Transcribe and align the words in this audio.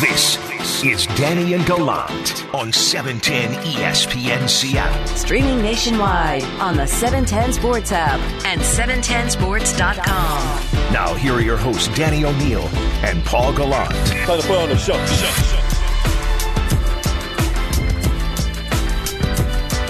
This 0.00 0.38
is 0.84 1.06
Danny 1.16 1.54
and 1.54 1.66
Gallant 1.66 2.54
on 2.54 2.72
710 2.72 3.50
ESPN 3.64 4.48
Seattle. 4.48 5.06
Streaming 5.16 5.60
nationwide 5.60 6.44
on 6.60 6.76
the 6.76 6.86
710 6.86 7.54
Sports 7.54 7.90
app 7.90 8.20
and 8.46 8.60
710sports.com. 8.60 10.92
Now, 10.92 11.14
here 11.14 11.32
are 11.32 11.40
your 11.40 11.56
hosts, 11.56 11.88
Danny 11.96 12.24
O'Neill 12.24 12.68
and 13.02 13.24
Paul 13.24 13.52
Gallant. 13.52 13.90
Time 13.90 14.40
to 14.40 14.46
put 14.46 14.56
on 14.56 14.68
the 14.68 14.76
show. 14.76 14.94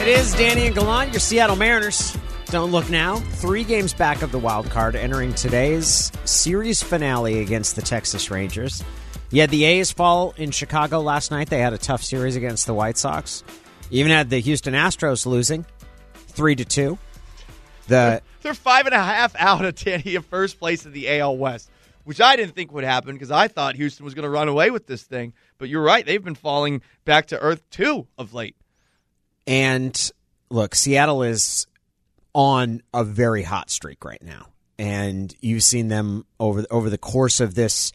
It 0.01 0.09
is 0.09 0.33
Danny 0.33 0.69
and 0.69 0.75
Gallant, 0.75 1.13
your 1.13 1.21
Seattle 1.21 1.57
Mariners. 1.57 2.17
Don't 2.47 2.73
look 2.73 2.89
now. 2.89 3.17
Three 3.17 3.63
games 3.63 3.93
back 3.93 4.23
of 4.23 4.33
the 4.33 4.39
wild 4.39 4.71
card, 4.71 4.97
entering 4.97 5.35
today's 5.35 6.11
series 6.25 6.83
finale 6.83 7.41
against 7.41 7.77
the 7.77 7.83
Texas 7.83 8.31
Rangers. 8.31 8.83
Had 9.33 9.51
the 9.51 9.65
A's 9.65 9.93
fall 9.93 10.35
in 10.37 10.51
Chicago 10.51 11.01
last 11.01 11.30
night. 11.30 11.51
They 11.51 11.61
had 11.61 11.73
a 11.73 11.79
tough 11.79 12.02
series 12.02 12.37
against 12.37 12.66
the 12.66 12.75
White 12.75 12.97
Sox. 12.97 13.45
Even 13.91 14.11
had 14.11 14.30
the 14.30 14.39
Houston 14.41 14.75
Astros 14.75 15.27
losing 15.27 15.65
three 16.15 16.55
to 16.57 16.65
two. 16.65 16.98
The 17.88 18.23
They're 18.43 18.55
five 18.55 18.87
and 18.87 18.95
a 18.95 19.02
half 19.02 19.35
out 19.37 19.65
of 19.65 19.75
Danny 19.85 20.15
of 20.15 20.27
first 20.27 20.59
place 20.59 20.85
in 20.85 20.93
the 20.93 21.19
AL 21.19 21.37
West, 21.37 21.71
which 22.05 22.21
I 22.21 22.37
didn't 22.37 22.55
think 22.55 22.73
would 22.73 22.85
happen 22.85 23.15
because 23.15 23.30
I 23.30 23.49
thought 23.49 23.77
Houston 23.77 24.05
was 24.05 24.15
going 24.15 24.25
to 24.25 24.30
run 24.30 24.49
away 24.49 24.71
with 24.71 24.87
this 24.87 25.02
thing. 25.02 25.33
But 25.59 25.69
you're 25.69 25.83
right; 25.83 26.05
they've 26.05 26.23
been 26.23 26.35
falling 26.35 26.83
back 27.05 27.27
to 27.29 27.38
earth 27.38 27.69
too 27.71 28.07
of 28.16 28.35
late. 28.35 28.57
And 29.47 30.10
look, 30.51 30.74
Seattle 30.74 31.23
is 31.23 31.66
on 32.35 32.83
a 32.93 33.05
very 33.05 33.43
hot 33.43 33.71
streak 33.71 34.05
right 34.05 34.23
now. 34.23 34.49
And 34.79 35.35
you've 35.41 35.65
seen 35.65 35.88
them 35.88 36.24
over 36.38 36.65
over 36.71 36.88
the 36.88 36.99
course 36.99 37.41
of 37.41 37.55
this 37.55 37.93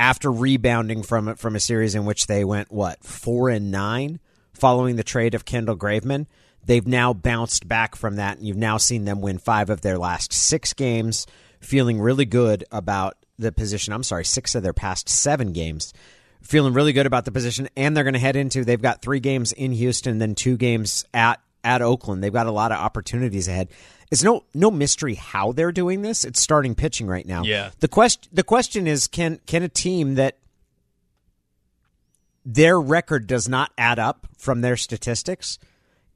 after 0.00 0.32
rebounding 0.32 1.02
from 1.02 1.36
from 1.36 1.54
a 1.54 1.60
series 1.60 1.94
in 1.94 2.06
which 2.06 2.26
they 2.26 2.42
went 2.42 2.72
what, 2.72 3.04
4 3.04 3.50
and 3.50 3.70
9 3.70 4.18
following 4.54 4.96
the 4.96 5.04
trade 5.04 5.34
of 5.34 5.44
Kendall 5.44 5.76
Graveman. 5.76 6.26
They've 6.64 6.86
now 6.86 7.12
bounced 7.12 7.68
back 7.68 7.94
from 7.94 8.16
that 8.16 8.38
and 8.38 8.46
you've 8.46 8.56
now 8.56 8.78
seen 8.78 9.04
them 9.04 9.20
win 9.20 9.38
5 9.38 9.68
of 9.68 9.82
their 9.82 9.98
last 9.98 10.32
6 10.32 10.72
games, 10.72 11.26
feeling 11.60 12.00
really 12.00 12.24
good 12.24 12.64
about 12.72 13.16
the 13.38 13.52
position. 13.52 13.92
I'm 13.92 14.02
sorry, 14.02 14.24
6 14.24 14.54
of 14.54 14.62
their 14.62 14.72
past 14.72 15.08
7 15.08 15.52
games 15.52 15.92
feeling 16.42 16.72
really 16.72 16.94
good 16.94 17.04
about 17.04 17.26
the 17.26 17.32
position, 17.32 17.68
and 17.76 17.94
they're 17.94 18.02
going 18.02 18.14
to 18.14 18.18
head 18.18 18.34
into. 18.34 18.64
They've 18.64 18.80
got 18.80 19.02
three 19.02 19.20
games 19.20 19.52
in 19.52 19.72
Houston, 19.72 20.18
then 20.18 20.34
two 20.34 20.56
games 20.56 21.04
at 21.12 21.38
at 21.64 21.82
Oakland. 21.82 22.22
They've 22.22 22.32
got 22.32 22.46
a 22.46 22.52
lot 22.52 22.72
of 22.72 22.78
opportunities 22.78 23.48
ahead. 23.48 23.68
It's 24.10 24.22
no 24.22 24.44
no 24.54 24.70
mystery 24.70 25.14
how 25.14 25.52
they're 25.52 25.72
doing 25.72 26.02
this. 26.02 26.24
It's 26.24 26.40
starting 26.40 26.74
pitching 26.74 27.06
right 27.06 27.26
now. 27.26 27.42
Yeah. 27.42 27.70
The 27.80 27.88
question 27.88 28.30
the 28.32 28.42
question 28.42 28.86
is 28.86 29.06
can 29.06 29.40
can 29.46 29.62
a 29.62 29.68
team 29.68 30.16
that 30.16 30.38
their 32.44 32.80
record 32.80 33.26
does 33.26 33.48
not 33.48 33.70
add 33.78 33.98
up 33.98 34.26
from 34.36 34.62
their 34.62 34.76
statistics 34.76 35.58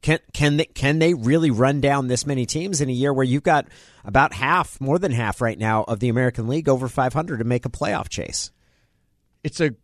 can 0.04 0.18
can 0.34 0.58
they, 0.58 0.66
can 0.66 0.98
they 0.98 1.14
really 1.14 1.50
run 1.50 1.80
down 1.80 2.08
this 2.08 2.26
many 2.26 2.44
teams 2.44 2.82
in 2.82 2.90
a 2.90 2.92
year 2.92 3.10
where 3.10 3.24
you've 3.24 3.42
got 3.42 3.66
about 4.04 4.34
half, 4.34 4.78
more 4.78 4.98
than 4.98 5.12
half 5.12 5.40
right 5.40 5.58
now 5.58 5.82
of 5.84 5.98
the 5.98 6.10
American 6.10 6.46
League 6.46 6.68
over 6.68 6.88
500 6.88 7.38
to 7.38 7.44
make 7.44 7.64
a 7.64 7.70
playoff 7.70 8.10
chase? 8.10 8.50
It's 9.42 9.62
a 9.62 9.74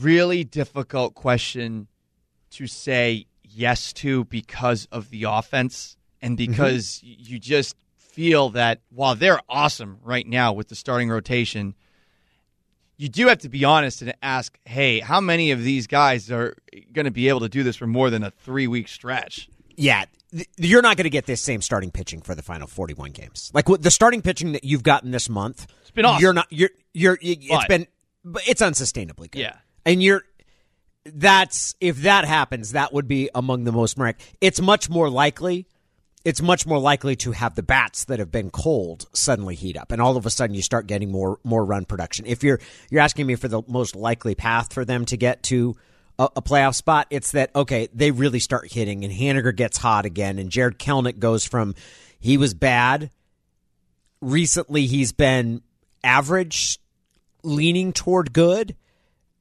really 0.00 0.44
difficult 0.44 1.14
question 1.14 1.86
to 2.50 2.66
say 2.66 3.28
yes 3.56 3.92
to 3.94 4.24
because 4.24 4.86
of 4.92 5.10
the 5.10 5.24
offense 5.24 5.96
and 6.20 6.36
mm-hmm. 6.38 6.50
because 6.50 7.00
you 7.02 7.38
just 7.38 7.76
feel 7.96 8.50
that 8.50 8.80
while 8.90 9.14
they're 9.14 9.40
awesome 9.48 9.98
right 10.02 10.26
now 10.26 10.52
with 10.52 10.68
the 10.68 10.74
starting 10.74 11.10
rotation, 11.10 11.74
you 12.96 13.08
do 13.08 13.28
have 13.28 13.38
to 13.38 13.48
be 13.48 13.64
honest 13.64 14.02
and 14.02 14.14
ask, 14.22 14.58
hey, 14.64 15.00
how 15.00 15.20
many 15.20 15.50
of 15.50 15.62
these 15.62 15.86
guys 15.86 16.30
are 16.30 16.54
going 16.92 17.04
to 17.04 17.10
be 17.10 17.28
able 17.28 17.40
to 17.40 17.48
do 17.48 17.62
this 17.62 17.76
for 17.76 17.86
more 17.86 18.10
than 18.10 18.22
a 18.22 18.30
three 18.30 18.66
week 18.66 18.88
stretch? 18.88 19.48
Yeah, 19.76 20.04
th- 20.32 20.48
you're 20.56 20.82
not 20.82 20.96
going 20.96 21.04
to 21.04 21.10
get 21.10 21.26
this 21.26 21.40
same 21.40 21.60
starting 21.60 21.90
pitching 21.90 22.22
for 22.22 22.34
the 22.34 22.42
final 22.42 22.66
41 22.66 23.12
games. 23.12 23.50
Like 23.52 23.66
the 23.66 23.90
starting 23.90 24.22
pitching 24.22 24.52
that 24.52 24.64
you've 24.64 24.82
gotten 24.82 25.10
this 25.10 25.28
month, 25.28 25.66
it's 25.82 25.90
been 25.90 26.04
awesome. 26.06 26.22
You're 26.22 26.32
not. 26.32 26.46
You're. 26.50 26.70
You're. 26.94 27.18
you- 27.20 27.36
It's 27.40 27.48
But- 27.48 27.68
been. 27.68 27.86
But 28.24 28.42
it's 28.48 28.60
unsustainably 28.60 29.30
good. 29.30 29.40
Yeah. 29.40 29.56
and 29.84 30.02
you're. 30.02 30.22
That's 31.14 31.74
if 31.80 32.02
that 32.02 32.24
happens, 32.24 32.72
that 32.72 32.92
would 32.92 33.08
be 33.08 33.30
among 33.34 33.64
the 33.64 33.72
most 33.72 33.98
mirac. 33.98 34.20
It's 34.40 34.60
much 34.60 34.88
more 34.90 35.08
likely. 35.08 35.66
It's 36.24 36.42
much 36.42 36.66
more 36.66 36.80
likely 36.80 37.14
to 37.16 37.30
have 37.30 37.54
the 37.54 37.62
bats 37.62 38.06
that 38.06 38.18
have 38.18 38.32
been 38.32 38.50
cold 38.50 39.06
suddenly 39.12 39.54
heat 39.54 39.76
up, 39.76 39.92
and 39.92 40.02
all 40.02 40.16
of 40.16 40.26
a 40.26 40.30
sudden 40.30 40.54
you 40.54 40.62
start 40.62 40.88
getting 40.88 41.12
more 41.12 41.38
more 41.44 41.64
run 41.64 41.84
production. 41.84 42.26
If 42.26 42.42
you're 42.42 42.58
you're 42.90 43.00
asking 43.00 43.26
me 43.26 43.36
for 43.36 43.48
the 43.48 43.62
most 43.68 43.94
likely 43.94 44.34
path 44.34 44.72
for 44.72 44.84
them 44.84 45.04
to 45.06 45.16
get 45.16 45.44
to 45.44 45.76
a, 46.18 46.28
a 46.36 46.42
playoff 46.42 46.74
spot, 46.74 47.06
it's 47.10 47.30
that 47.32 47.54
okay 47.54 47.88
they 47.94 48.10
really 48.10 48.40
start 48.40 48.72
hitting, 48.72 49.04
and 49.04 49.14
Haniger 49.14 49.54
gets 49.54 49.78
hot 49.78 50.04
again, 50.04 50.38
and 50.40 50.50
Jarred 50.50 50.78
Kelenic 50.80 51.20
goes 51.20 51.46
from 51.46 51.76
he 52.18 52.36
was 52.36 52.54
bad 52.54 53.10
recently 54.20 54.86
he's 54.86 55.12
been 55.12 55.62
average 56.02 56.78
leaning 57.42 57.92
toward 57.92 58.32
good 58.32 58.74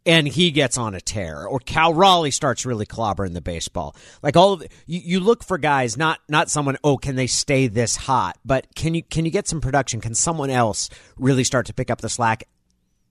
and 0.05 0.27
he 0.27 0.51
gets 0.51 0.77
on 0.77 0.93
a 0.93 1.01
tear 1.01 1.45
or 1.45 1.59
Cal 1.59 1.93
Raleigh 1.93 2.31
starts 2.31 2.65
really 2.65 2.85
clobbering 2.85 3.33
the 3.33 3.41
baseball. 3.41 3.95
Like 4.21 4.37
all 4.37 4.53
of 4.53 4.59
the, 4.59 4.69
you, 4.85 5.01
you 5.03 5.19
look 5.19 5.43
for 5.43 5.57
guys 5.57 5.97
not 5.97 6.19
not 6.29 6.49
someone 6.49 6.77
oh 6.83 6.97
can 6.97 7.15
they 7.15 7.27
stay 7.27 7.67
this 7.67 7.95
hot, 7.95 8.37
but 8.45 8.67
can 8.75 8.93
you 8.93 9.03
can 9.03 9.25
you 9.25 9.31
get 9.31 9.47
some 9.47 9.61
production? 9.61 10.01
Can 10.01 10.13
someone 10.13 10.49
else 10.49 10.89
really 11.17 11.43
start 11.43 11.65
to 11.67 11.73
pick 11.73 11.89
up 11.89 12.01
the 12.01 12.09
slack? 12.09 12.47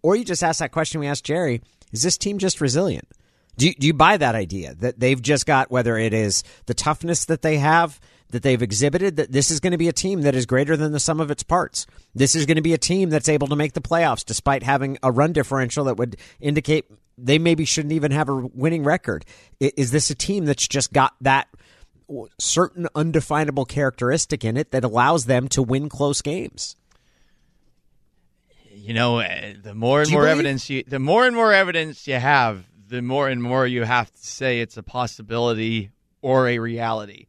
Or 0.03 0.17
you 0.17 0.25
just 0.25 0.45
ask 0.45 0.61
that 0.61 0.73
question 0.73 1.01
we 1.01 1.07
asked 1.07 1.25
Jerry, 1.25 1.63
is 1.93 2.03
this 2.03 2.19
team 2.19 2.39
just 2.39 2.61
resilient? 2.61 3.09
Do 3.57 3.67
you, 3.67 3.75
do 3.75 3.87
you 3.87 3.95
buy 3.95 4.17
that 4.17 4.35
idea 4.35 4.75
that 4.81 4.99
they've 4.99 5.21
just 5.21 5.47
got 5.47 5.71
whether 5.71 5.97
it 5.97 6.13
is 6.13 6.43
the 6.67 6.75
toughness 6.75 7.27
that 7.27 7.43
they 7.43 7.59
have 7.59 8.01
that 8.31 8.43
they've 8.43 8.63
exhibited 8.63 9.17
that 9.17 9.33
this 9.33 9.51
is 9.51 9.61
going 9.61 9.73
to 9.73 9.79
be 9.79 9.89
a 9.89 9.93
team 9.93 10.23
that 10.23 10.35
is 10.35 10.47
greater 10.47 10.77
than 10.77 10.93
the 10.93 11.01
sum 11.01 11.21
of 11.21 11.31
its 11.31 11.43
parts. 11.43 11.87
This 12.15 12.35
is 12.35 12.47
going 12.47 12.57
to 12.57 12.63
be 12.63 12.75
a 12.75 12.79
team 12.79 13.11
that's 13.11 13.29
able 13.29 13.47
to 13.49 13.57
make 13.57 13.75
the 13.75 13.81
playoffs 13.81 14.25
despite 14.25 14.63
having 14.63 14.99
a 15.03 15.13
run 15.13 15.33
differential 15.33 15.85
that 15.85 15.97
would 15.97 16.17
indicate 16.41 16.87
they 17.17 17.39
maybe 17.39 17.65
shouldn't 17.65 17.93
even 17.93 18.11
have 18.11 18.29
a 18.29 18.35
winning 18.35 18.83
record. 18.83 19.25
Is 19.61 19.93
this 19.93 20.11
a 20.11 20.15
team 20.15 20.47
that's 20.47 20.67
just 20.67 20.93
got 20.93 21.15
that 21.21 21.49
certain 22.39 22.89
undefinable 22.95 23.65
characteristic 23.65 24.45
in 24.45 24.57
it 24.57 24.73
that 24.73 24.85
allows 24.85 25.27
them 25.27 25.49
to 25.49 25.63
win 25.63 25.89
close 25.89 26.21
games? 26.21 26.77
you 28.85 28.93
know, 28.93 29.19
eh, 29.21 29.55
the 29.63 29.75
more 29.75 30.03
and 30.03 30.11
more 30.11 30.23
believe? 30.23 30.33
evidence 30.33 30.69
you, 30.69 30.85
the 30.87 30.99
more 30.99 31.27
and 31.27 31.35
more 31.35 31.55
evidence 31.55 32.07
you 32.07 32.17
have, 32.17 32.65
the 32.87 33.01
more 33.01 33.31
and 33.31 33.43
more 33.43 33.67
you 33.67 33.83
have 33.83 34.13
to 34.13 34.27
say 34.27 34.61
it's 34.61 34.77
a 34.77 34.83
possibility 34.83 35.91
or 36.21 36.49
a 36.49 36.59
reality. 36.59 37.27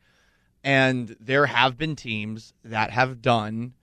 And 0.65 1.15
there 1.19 1.45
have 1.45 1.77
been 1.77 1.95
teams 1.95 2.51
that 2.63 2.89
have 2.89 3.21
done 3.21 3.73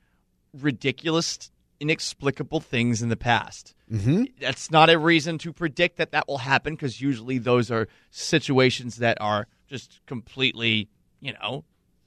ridiculous, 0.53 1.50
inexplicable 1.78 2.59
things 2.59 3.03
in 3.03 3.09
the 3.09 3.16
past. 3.16 3.75
Mm-hmm. 3.91 4.25
That's 4.41 4.69
not 4.70 4.91
a 4.91 4.98
reason 4.98 5.38
to 5.38 5.53
predict 5.53 5.97
that 5.98 6.10
that 6.10 6.26
will 6.26 6.38
happen 6.38 6.75
because 6.75 7.00
usually 7.00 7.38
those 7.38 7.70
are 7.70 7.87
situations 8.10 8.97
that 8.97 9.16
are 9.20 9.47
just 9.69 10.00
completely, 10.06 10.88
you 11.20 11.32
know, 11.34 11.65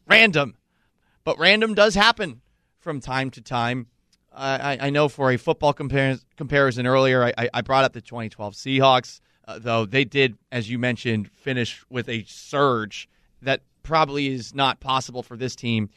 random. 0.08 0.56
But 1.24 1.40
random 1.40 1.74
does 1.74 1.96
happen 1.96 2.42
from 2.80 3.00
time 3.00 3.32
to 3.32 3.42
time. 3.42 3.88
I, 4.34 4.78
I 4.82 4.90
know 4.90 5.08
for 5.08 5.32
a 5.32 5.38
football 5.38 5.74
compar- 5.74 6.22
comparison 6.36 6.86
earlier, 6.86 7.24
I, 7.38 7.48
I- 7.54 7.62
brought 7.62 7.86
up 7.86 7.94
the 7.94 8.02
2012 8.02 8.54
Seahawks, 8.54 9.22
uh, 9.48 9.58
though 9.58 9.86
they 9.86 10.04
did, 10.04 10.38
as 10.52 10.70
you 10.70 10.78
mentioned, 10.78 11.32
finish 11.32 11.82
with 11.90 12.10
a 12.10 12.26
surge 12.28 13.08
that 13.42 13.62
probably 13.86 14.28
is 14.28 14.54
not 14.54 14.80
possible 14.80 15.24
for 15.24 15.38
this 15.38 15.56
team. 15.56 15.90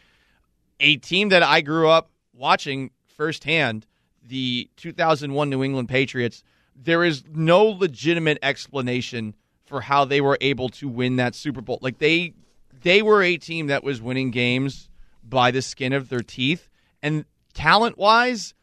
A 0.79 0.97
team 0.97 1.31
that 1.31 1.43
I 1.43 1.61
grew 1.61 1.89
up 1.89 2.11
watching 2.33 2.91
firsthand, 3.17 3.87
the 4.25 4.71
2001 4.77 5.51
New 5.51 5.65
England 5.65 5.89
Patriots, 5.89 6.45
there 6.77 7.03
is 7.03 7.25
no 7.35 7.65
legitimate 7.65 8.39
explanation 8.43 9.35
for 9.65 9.81
how 9.81 10.05
they 10.05 10.21
were 10.21 10.39
able 10.41 10.69
to 10.69 10.89
win 10.89 11.17
that 11.17 11.35
Super 11.35 11.61
Bowl. 11.61 11.79
Like 11.83 11.99
they 11.99 12.35
they 12.83 13.03
were 13.03 13.23
a 13.23 13.37
team 13.37 13.67
that 13.67 13.83
was 13.83 14.01
winning 14.01 14.31
games 14.31 14.89
by 15.25 15.51
the 15.51 15.61
skin 15.61 15.93
of 15.93 16.09
their 16.09 16.21
teeth 16.21 16.71
and 17.03 17.25
talent 17.55 17.99
wise, 17.99 18.55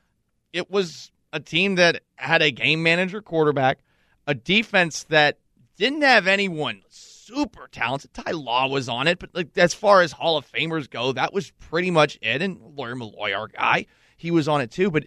it 0.53 0.71
was 0.71 1.11
a 1.33 1.39
team 1.39 1.75
that 1.75 2.01
had 2.15 2.41
a 2.41 2.51
game 2.51 2.81
manager 2.81 3.21
quarterback, 3.21 3.79
a 4.25 4.33
defense 4.33 5.03
that 5.03 5.37
didn't 5.77 6.01
have 6.01 6.27
anyone 6.27 6.81
super 7.25 7.67
talented. 7.71 8.13
Ty 8.13 8.31
Law 8.31 8.67
was 8.67 8.87
on 8.87 9.07
it, 9.07 9.19
but 9.19 9.31
like 9.33 9.57
as 9.57 9.73
far 9.73 10.01
as 10.01 10.11
Hall 10.11 10.37
of 10.37 10.49
Famers 10.51 10.89
go, 10.89 11.11
that 11.13 11.33
was 11.33 11.51
pretty 11.51 11.91
much 11.91 12.17
it. 12.21 12.41
And 12.41 12.59
Lawyer 12.75 12.95
Milloy, 12.95 13.35
our 13.35 13.47
guy, 13.47 13.87
he 14.15 14.31
was 14.31 14.47
on 14.47 14.61
it 14.61 14.71
too. 14.71 14.91
But 14.91 15.05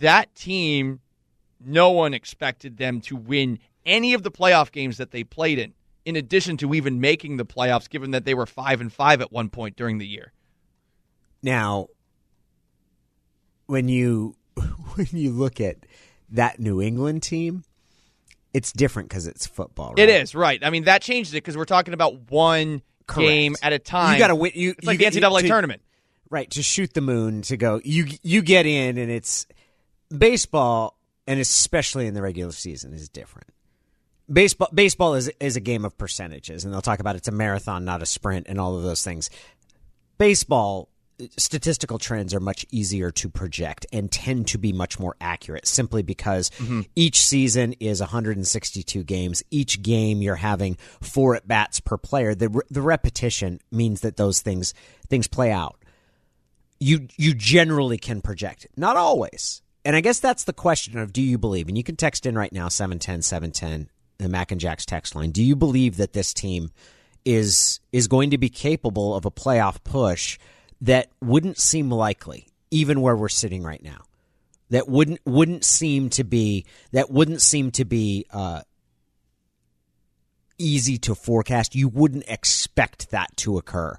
that 0.00 0.34
team, 0.34 1.00
no 1.60 1.90
one 1.90 2.14
expected 2.14 2.78
them 2.78 3.00
to 3.02 3.16
win 3.16 3.58
any 3.84 4.14
of 4.14 4.22
the 4.22 4.30
playoff 4.30 4.72
games 4.72 4.96
that 4.96 5.10
they 5.10 5.24
played 5.24 5.58
in. 5.58 5.74
In 6.04 6.16
addition 6.16 6.56
to 6.58 6.74
even 6.74 7.00
making 7.00 7.38
the 7.38 7.46
playoffs, 7.46 7.88
given 7.88 8.10
that 8.10 8.24
they 8.24 8.34
were 8.34 8.46
five 8.46 8.80
and 8.80 8.92
five 8.92 9.20
at 9.20 9.32
one 9.32 9.48
point 9.48 9.76
during 9.76 9.98
the 9.98 10.06
year. 10.06 10.32
Now, 11.42 11.88
when 13.66 13.88
you 13.88 14.36
when 14.94 15.08
you 15.12 15.30
look 15.30 15.60
at 15.60 15.76
that 16.30 16.58
New 16.58 16.80
England 16.80 17.22
team, 17.22 17.64
It's 18.54 18.72
different 18.72 19.08
because 19.10 19.26
it's 19.26 19.46
football. 19.46 19.90
Right? 19.90 20.08
It 20.08 20.22
is 20.22 20.34
right. 20.34 20.64
I 20.64 20.70
mean 20.70 20.84
that 20.84 21.02
changes 21.02 21.34
it 21.34 21.38
because 21.38 21.56
we're 21.56 21.64
talking 21.66 21.92
about 21.92 22.30
one 22.30 22.80
Correct. 23.06 23.28
game 23.28 23.56
at 23.62 23.72
a 23.74 23.78
time. 23.78 24.14
You 24.14 24.18
got 24.18 24.28
to 24.28 24.34
win. 24.36 24.52
You, 24.54 24.70
It's 24.78 24.86
like 24.86 24.98
you 25.00 25.10
the 25.10 25.20
NCAA 25.20 25.40
to- 25.42 25.48
tournament. 25.48 25.82
right? 26.30 26.48
To 26.52 26.62
shoot 26.62 26.94
the 26.94 27.00
moon 27.02 27.42
to 27.42 27.56
go. 27.58 27.80
You 27.84 28.06
you 28.22 28.40
get 28.42 28.64
in, 28.64 28.96
and 28.96 29.10
it's 29.10 29.46
baseball, 30.16 30.96
and 31.26 31.40
especially 31.40 32.06
in 32.06 32.14
the 32.14 32.22
regular 32.22 32.52
season, 32.52 32.92
is 32.94 33.08
different. 33.08 33.48
Baseball 34.32 34.68
baseball 34.72 35.14
is 35.14 35.28
is 35.40 35.56
a 35.56 35.60
game 35.60 35.84
of 35.84 35.98
percentages, 35.98 36.64
and 36.64 36.72
they'll 36.72 36.80
talk 36.80 37.00
about 37.00 37.16
it's 37.16 37.28
a 37.28 37.32
marathon, 37.32 37.84
not 37.84 38.00
a 38.02 38.06
sprint, 38.06 38.46
and 38.48 38.58
all 38.60 38.76
of 38.76 38.82
those 38.82 39.02
things. 39.04 39.28
Baseball 40.16 40.88
statistical 41.36 41.98
trends 41.98 42.34
are 42.34 42.40
much 42.40 42.66
easier 42.70 43.10
to 43.10 43.28
project 43.28 43.86
and 43.92 44.10
tend 44.10 44.48
to 44.48 44.58
be 44.58 44.72
much 44.72 44.98
more 44.98 45.16
accurate 45.20 45.66
simply 45.66 46.02
because 46.02 46.50
mm-hmm. 46.50 46.82
each 46.96 47.24
season 47.24 47.74
is 47.80 48.00
162 48.00 49.02
games. 49.04 49.42
Each 49.50 49.80
game 49.82 50.22
you're 50.22 50.34
having 50.34 50.76
four 51.00 51.36
at 51.36 51.46
bats 51.46 51.80
per 51.80 51.96
player. 51.96 52.34
The 52.34 52.62
the 52.70 52.82
repetition 52.82 53.60
means 53.70 54.00
that 54.00 54.16
those 54.16 54.40
things 54.40 54.74
things 55.08 55.28
play 55.28 55.50
out. 55.50 55.76
You 56.80 57.08
you 57.16 57.34
generally 57.34 57.98
can 57.98 58.20
project. 58.20 58.64
It. 58.64 58.72
Not 58.76 58.96
always. 58.96 59.62
And 59.84 59.94
I 59.94 60.00
guess 60.00 60.18
that's 60.18 60.44
the 60.44 60.52
question 60.52 60.98
of 60.98 61.12
do 61.12 61.22
you 61.22 61.38
believe? 61.38 61.68
And 61.68 61.76
you 61.76 61.84
can 61.84 61.96
text 61.96 62.26
in 62.26 62.36
right 62.36 62.52
now 62.52 62.68
710 62.68 63.22
710 63.22 63.90
the 64.18 64.28
Mac 64.28 64.52
and 64.52 64.60
Jack's 64.60 64.86
text 64.86 65.14
line. 65.14 65.30
Do 65.30 65.42
you 65.42 65.56
believe 65.56 65.96
that 65.98 66.12
this 66.12 66.32
team 66.32 66.70
is 67.24 67.80
is 67.92 68.08
going 68.08 68.30
to 68.30 68.38
be 68.38 68.48
capable 68.48 69.14
of 69.14 69.24
a 69.24 69.30
playoff 69.30 69.82
push 69.84 70.38
that 70.84 71.08
wouldn't 71.22 71.58
seem 71.58 71.90
likely, 71.90 72.46
even 72.70 73.00
where 73.00 73.16
we're 73.16 73.28
sitting 73.28 73.62
right 73.62 73.82
now. 73.82 74.02
That 74.70 74.88
wouldn't 74.88 75.20
wouldn't 75.24 75.64
seem 75.64 76.10
to 76.10 76.24
be 76.24 76.66
that 76.92 77.10
wouldn't 77.10 77.40
seem 77.40 77.70
to 77.72 77.84
be 77.84 78.26
uh, 78.30 78.62
easy 80.58 80.98
to 80.98 81.14
forecast. 81.14 81.74
You 81.74 81.88
wouldn't 81.88 82.24
expect 82.28 83.10
that 83.10 83.34
to 83.38 83.56
occur, 83.56 83.98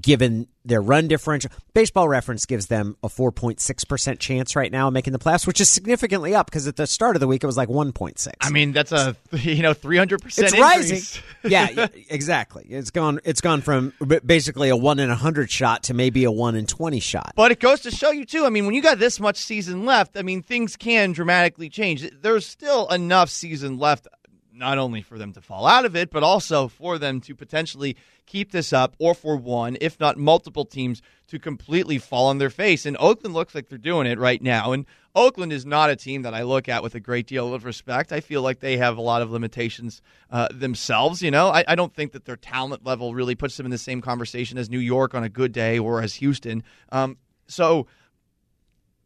given 0.00 0.46
their 0.64 0.80
run 0.80 1.08
differential. 1.08 1.50
Baseball 1.72 2.08
Reference 2.08 2.46
gives 2.46 2.66
them 2.66 2.96
a 3.02 3.08
four 3.08 3.32
point 3.32 3.60
six 3.60 3.84
percent 3.84 4.20
chance 4.20 4.54
right 4.54 4.70
now 4.70 4.88
of 4.88 4.94
making 4.94 5.12
the 5.12 5.18
playoffs, 5.18 5.46
which 5.46 5.60
is 5.60 5.68
significantly 5.68 6.34
up 6.34 6.46
because 6.46 6.68
at 6.68 6.76
the 6.76 6.86
start 6.86 7.16
of 7.16 7.20
the 7.20 7.26
week 7.26 7.42
it 7.42 7.46
was 7.46 7.56
like 7.56 7.68
one 7.68 7.92
point 7.92 8.18
six. 8.18 8.36
I 8.40 8.50
mean 8.50 8.72
that's 8.72 8.92
a 8.92 9.16
you 9.32 9.62
know 9.62 9.74
three 9.74 9.96
hundred 9.96 10.22
percent. 10.22 10.48
It's 10.48 10.58
rising. 10.58 11.22
yeah, 11.44 11.68
yeah, 11.70 11.86
exactly. 12.08 12.66
It's 12.68 12.90
gone. 12.90 13.20
It's 13.24 13.40
gone 13.40 13.62
from 13.62 13.92
basically 14.24 14.68
a 14.68 14.76
one 14.76 14.98
in 14.98 15.10
a 15.10 15.16
hundred 15.16 15.50
shot 15.50 15.84
to 15.84 15.94
maybe 15.94 16.24
a 16.24 16.32
one 16.32 16.54
in 16.54 16.66
twenty 16.66 17.00
shot. 17.00 17.32
But 17.34 17.50
it 17.50 17.60
goes 17.60 17.80
to 17.80 17.90
show 17.90 18.10
you 18.10 18.24
too. 18.24 18.44
I 18.44 18.50
mean, 18.50 18.66
when 18.66 18.74
you 18.74 18.82
got 18.82 18.98
this 18.98 19.18
much 19.18 19.38
season 19.38 19.84
left, 19.84 20.16
I 20.16 20.22
mean, 20.22 20.42
things 20.42 20.76
can 20.76 21.12
dramatically 21.12 21.70
change. 21.70 22.08
There's 22.20 22.46
still 22.46 22.88
enough 22.88 23.30
season 23.30 23.78
left, 23.78 24.08
not 24.58 24.78
only 24.78 25.02
for 25.02 25.18
them 25.18 25.32
to 25.32 25.40
fall 25.40 25.66
out 25.66 25.84
of 25.84 25.96
it, 25.96 26.10
but 26.10 26.22
also 26.22 26.68
for 26.68 26.98
them 26.98 27.20
to 27.22 27.34
potentially 27.34 27.96
keep 28.26 28.52
this 28.52 28.72
up, 28.72 28.94
or 28.98 29.14
for 29.14 29.36
one, 29.36 29.78
if 29.80 29.98
not 29.98 30.18
multiple 30.18 30.64
teams, 30.64 31.00
to 31.28 31.38
completely 31.38 31.98
fall 31.98 32.26
on 32.26 32.38
their 32.38 32.50
face. 32.50 32.84
And 32.84 32.96
Oakland 32.98 33.34
looks 33.34 33.54
like 33.54 33.68
they're 33.68 33.78
doing 33.78 34.06
it 34.06 34.18
right 34.18 34.42
now. 34.42 34.72
And 34.72 34.86
Oakland 35.14 35.52
is 35.52 35.64
not 35.64 35.90
a 35.90 35.96
team 35.96 36.22
that 36.22 36.34
I 36.34 36.42
look 36.42 36.68
at 36.68 36.82
with 36.82 36.94
a 36.94 37.00
great 37.00 37.26
deal 37.26 37.54
of 37.54 37.64
respect. 37.64 38.12
I 38.12 38.20
feel 38.20 38.42
like 38.42 38.60
they 38.60 38.76
have 38.76 38.96
a 38.96 39.02
lot 39.02 39.22
of 39.22 39.30
limitations 39.30 40.02
uh, 40.30 40.48
themselves. 40.52 41.22
You 41.22 41.30
know, 41.30 41.48
I, 41.48 41.64
I 41.66 41.74
don't 41.74 41.94
think 41.94 42.12
that 42.12 42.24
their 42.24 42.36
talent 42.36 42.84
level 42.84 43.14
really 43.14 43.34
puts 43.34 43.56
them 43.56 43.66
in 43.66 43.70
the 43.70 43.78
same 43.78 44.00
conversation 44.00 44.58
as 44.58 44.70
New 44.70 44.78
York 44.78 45.14
on 45.14 45.24
a 45.24 45.28
good 45.28 45.52
day 45.52 45.78
or 45.78 46.02
as 46.02 46.16
Houston. 46.16 46.62
Um, 46.92 47.16
so 47.46 47.86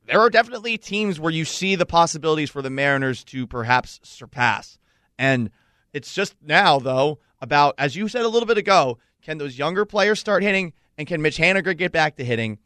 there 0.07 0.21
are 0.21 0.31
definitely 0.31 0.79
teams 0.79 1.21
where 1.21 1.33
you 1.33 1.45
see 1.45 1.77
the 1.77 1.87
possibilities 1.87 2.51
for 2.51 2.63
the 2.63 2.71
Mariners 2.71 3.25
to 3.25 3.47
perhaps 3.47 4.01
surpass. 4.03 4.79
And 5.23 5.51
it's 5.93 6.13
just 6.13 6.35
now, 6.43 6.81
though, 6.81 7.21
about, 7.41 7.77
as 7.79 7.95
you 7.95 8.09
said 8.09 8.25
a 8.25 8.29
little 8.29 8.47
bit 8.47 8.59
ago, 8.59 8.99
can 9.23 9.39
those 9.39 9.57
younger 9.57 9.85
players 9.85 10.19
start 10.19 10.43
hitting 10.43 10.73
and 10.99 11.07
can 11.07 11.23
Mitch 11.23 11.39
Haniger 11.39 11.79
get 11.79 11.93
back 11.93 12.17
to 12.17 12.25
hitting? 12.25 12.59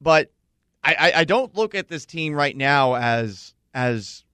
But 0.00 0.32
I, 0.82 1.12
I, 1.14 1.24
don't 1.24 1.54
look 1.54 1.76
at 1.76 1.86
this 1.86 2.04
team 2.04 2.34
right 2.34 2.56
now 2.56 2.96
as 2.96 3.54
as 3.72 4.24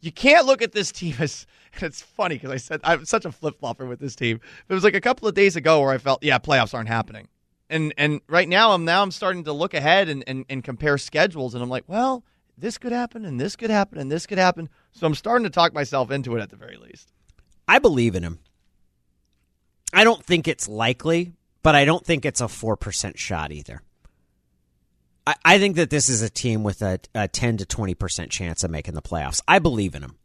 you 0.00 0.10
can't 0.10 0.46
look 0.46 0.62
at 0.62 0.72
this 0.72 0.90
team 0.90 1.14
as 1.18 1.46
it's 1.82 2.00
funny 2.00 2.36
because 2.36 2.50
I 2.50 2.56
said 2.56 2.80
I'm 2.82 3.04
such 3.04 3.26
a 3.26 3.30
flip 3.30 3.60
flopper 3.60 3.84
with 3.84 4.00
this 4.00 4.16
team. 4.16 4.40
It 4.70 4.72
was 4.72 4.84
like 4.84 4.94
a 4.94 5.00
couple 5.02 5.28
of 5.28 5.34
days 5.34 5.56
ago 5.56 5.82
where 5.82 5.90
I 5.90 5.98
felt, 5.98 6.22
yeah, 6.22 6.38
playoffs 6.38 6.72
aren't 6.72 6.88
happening. 6.88 7.28
And 7.68 7.92
and 7.98 8.22
right 8.26 8.48
now 8.48 8.72
I'm 8.72 8.86
now 8.86 9.02
I'm 9.02 9.10
starting 9.10 9.44
to 9.44 9.52
look 9.52 9.74
ahead 9.74 10.08
and, 10.08 10.24
and, 10.26 10.46
and 10.48 10.64
compare 10.64 10.96
schedules 10.96 11.52
and 11.52 11.62
I'm 11.62 11.68
like, 11.68 11.84
well, 11.86 12.24
this 12.62 12.78
could 12.78 12.92
happen 12.92 13.24
and 13.24 13.40
this 13.40 13.56
could 13.56 13.70
happen 13.70 13.98
and 13.98 14.10
this 14.10 14.24
could 14.24 14.38
happen. 14.38 14.68
So 14.92 15.04
I'm 15.04 15.16
starting 15.16 15.44
to 15.44 15.50
talk 15.50 15.74
myself 15.74 16.12
into 16.12 16.36
it 16.36 16.40
at 16.40 16.50
the 16.50 16.56
very 16.56 16.76
least. 16.76 17.12
I 17.66 17.80
believe 17.80 18.14
in 18.14 18.22
him. 18.22 18.38
I 19.92 20.04
don't 20.04 20.24
think 20.24 20.46
it's 20.46 20.68
likely, 20.68 21.32
but 21.64 21.74
I 21.74 21.84
don't 21.84 22.06
think 22.06 22.24
it's 22.24 22.40
a 22.40 22.46
four 22.46 22.76
percent 22.76 23.18
shot 23.18 23.50
either. 23.50 23.82
I, 25.26 25.34
I 25.44 25.58
think 25.58 25.74
that 25.74 25.90
this 25.90 26.08
is 26.08 26.22
a 26.22 26.30
team 26.30 26.62
with 26.62 26.82
a, 26.82 27.00
a 27.14 27.26
ten 27.26 27.56
to 27.56 27.66
twenty 27.66 27.94
percent 27.94 28.30
chance 28.30 28.62
of 28.62 28.70
making 28.70 28.94
the 28.94 29.02
playoffs. 29.02 29.42
I 29.48 29.58
believe 29.58 29.96
in 29.96 30.02
him. 30.02 30.16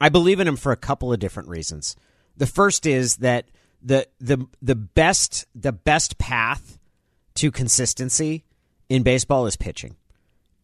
I 0.00 0.08
believe 0.08 0.38
in 0.38 0.46
him 0.46 0.56
for 0.56 0.70
a 0.70 0.76
couple 0.76 1.12
of 1.12 1.18
different 1.18 1.48
reasons. 1.48 1.96
The 2.36 2.46
first 2.46 2.86
is 2.86 3.16
that 3.16 3.48
the 3.82 4.06
the 4.20 4.46
the 4.62 4.76
best 4.76 5.46
the 5.52 5.72
best 5.72 6.16
path 6.16 6.78
to 7.34 7.50
consistency 7.50 8.44
in 8.88 9.02
baseball 9.02 9.46
is 9.46 9.56
pitching. 9.56 9.96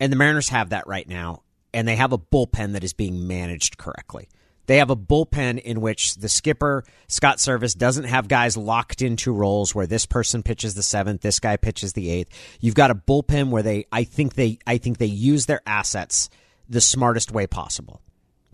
And 0.00 0.12
the 0.12 0.16
Mariners 0.16 0.48
have 0.48 0.70
that 0.70 0.86
right 0.86 1.08
now, 1.08 1.42
and 1.72 1.86
they 1.86 1.96
have 1.96 2.12
a 2.12 2.18
bullpen 2.18 2.72
that 2.72 2.84
is 2.84 2.92
being 2.92 3.26
managed 3.26 3.78
correctly. 3.78 4.28
They 4.66 4.78
have 4.78 4.90
a 4.90 4.96
bullpen 4.96 5.60
in 5.60 5.80
which 5.80 6.14
the 6.14 6.28
skipper, 6.28 6.84
Scott 7.08 7.38
Servais, 7.38 7.76
doesn't 7.76 8.04
have 8.04 8.28
guys 8.28 8.56
locked 8.56 9.02
into 9.02 9.32
roles 9.32 9.74
where 9.74 9.86
this 9.86 10.06
person 10.06 10.42
pitches 10.42 10.74
the 10.74 10.82
seventh, 10.82 11.20
this 11.20 11.40
guy 11.40 11.56
pitches 11.56 11.92
the 11.92 12.10
eighth. 12.10 12.30
You've 12.60 12.76
got 12.76 12.90
a 12.90 12.94
bullpen 12.94 13.50
where 13.50 13.62
they 13.62 13.86
I 13.90 14.04
think 14.04 14.34
they 14.34 14.58
I 14.66 14.78
think 14.78 14.98
they 14.98 15.06
use 15.06 15.46
their 15.46 15.62
assets 15.66 16.30
the 16.68 16.80
smartest 16.80 17.32
way 17.32 17.46
possible. 17.46 18.00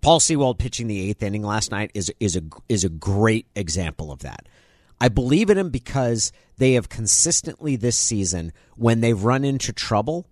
Paul 0.01 0.21
Sewald 0.21 0.59
pitching 0.59 0.87
the 0.87 1.11
eighth 1.11 1.23
inning 1.23 1.43
last 1.43 1.71
night 1.71 1.91
is 1.95 2.13
is 2.21 2.37
a 2.37 2.43
is 2.69 2.85
a 2.85 2.89
great 2.89 3.47
example 3.55 4.11
of 4.11 4.21
that. 4.21 4.49
I 5.01 5.09
believe 5.09 5.51
in 5.51 5.59
him 5.59 5.71
because 5.71 6.33
they 6.57 6.73
have 6.73 6.89
consistently 6.89 7.77
this 7.77 7.97
season, 7.97 8.53
when 8.77 9.01
they've 9.01 9.23
run 9.23 9.45
into 9.45 9.73
trouble, 9.73 10.27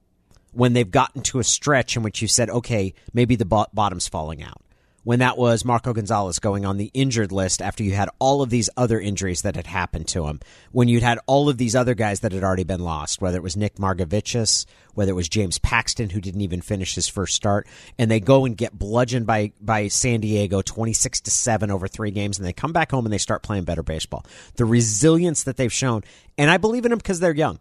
when 0.57 0.73
they've 0.73 0.91
gotten 0.91 1.21
to 1.21 1.39
a 1.39 1.45
stretch 1.45 1.97
in 1.97 2.03
which 2.03 2.23
you 2.23 2.29
said, 2.29 2.49
okay, 2.49 2.95
maybe 3.13 3.37
the 3.37 3.45
bo- 3.45 3.67
bottom's 3.75 4.09
falling 4.09 4.43
out. 4.43 4.63
When 5.05 5.21
that 5.21 5.39
was 5.39 5.65
Marco 5.65 5.93
Gonzalez 5.93 6.41
going 6.41 6.65
on 6.65 6.79
the 6.79 6.91
injured 6.93 7.31
list 7.31 7.63
after 7.63 7.85
you 7.85 7.93
had 7.93 8.09
all 8.19 8.43
of 8.43 8.51
these 8.51 8.69
other 8.77 8.99
injuries 8.99 9.43
that 9.43 9.55
had 9.55 9.69
happened 9.69 10.09
to 10.09 10.27
him. 10.27 10.41
When 10.73 10.89
you'd 10.89 11.05
had 11.05 11.21
all 11.27 11.49
of 11.49 11.59
these 11.59 11.77
other 11.77 11.95
guys 11.95 12.21
that 12.21 12.33
had 12.33 12.43
already 12.43 12.65
been 12.65 12.81
lost, 12.81 13.21
whether 13.21 13.37
it 13.37 13.43
was 13.43 13.57
Nick 13.57 13.77
Margevicius, 13.77 14.67
whether 14.95 15.13
it 15.13 15.15
was 15.15 15.29
James 15.29 15.59
Paxton, 15.59 16.11
who 16.11 16.21
didn't 16.21 16.41
even 16.41 16.61
finish 16.61 16.97
his 16.97 17.07
first 17.07 17.37
start, 17.37 17.69
and 17.99 18.11
they 18.11 18.19
go 18.19 18.47
and 18.47 18.57
get 18.57 18.77
bludgeoned 18.77 19.27
by, 19.27 19.53
by 19.61 19.87
San 19.87 20.21
Diego 20.21 20.61
26 20.61 21.21
to 21.21 21.31
7 21.31 21.71
over 21.71 21.87
three 21.87 22.11
games, 22.11 22.39
and 22.39 22.47
they 22.47 22.53
come 22.53 22.73
back 22.73 22.91
home 22.91 23.07
and 23.07 23.13
they 23.13 23.19
start 23.19 23.45
playing 23.45 23.63
better 23.63 23.85
baseball. 23.85 24.25
The 24.57 24.65
resilience 24.65 25.45
that 25.45 25.57
they've 25.57 25.73
shown, 25.73 26.03
and 26.37 26.51
I 26.51 26.57
believe 26.57 26.85
in 26.85 26.91
them 26.91 26.99
because 26.99 27.21
they're 27.21 27.33
young. 27.33 27.61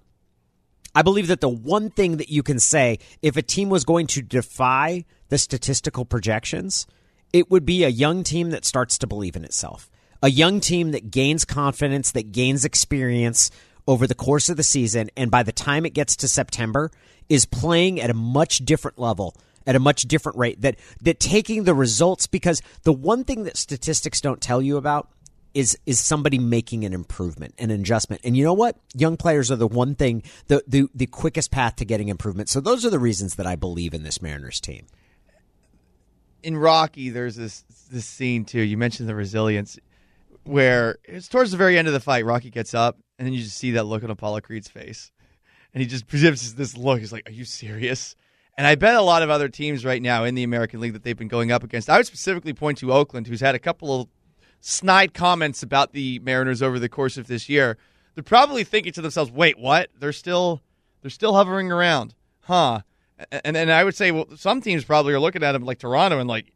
I 0.95 1.01
believe 1.01 1.27
that 1.27 1.41
the 1.41 1.49
one 1.49 1.89
thing 1.89 2.17
that 2.17 2.29
you 2.29 2.41
can 2.41 2.57
say, 2.57 2.99
if 3.21 3.35
a 3.35 3.41
team 3.41 3.69
was 3.69 3.83
going 3.83 4.07
to 4.07 4.21
defy 4.21 5.03
the 5.27 5.37
statistical 5.37 6.05
projections, 6.05 6.87
it 7.33 7.51
would 7.51 7.65
be 7.65 7.83
a 7.83 7.89
young 7.89 8.23
team 8.23 8.51
that 8.51 8.63
starts 8.63 8.97
to 8.99 9.07
believe 9.07 9.35
in 9.35 9.43
itself. 9.43 9.91
A 10.23 10.29
young 10.29 10.61
team 10.61 10.91
that 10.91 11.11
gains 11.11 11.43
confidence, 11.43 12.11
that 12.11 12.31
gains 12.31 12.63
experience 12.63 13.51
over 13.87 14.07
the 14.07 14.15
course 14.15 14.47
of 14.47 14.55
the 14.55 14.63
season, 14.63 15.09
and 15.17 15.29
by 15.29 15.43
the 15.43 15.51
time 15.51 15.85
it 15.85 15.93
gets 15.93 16.15
to 16.15 16.29
September, 16.29 16.89
is 17.27 17.45
playing 17.45 17.99
at 17.99 18.09
a 18.09 18.15
much 18.15 18.59
different 18.59 18.97
level, 18.97 19.35
at 19.67 19.75
a 19.75 19.79
much 19.79 20.03
different 20.03 20.37
rate. 20.37 20.61
That 20.61 20.77
that 21.01 21.19
taking 21.19 21.65
the 21.65 21.73
results, 21.73 22.25
because 22.25 22.61
the 22.83 22.93
one 22.93 23.25
thing 23.25 23.43
that 23.43 23.57
statistics 23.57 24.21
don't 24.21 24.41
tell 24.41 24.61
you 24.61 24.77
about 24.77 25.09
is 25.55 25.75
is 25.87 25.99
somebody 25.99 26.37
making 26.37 26.83
an 26.85 26.93
improvement, 26.93 27.55
an 27.57 27.71
adjustment. 27.71 28.21
And 28.23 28.37
you 28.37 28.43
know 28.43 28.53
what? 28.53 28.77
Young 28.93 29.17
players 29.17 29.49
are 29.49 29.55
the 29.55 29.67
one 29.67 29.95
thing, 29.95 30.21
the 30.47 30.61
the, 30.67 30.87
the 30.93 31.07
quickest 31.07 31.49
path 31.49 31.77
to 31.77 31.85
getting 31.85 32.09
improvement. 32.09 32.49
So 32.49 32.59
those 32.59 32.85
are 32.85 32.91
the 32.91 32.99
reasons 32.99 33.35
that 33.35 33.47
I 33.47 33.55
believe 33.55 33.93
in 33.95 34.03
this 34.03 34.21
Mariners 34.21 34.59
team. 34.59 34.85
in 36.43 36.57
Rocky, 36.57 37.09
there's 37.09 37.35
this 37.35 37.63
this 37.89 38.05
scene 38.05 38.45
too. 38.45 38.61
You 38.61 38.77
mentioned 38.77 39.09
the 39.09 39.15
resilience, 39.15 39.79
where 40.43 40.97
it's 41.05 41.29
towards 41.29 41.51
the 41.51 41.57
very 41.57 41.77
end 41.77 41.87
of 41.87 41.93
the 41.93 41.99
fight. 42.01 42.25
Rocky 42.25 42.49
gets 42.51 42.73
up, 42.73 42.99
and 43.17 43.25
then 43.25 43.33
you 43.33 43.41
just 43.41 43.57
see 43.57 43.71
that 43.71 43.85
look 43.85 44.03
on 44.03 44.11
Apollo 44.11 44.41
Creed's 44.41 44.67
face, 44.67 45.11
and 45.73 45.81
he 45.81 45.87
just 45.87 46.05
presents 46.09 46.51
this 46.51 46.75
look. 46.75 46.99
He's 46.99 47.13
like, 47.13 47.27
"Are 47.29 47.33
you 47.33 47.45
serious?" 47.45 48.15
And 48.57 48.67
I 48.67 48.75
bet 48.75 48.95
a 48.95 49.01
lot 49.01 49.21
of 49.21 49.29
other 49.29 49.49
teams 49.49 49.83
right 49.83 50.01
now 50.01 50.23
in 50.23 50.35
the 50.35 50.43
American 50.43 50.79
League 50.79 50.93
that 50.93 51.03
they've 51.03 51.17
been 51.17 51.27
going 51.27 51.51
up 51.51 51.63
against. 51.63 51.89
I 51.89 51.97
would 51.97 52.05
specifically 52.05 52.53
point 52.53 52.77
to 52.77 52.93
Oakland, 52.93 53.27
who's 53.27 53.41
had 53.41 53.53
a 53.53 53.59
couple 53.59 54.01
of 54.01 54.07
snide 54.67 55.13
comments 55.13 55.61
about 55.61 55.93
the 55.93 56.17
Mariners 56.19 56.63
over 56.63 56.79
the 56.79 56.89
course 56.89 57.17
of 57.17 57.27
this 57.27 57.47
year. 57.47 57.77
They're 58.15 58.23
probably 58.23 58.63
thinking 58.63 58.93
to 58.93 59.01
themselves, 59.01 59.31
"Wait, 59.31 59.59
what? 59.59 59.89
They're 59.99 60.11
still 60.11 60.61
they're 61.01 61.11
still 61.11 61.35
hovering 61.35 61.71
around, 61.71 62.15
huh?" 62.41 62.81
And 63.31 63.55
and 63.55 63.71
I 63.71 63.83
would 63.83 63.95
say, 63.95 64.11
well, 64.11 64.25
some 64.35 64.61
teams 64.61 64.83
probably 64.83 65.13
are 65.13 65.19
looking 65.19 65.43
at 65.43 65.51
them 65.51 65.63
like 65.63 65.77
Toronto 65.77 66.19
and 66.19 66.27
like, 66.27 66.51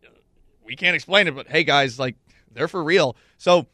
we 0.63 0.75
can't 0.75 0.95
explain 0.95 1.27
it, 1.27 1.35
but 1.35 1.47
hey, 1.47 1.63
guys, 1.63 1.99
like 1.99 2.15
they're 2.51 2.67
for 2.67 2.83
real. 2.83 3.15
So 3.37 3.67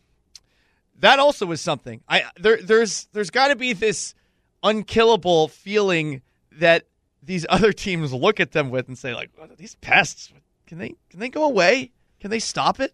that 0.99 1.19
also 1.19 1.49
is 1.51 1.61
something. 1.61 2.01
I 2.09 2.25
there 2.37 2.61
there's 2.61 3.07
there's 3.13 3.29
got 3.29 3.47
to 3.47 3.55
be 3.55 3.71
this 3.71 4.15
unkillable 4.63 5.47
feeling 5.47 6.21
that 6.51 6.87
these 7.23 7.45
other 7.49 7.71
teams 7.71 8.11
look 8.11 8.41
at 8.41 8.51
them 8.51 8.69
with 8.69 8.89
and 8.89 8.97
say 8.97 9.15
like, 9.15 9.31
these 9.57 9.75
pests, 9.75 10.33
can 10.67 10.77
they 10.77 10.95
can 11.09 11.21
they 11.21 11.29
go 11.29 11.45
away? 11.45 11.91
Can 12.19 12.31
they 12.31 12.39
stop 12.39 12.81
it? 12.81 12.93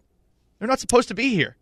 They're 0.62 0.68
not 0.68 0.78
supposed 0.78 1.08
to 1.08 1.14
be 1.14 1.30
here. 1.30 1.56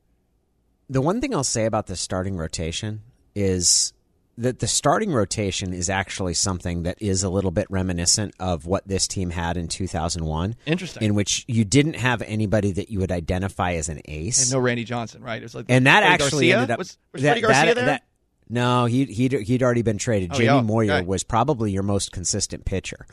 The 0.90 1.00
one 1.00 1.23
thing 1.23 1.35
I'll 1.35 1.42
say 1.42 1.64
about 1.64 1.87
the 1.87 1.97
starting 1.97 2.37
rotation 2.37 3.00
is 3.35 3.95
that 4.37 4.59
the 4.59 4.66
starting 4.66 5.11
rotation 5.11 5.73
is 5.73 5.88
actually 5.88 6.35
something 6.35 6.83
that 6.83 7.00
is 7.00 7.23
a 7.23 7.30
little 7.30 7.50
bit 7.50 7.66
reminiscent 7.71 8.35
of 8.38 8.66
what 8.66 8.87
this 8.87 9.09
team 9.09 9.30
had 9.30 9.57
in 9.57 9.69
2001. 9.69 10.54
Interesting. 10.66 11.02
In 11.02 11.14
which 11.14 11.47
you 11.49 11.64
didn't 11.64 11.95
have 11.95 12.21
anybody 12.21 12.73
that 12.73 12.90
you 12.90 12.99
would 12.99 13.11
identify 13.11 13.73
as 13.73 13.88
an 13.88 14.02
ace. 14.04 14.42
And 14.42 14.52
no 14.52 14.59
Randy 14.59 14.85
Johnson, 14.85 15.23
right? 15.23 15.40
It 15.40 15.47
was 15.47 15.54
like 15.54 15.64
and 15.71 15.87
that 15.87 16.00
Freddie 16.00 16.12
actually 16.12 16.49
Garcia? 16.49 16.57
ended 16.57 16.71
up. 16.73 16.78
Was, 16.78 16.99
was 17.14 17.23
that, 17.23 17.28
Freddie 17.28 17.40
Garcia 17.40 17.64
that- 17.64 17.75
there? 17.76 17.85
that- 17.87 18.02
no, 18.50 18.85
he 18.85 19.07
he'd, 19.07 19.33
he'd 19.33 19.62
already 19.62 19.80
been 19.80 19.97
traded. 19.97 20.33
Oh, 20.33 20.35
Jamie 20.35 20.45
yeah, 20.47 20.61
Moyer 20.61 20.92
okay. 20.92 21.07
was 21.07 21.25
probably 21.25 21.73
your 21.73 21.85
most 21.85 22.12
consistent 22.12 22.66
pitcher. 22.66 23.07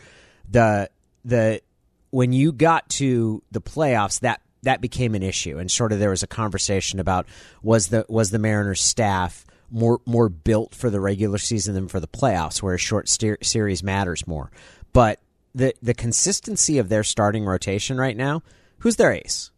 The 0.50 0.89
the 1.24 1.62
when 2.10 2.34
you 2.34 2.51
got 2.51 2.89
to 2.89 3.41
the 3.51 3.62
playoffs, 3.62 4.20
that 4.20 4.41
that 4.63 4.81
became 4.81 5.15
an 5.15 5.23
issue, 5.23 5.57
and 5.57 5.69
sort 5.71 5.91
of 5.91 5.99
there 5.99 6.09
was 6.09 6.23
a 6.23 6.27
conversation 6.27 6.99
about 6.99 7.25
was 7.61 7.87
the 7.87 8.05
was 8.09 8.31
the 8.31 8.39
Mariners 8.39 8.81
staff 8.81 9.45
more 9.69 9.99
more 10.05 10.29
built 10.29 10.73
for 10.73 10.89
the 10.89 10.99
regular 10.99 11.37
season 11.37 11.73
than 11.73 11.87
for 11.87 11.99
the 11.99 12.07
playoffs, 12.07 12.61
where 12.61 12.73
a 12.73 12.79
short 12.79 13.09
steer, 13.09 13.37
series 13.41 13.83
matters 13.83 14.25
more. 14.27 14.51
But 14.93 15.19
the 15.53 15.73
the 15.81 15.93
consistency 15.93 16.77
of 16.77 16.89
their 16.89 17.03
starting 17.03 17.45
rotation 17.45 17.97
right 17.97 18.15
now, 18.15 18.43
who's 18.79 18.95
their 18.95 19.11
ace? 19.11 19.51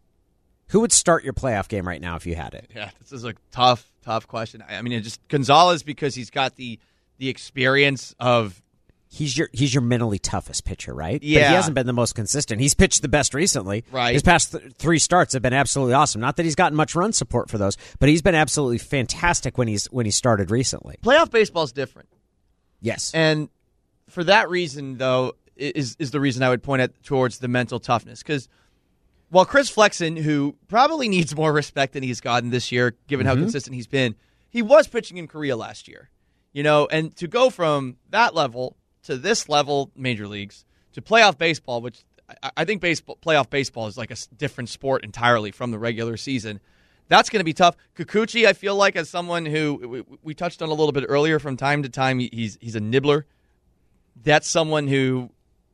Who 0.69 0.81
would 0.81 0.91
start 0.91 1.23
your 1.23 1.33
playoff 1.33 1.67
game 1.67 1.87
right 1.87 2.01
now 2.01 2.15
if 2.15 2.27
you 2.27 2.35
had 2.35 2.53
it? 2.53 2.69
Yeah, 2.75 2.91
this 2.99 3.11
is 3.11 3.23
a 3.23 3.33
tough, 3.51 3.91
tough 4.03 4.27
question. 4.27 4.63
I 4.67 4.81
mean, 4.83 4.93
it 4.93 5.01
just 5.01 5.27
Gonzalez 5.27 5.81
because 5.83 6.13
he's 6.13 6.29
got 6.29 6.55
the 6.55 6.79
the 7.17 7.29
experience 7.29 8.15
of 8.19 8.61
he's 9.09 9.37
your 9.37 9.49
he's 9.51 9.73
your 9.73 9.81
mentally 9.81 10.19
toughest 10.19 10.65
pitcher, 10.65 10.93
right? 10.93 11.19
But 11.19 11.27
Yeah. 11.27 11.49
he 11.49 11.55
hasn't 11.55 11.75
been 11.75 11.87
the 11.87 11.93
most 11.93 12.15
consistent. 12.15 12.61
He's 12.61 12.75
pitched 12.75 13.01
the 13.01 13.07
best 13.07 13.33
recently. 13.33 13.83
Right. 13.91 14.13
His 14.13 14.21
past 14.23 14.51
th- 14.51 14.73
three 14.73 14.99
starts 14.99 15.33
have 15.33 15.41
been 15.41 15.53
absolutely 15.53 15.95
awesome. 15.95 16.21
Not 16.21 16.37
that 16.37 16.43
he's 16.43 16.55
gotten 16.55 16.75
much 16.75 16.95
run 16.95 17.11
support 17.11 17.49
for 17.49 17.57
those, 17.57 17.75
but 17.99 18.07
he's 18.07 18.21
been 18.21 18.35
absolutely 18.35 18.77
fantastic 18.77 19.57
when 19.57 19.67
he's 19.67 19.87
when 19.87 20.05
he 20.05 20.11
started 20.11 20.51
recently. 20.51 20.97
playoff 21.03 21.31
baseball 21.31 21.63
is 21.63 21.71
different. 21.71 22.07
Yes. 22.81 23.11
And 23.13 23.49
for 24.07 24.23
that 24.23 24.49
reason, 24.49 24.97
though, 24.97 25.33
is 25.55 25.95
is 25.99 26.11
the 26.11 26.19
reason 26.19 26.43
I 26.43 26.49
would 26.49 26.63
point 26.63 26.81
at 26.81 27.03
towards 27.03 27.39
the 27.39 27.47
mental 27.47 27.79
toughness 27.79 28.21
because 28.21 28.47
while 29.29 29.45
Chris 29.45 29.69
Flexen, 29.69 30.15
who 30.15 30.55
probably 30.67 31.07
needs 31.07 31.35
more 31.35 31.53
respect 31.53 31.93
than 31.93 32.03
he's 32.03 32.21
gotten 32.21 32.49
this 32.49 32.71
year, 32.71 32.95
given 33.07 33.25
how 33.25 33.33
mm-hmm. 33.33 33.43
consistent 33.43 33.75
he's 33.75 33.87
been, 33.87 34.15
he 34.49 34.61
was 34.61 34.87
pitching 34.87 35.17
in 35.17 35.27
Korea 35.27 35.55
last 35.55 35.87
year. 35.87 36.09
You 36.51 36.63
know, 36.63 36.87
and 36.89 37.15
to 37.17 37.27
go 37.27 37.51
from 37.51 37.97
that 38.09 38.33
level 38.33 38.75
to 39.09 39.17
this 39.17 39.49
level, 39.49 39.91
major 39.95 40.27
leagues, 40.27 40.65
to 40.93 41.01
playoff 41.01 41.35
baseball, 41.35 41.81
which 41.81 42.03
I, 42.55 42.63
think 42.63 42.79
baseball, 42.79 43.17
playoff 43.19 43.49
baseball 43.49 43.87
is 43.87 43.97
like 43.97 44.11
a 44.11 44.17
different 44.37 44.69
sport 44.69 45.03
entirely 45.03 45.49
from 45.49 45.71
the 45.71 45.79
regular 45.79 46.15
season. 46.15 46.59
That's 47.07 47.31
going 47.31 47.39
to 47.39 47.43
be 47.43 47.53
tough. 47.53 47.75
Kikuchi, 47.95 48.45
I 48.45 48.53
feel 48.53 48.75
like, 48.75 48.95
as 48.95 49.09
someone 49.09 49.47
who 49.47 49.75
we, 49.75 50.17
we 50.21 50.33
touched 50.35 50.61
on 50.61 50.69
a 50.69 50.73
little 50.73 50.91
bit 50.91 51.05
earlier, 51.09 51.39
from 51.39 51.57
time 51.57 51.81
to 51.81 51.89
time, 51.89 52.19
he's 52.19 52.59
he's 52.61 52.75
a 52.75 52.79
nibbler. 52.79 53.25
That's 54.21 54.47
someone 54.47 54.87
who, 54.87 55.31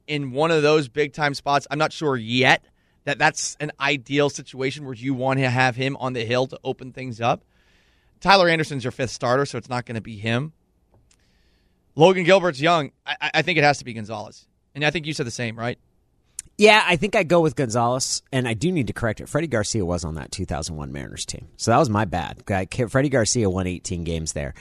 in 0.07 0.31
one 0.31 0.51
of 0.51 0.61
those 0.63 0.87
big 0.87 1.11
time 1.11 1.33
spots, 1.33 1.67
I'm 1.69 1.77
not 1.77 1.91
sure 1.91 2.15
yet 2.15 2.63
that 3.03 3.19
that's 3.19 3.57
an 3.59 3.73
ideal 3.81 4.29
situation 4.29 4.85
where 4.85 4.93
you 4.93 5.13
want 5.13 5.39
to 5.39 5.49
have 5.49 5.75
him 5.75 5.97
on 5.97 6.13
the 6.13 6.23
hill 6.23 6.47
to 6.47 6.59
open 6.63 6.93
things 6.93 7.19
up. 7.19 7.43
Tyler 8.21 8.47
Anderson's 8.47 8.85
your 8.85 8.91
fifth 8.91 9.11
starter, 9.11 9.45
so 9.45 9.57
it's 9.57 9.69
not 9.69 9.85
going 9.85 9.95
to 9.95 10.01
be 10.01 10.15
him. 10.15 10.53
Logan 11.95 12.23
Gilbert's 12.23 12.59
young. 12.61 12.91
I, 13.05 13.31
I- 13.35 13.41
think 13.41 13.57
it 13.57 13.63
has 13.63 13.77
to 13.79 13.85
be 13.85 13.93
Gonzalez, 13.93 14.45
and 14.73 14.83
I 14.83 14.91
think 14.91 15.05
you 15.05 15.13
said 15.13 15.25
the 15.25 15.31
same, 15.31 15.57
right? 15.57 15.77
yeah, 16.57 16.83
I 16.87 16.95
think 16.95 17.15
I 17.17 17.23
go 17.23 17.41
with 17.41 17.55
Gonzalez, 17.57 18.21
and 18.31 18.47
I 18.47 18.53
do 18.53 18.71
need 18.71 18.87
to 18.87 18.93
correct 18.93 19.19
it. 19.19 19.27
Freddie 19.27 19.47
Garcia 19.47 19.83
was 19.85 20.05
on 20.05 20.15
that 20.15 20.31
2001 20.31 20.91
Mariners 20.91 21.25
team, 21.25 21.49
so 21.57 21.71
that 21.71 21.77
was 21.77 21.89
my 21.89 22.05
bad. 22.05 22.43
Freddie 22.89 23.09
Garcia 23.09 23.49
won 23.49 23.67
18 23.67 24.03
games 24.05 24.31
there. 24.33 24.53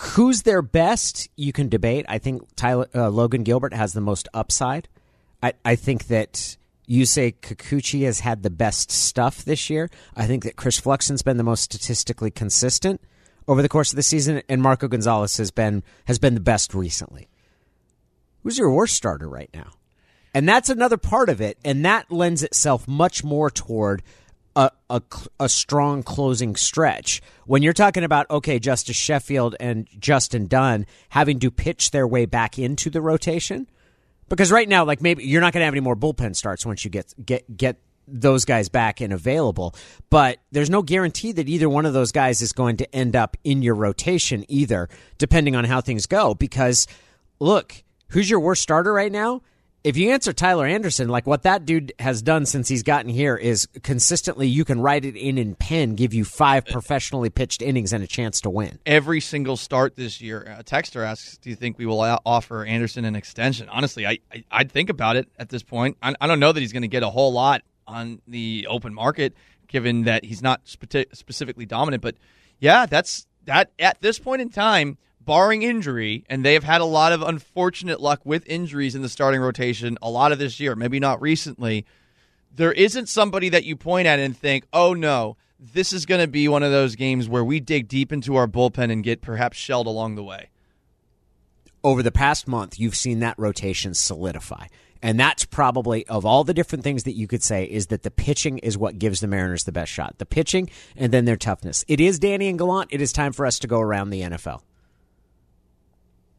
Who's 0.00 0.42
their 0.42 0.62
best? 0.62 1.28
You 1.36 1.52
can 1.52 1.68
debate. 1.68 2.04
I 2.08 2.18
think 2.18 2.42
Tyler 2.56 2.88
uh, 2.94 3.08
Logan 3.10 3.44
Gilbert 3.44 3.72
has 3.74 3.92
the 3.92 4.00
most 4.00 4.28
upside. 4.34 4.88
I, 5.42 5.52
I 5.64 5.76
think 5.76 6.06
that 6.08 6.56
you 6.86 7.06
say 7.06 7.32
Kikuchi 7.32 8.04
has 8.04 8.20
had 8.20 8.42
the 8.42 8.50
best 8.50 8.90
stuff 8.90 9.44
this 9.44 9.70
year. 9.70 9.88
I 10.16 10.26
think 10.26 10.42
that 10.44 10.56
Chris 10.56 10.78
Flexen's 10.78 11.22
been 11.22 11.36
the 11.36 11.44
most 11.44 11.62
statistically 11.62 12.30
consistent 12.32 13.00
over 13.46 13.62
the 13.62 13.68
course 13.68 13.92
of 13.92 13.96
the 13.96 14.02
season, 14.02 14.42
and 14.48 14.62
Marco 14.62 14.88
Gonzalez 14.88 15.36
has 15.36 15.50
been 15.50 15.82
has 16.06 16.18
been 16.18 16.34
the 16.34 16.40
best 16.40 16.74
recently. 16.74 17.28
Who's 18.42 18.58
your 18.58 18.70
worst 18.70 18.94
starter 18.94 19.28
right 19.28 19.50
now? 19.54 19.70
And 20.34 20.48
that's 20.48 20.68
another 20.68 20.96
part 20.96 21.28
of 21.28 21.40
it, 21.40 21.58
and 21.64 21.84
that 21.84 22.10
lends 22.10 22.42
itself 22.42 22.88
much 22.88 23.22
more 23.22 23.50
toward 23.50 24.02
a, 24.56 24.70
a, 24.90 25.00
a 25.38 25.48
strong 25.48 26.02
closing 26.02 26.56
stretch. 26.56 27.22
When 27.46 27.62
you're 27.62 27.72
talking 27.72 28.04
about, 28.04 28.28
okay, 28.30 28.58
Justus 28.58 28.96
Sheffield 28.96 29.54
and 29.60 29.88
Justin 29.98 30.46
Dunn 30.46 30.86
having 31.10 31.38
to 31.40 31.50
pitch 31.50 31.90
their 31.90 32.06
way 32.06 32.26
back 32.26 32.58
into 32.58 32.90
the 32.90 33.00
rotation, 33.00 33.68
because 34.28 34.50
right 34.50 34.68
now, 34.68 34.84
like 34.84 35.00
maybe 35.00 35.24
you're 35.24 35.40
not 35.40 35.52
going 35.52 35.60
to 35.60 35.66
have 35.66 35.74
any 35.74 35.80
more 35.80 35.96
bullpen 35.96 36.34
starts 36.34 36.66
once 36.66 36.84
you 36.84 36.90
get 36.90 37.14
get 37.24 37.56
get 37.56 37.78
those 38.06 38.44
guys 38.44 38.68
back 38.68 39.00
and 39.00 39.12
available. 39.12 39.74
But 40.10 40.38
there's 40.52 40.70
no 40.70 40.82
guarantee 40.82 41.32
that 41.32 41.48
either 41.48 41.68
one 41.68 41.86
of 41.86 41.92
those 41.92 42.12
guys 42.12 42.42
is 42.42 42.52
going 42.52 42.76
to 42.78 42.94
end 42.94 43.16
up 43.16 43.36
in 43.44 43.62
your 43.62 43.74
rotation 43.74 44.44
either, 44.48 44.88
depending 45.18 45.56
on 45.56 45.64
how 45.64 45.80
things 45.80 46.06
go. 46.06 46.34
Because 46.34 46.86
look, 47.40 47.82
who's 48.08 48.28
your 48.28 48.40
worst 48.40 48.62
starter 48.62 48.92
right 48.92 49.12
now? 49.12 49.42
If 49.82 49.98
you 49.98 50.12
answer 50.12 50.32
Tyler 50.32 50.64
Anderson, 50.64 51.08
like 51.08 51.26
what 51.26 51.42
that 51.42 51.66
dude 51.66 51.92
has 51.98 52.22
done 52.22 52.46
since 52.46 52.68
he's 52.68 52.82
gotten 52.82 53.10
here 53.10 53.36
is 53.36 53.68
consistently 53.82 54.48
you 54.48 54.64
can 54.64 54.80
write 54.80 55.04
it 55.04 55.14
in 55.14 55.36
in 55.36 55.54
pen, 55.54 55.94
give 55.94 56.14
you 56.14 56.24
five 56.24 56.64
professionally 56.64 57.28
pitched 57.28 57.60
innings 57.60 57.92
and 57.92 58.02
a 58.02 58.06
chance 58.06 58.40
to 58.40 58.50
win. 58.50 58.78
Every 58.86 59.20
single 59.20 59.58
start 59.58 59.94
this 59.94 60.22
year. 60.22 60.40
A 60.58 60.64
texter 60.64 61.04
asks, 61.04 61.36
"Do 61.36 61.50
you 61.50 61.56
think 61.56 61.76
we 61.76 61.84
will 61.84 62.00
offer 62.24 62.64
Anderson 62.64 63.04
an 63.04 63.14
extension?" 63.14 63.68
Honestly, 63.68 64.06
I, 64.06 64.20
I 64.32 64.44
I'd 64.50 64.72
think 64.72 64.88
about 64.88 65.16
it 65.16 65.28
at 65.38 65.50
this 65.50 65.62
point. 65.62 65.98
I, 66.02 66.14
I 66.18 66.28
don't 66.28 66.40
know 66.40 66.52
that 66.52 66.60
he's 66.60 66.72
going 66.72 66.80
to 66.80 66.88
get 66.88 67.02
a 67.02 67.10
whole 67.10 67.34
lot 67.34 67.60
on 67.86 68.20
the 68.26 68.66
open 68.68 68.92
market, 68.94 69.34
given 69.68 70.04
that 70.04 70.24
he's 70.24 70.42
not 70.42 70.60
spe- 70.64 71.12
specifically 71.12 71.66
dominant. 71.66 72.02
But 72.02 72.16
yeah, 72.58 72.86
that's 72.86 73.26
that 73.44 73.70
at 73.78 74.00
this 74.00 74.18
point 74.18 74.42
in 74.42 74.50
time. 74.50 74.98
Barring 75.20 75.62
injury, 75.62 76.22
and 76.28 76.44
they 76.44 76.52
have 76.52 76.64
had 76.64 76.82
a 76.82 76.84
lot 76.84 77.14
of 77.14 77.22
unfortunate 77.22 77.98
luck 77.98 78.20
with 78.24 78.46
injuries 78.46 78.94
in 78.94 79.00
the 79.00 79.08
starting 79.08 79.40
rotation 79.40 79.96
a 80.02 80.10
lot 80.10 80.32
of 80.32 80.38
this 80.38 80.60
year, 80.60 80.74
maybe 80.74 81.00
not 81.00 81.22
recently. 81.22 81.86
there 82.54 82.72
isn't 82.72 83.08
somebody 83.08 83.48
that 83.48 83.64
you 83.64 83.74
point 83.74 84.06
at 84.06 84.18
and 84.18 84.36
think, 84.36 84.66
oh 84.74 84.92
no, 84.92 85.38
this 85.58 85.94
is 85.94 86.04
going 86.04 86.20
to 86.20 86.28
be 86.28 86.46
one 86.46 86.62
of 86.62 86.70
those 86.72 86.94
games 86.94 87.26
where 87.26 87.42
we 87.42 87.58
dig 87.58 87.88
deep 87.88 88.12
into 88.12 88.36
our 88.36 88.46
bullpen 88.46 88.92
and 88.92 89.02
get 89.02 89.22
perhaps 89.22 89.56
shelled 89.56 89.86
along 89.86 90.14
the 90.14 90.22
way. 90.22 90.50
over 91.84 92.02
the 92.02 92.10
past 92.10 92.48
month, 92.48 92.80
you've 92.80 92.96
seen 92.96 93.20
that 93.20 93.38
rotation 93.38 93.92
solidify. 93.94 94.66
And 95.04 95.20
that's 95.20 95.44
probably, 95.44 96.06
of 96.06 96.24
all 96.24 96.44
the 96.44 96.54
different 96.54 96.82
things 96.82 97.02
that 97.02 97.12
you 97.12 97.26
could 97.26 97.42
say, 97.42 97.64
is 97.64 97.88
that 97.88 98.04
the 98.04 98.10
pitching 98.10 98.56
is 98.56 98.78
what 98.78 98.98
gives 98.98 99.20
the 99.20 99.26
Mariners 99.26 99.64
the 99.64 99.70
best 99.70 99.92
shot. 99.92 100.16
The 100.16 100.24
pitching 100.24 100.70
and 100.96 101.12
then 101.12 101.26
their 101.26 101.36
toughness. 101.36 101.84
It 101.88 102.00
is 102.00 102.18
Danny 102.18 102.48
and 102.48 102.58
Gallant. 102.58 102.88
It 102.90 103.02
is 103.02 103.12
time 103.12 103.34
for 103.34 103.44
us 103.44 103.58
to 103.58 103.66
go 103.66 103.80
around 103.80 104.08
the 104.08 104.22
NFL. 104.22 104.62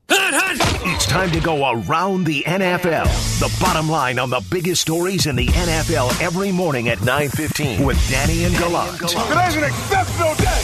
It's 0.10 1.06
time 1.06 1.30
to 1.32 1.40
go 1.40 1.70
around 1.70 2.24
the 2.24 2.42
NFL. 2.42 3.06
The 3.40 3.56
bottom 3.64 3.88
line 3.88 4.18
on 4.18 4.32
the 4.32 4.44
biggest 4.50 4.82
stories 4.82 5.28
in 5.28 5.36
the 5.36 5.46
NFL 5.46 6.20
every 6.20 6.52
morning 6.52 6.90
at 6.90 6.98
9:15 7.00 7.86
with 7.86 8.10
Danny 8.10 8.46
and 8.46 8.56
Gallant. 8.58 8.98
Today's 8.98 9.56
an 9.58 9.64
exceptional 9.64 10.34
day. 10.36 10.62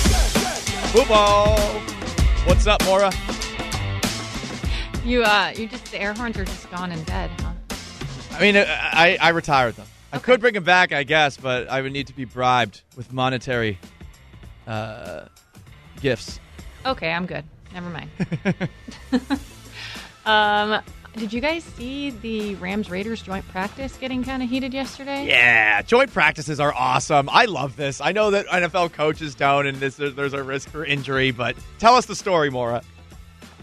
Football. 0.92 1.56
What's 2.46 2.66
up, 2.66 2.84
Mora? 2.86 3.12
You 5.06 5.24
uh, 5.24 5.54
you 5.56 5.68
just 5.68 5.92
the 5.92 6.02
air 6.02 6.14
horns 6.14 6.38
are 6.38 6.46
just 6.46 6.70
gone 6.72 6.92
and 6.92 7.06
dead, 7.06 7.30
huh? 7.42 7.51
I 8.32 8.42
mean, 8.42 8.56
uh, 8.56 8.66
I, 8.68 9.18
I 9.22 9.30
retired 9.30 9.76
them. 9.76 9.88
I 10.14 10.18
could 10.18 10.42
bring 10.42 10.54
them 10.54 10.64
back, 10.64 10.92
I 10.92 11.04
guess, 11.04 11.38
but 11.38 11.70
I 11.70 11.82
would 11.82 11.94
need 11.94 12.08
to 12.08 12.16
be 12.16 12.26
bribed 12.26 12.82
with 12.98 13.14
monetary 13.14 13.80
uh, 14.68 15.26
gifts. 16.02 16.40
Okay, 16.86 17.12
I'm 17.12 17.26
good. 17.26 17.46
Never 17.74 17.90
mind. 17.90 18.10
um, 20.26 20.82
did 21.16 21.34
you 21.34 21.42
guys 21.42 21.64
see 21.64 22.10
the 22.10 22.56
Rams 22.56 22.90
Raiders 22.90 23.22
joint 23.22 23.48
practice 23.50 23.98
getting 23.98 24.24
kind 24.24 24.42
of 24.42 24.50
heated 24.50 24.74
yesterday? 24.74 25.28
Yeah, 25.28 25.82
joint 25.82 26.14
practices 26.14 26.60
are 26.60 26.74
awesome. 26.74 27.30
I 27.30 27.46
love 27.46 27.76
this. 27.76 28.00
I 28.00 28.14
know 28.14 28.32
that 28.32 28.48
NFL 28.48 28.94
coaches 28.94 29.36
don't, 29.36 29.68
and 29.68 29.78
this, 29.78 29.98
there's 29.98 30.34
a 30.34 30.44
risk 30.44 30.70
for 30.70 30.86
injury, 30.86 31.32
but 31.32 31.56
tell 31.80 31.96
us 31.96 32.06
the 32.06 32.16
story, 32.16 32.50
Mora. 32.50 32.82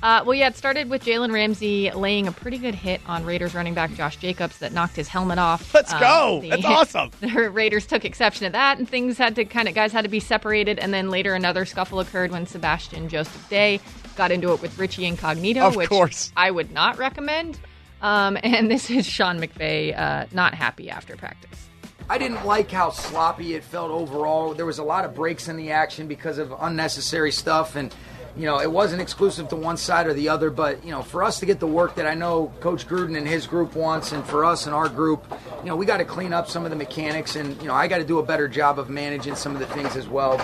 Uh, 0.02 0.22
well, 0.24 0.34
yeah, 0.34 0.48
it 0.48 0.56
started 0.56 0.88
with 0.90 1.02
Jalen 1.04 1.32
Ramsey 1.32 1.90
laying 1.90 2.28
a 2.28 2.32
pretty 2.32 2.58
good 2.58 2.74
hit 2.74 3.00
on 3.06 3.24
Raiders 3.24 3.54
running 3.54 3.74
back 3.74 3.92
Josh 3.94 4.16
Jacobs 4.16 4.58
that 4.58 4.72
knocked 4.72 4.94
his 4.96 5.08
helmet 5.08 5.38
off. 5.38 5.74
Let's 5.74 5.92
Um, 5.92 6.00
go. 6.00 6.40
the- 6.40 6.50
That's 6.50 6.64
awesome. 6.94 7.10
The 7.20 7.50
Raiders 7.50 7.86
took 7.86 8.04
exception 8.04 8.46
to 8.46 8.52
that, 8.52 8.78
and 8.78 8.88
things 8.88 9.18
had 9.18 9.34
to 9.36 9.44
kind 9.44 9.68
of 9.68 9.74
guys 9.74 9.92
had 9.92 10.02
to 10.02 10.08
be 10.08 10.20
separated. 10.20 10.78
And 10.78 10.94
then 10.94 11.10
later, 11.10 11.34
another 11.34 11.64
scuffle 11.64 11.98
occurred 12.00 12.30
when 12.30 12.46
Sebastian 12.46 13.08
Joseph 13.08 13.48
Day 13.48 13.80
got 14.16 14.30
into 14.30 14.52
it 14.52 14.62
with 14.62 14.78
Richie 14.78 15.04
Incognito, 15.04 15.60
Of 15.66 15.76
which 15.76 15.88
course. 15.88 16.32
I 16.36 16.50
would 16.50 16.70
not 16.72 16.98
recommend. 16.98 17.58
Um, 18.00 18.38
and 18.44 18.70
this 18.70 18.90
is 18.90 19.04
Sean 19.06 19.40
McVay 19.40 19.98
uh, 19.98 20.26
not 20.32 20.54
happy 20.54 20.90
after 20.90 21.16
practice. 21.16 21.68
I 22.10 22.16
didn't 22.16 22.46
like 22.46 22.70
how 22.70 22.90
sloppy 22.90 23.54
it 23.54 23.64
felt 23.64 23.90
overall. 23.90 24.54
There 24.54 24.64
was 24.64 24.78
a 24.78 24.82
lot 24.84 25.04
of 25.04 25.14
breaks 25.14 25.48
in 25.48 25.56
the 25.56 25.72
action 25.72 26.06
because 26.06 26.38
of 26.38 26.54
unnecessary 26.58 27.32
stuff, 27.32 27.76
and 27.76 27.94
you 28.38 28.46
know 28.46 28.60
it 28.60 28.70
wasn't 28.70 29.02
exclusive 29.02 29.48
to 29.48 29.56
one 29.56 29.76
side 29.76 30.06
or 30.06 30.14
the 30.14 30.28
other. 30.28 30.48
But 30.50 30.84
you 30.84 30.90
know, 30.90 31.02
for 31.02 31.22
us 31.22 31.40
to 31.40 31.46
get 31.46 31.60
the 31.60 31.66
work 31.66 31.96
that 31.96 32.06
I 32.06 32.14
know 32.14 32.52
Coach 32.60 32.86
Gruden 32.86 33.16
and 33.18 33.26
his 33.26 33.46
group 33.46 33.74
wants, 33.74 34.12
and 34.12 34.24
for 34.24 34.44
us 34.44 34.66
and 34.66 34.74
our 34.74 34.88
group, 34.88 35.24
you 35.60 35.66
know, 35.66 35.76
we 35.76 35.84
got 35.84 35.98
to 35.98 36.04
clean 36.04 36.32
up 36.32 36.48
some 36.48 36.64
of 36.64 36.70
the 36.70 36.76
mechanics, 36.76 37.36
and 37.36 37.60
you 37.60 37.68
know, 37.68 37.74
I 37.74 37.88
got 37.88 37.98
to 37.98 38.04
do 38.04 38.18
a 38.18 38.22
better 38.22 38.48
job 38.48 38.78
of 38.78 38.88
managing 38.88 39.34
some 39.34 39.54
of 39.54 39.58
the 39.58 39.66
things 39.66 39.96
as 39.96 40.08
well. 40.08 40.40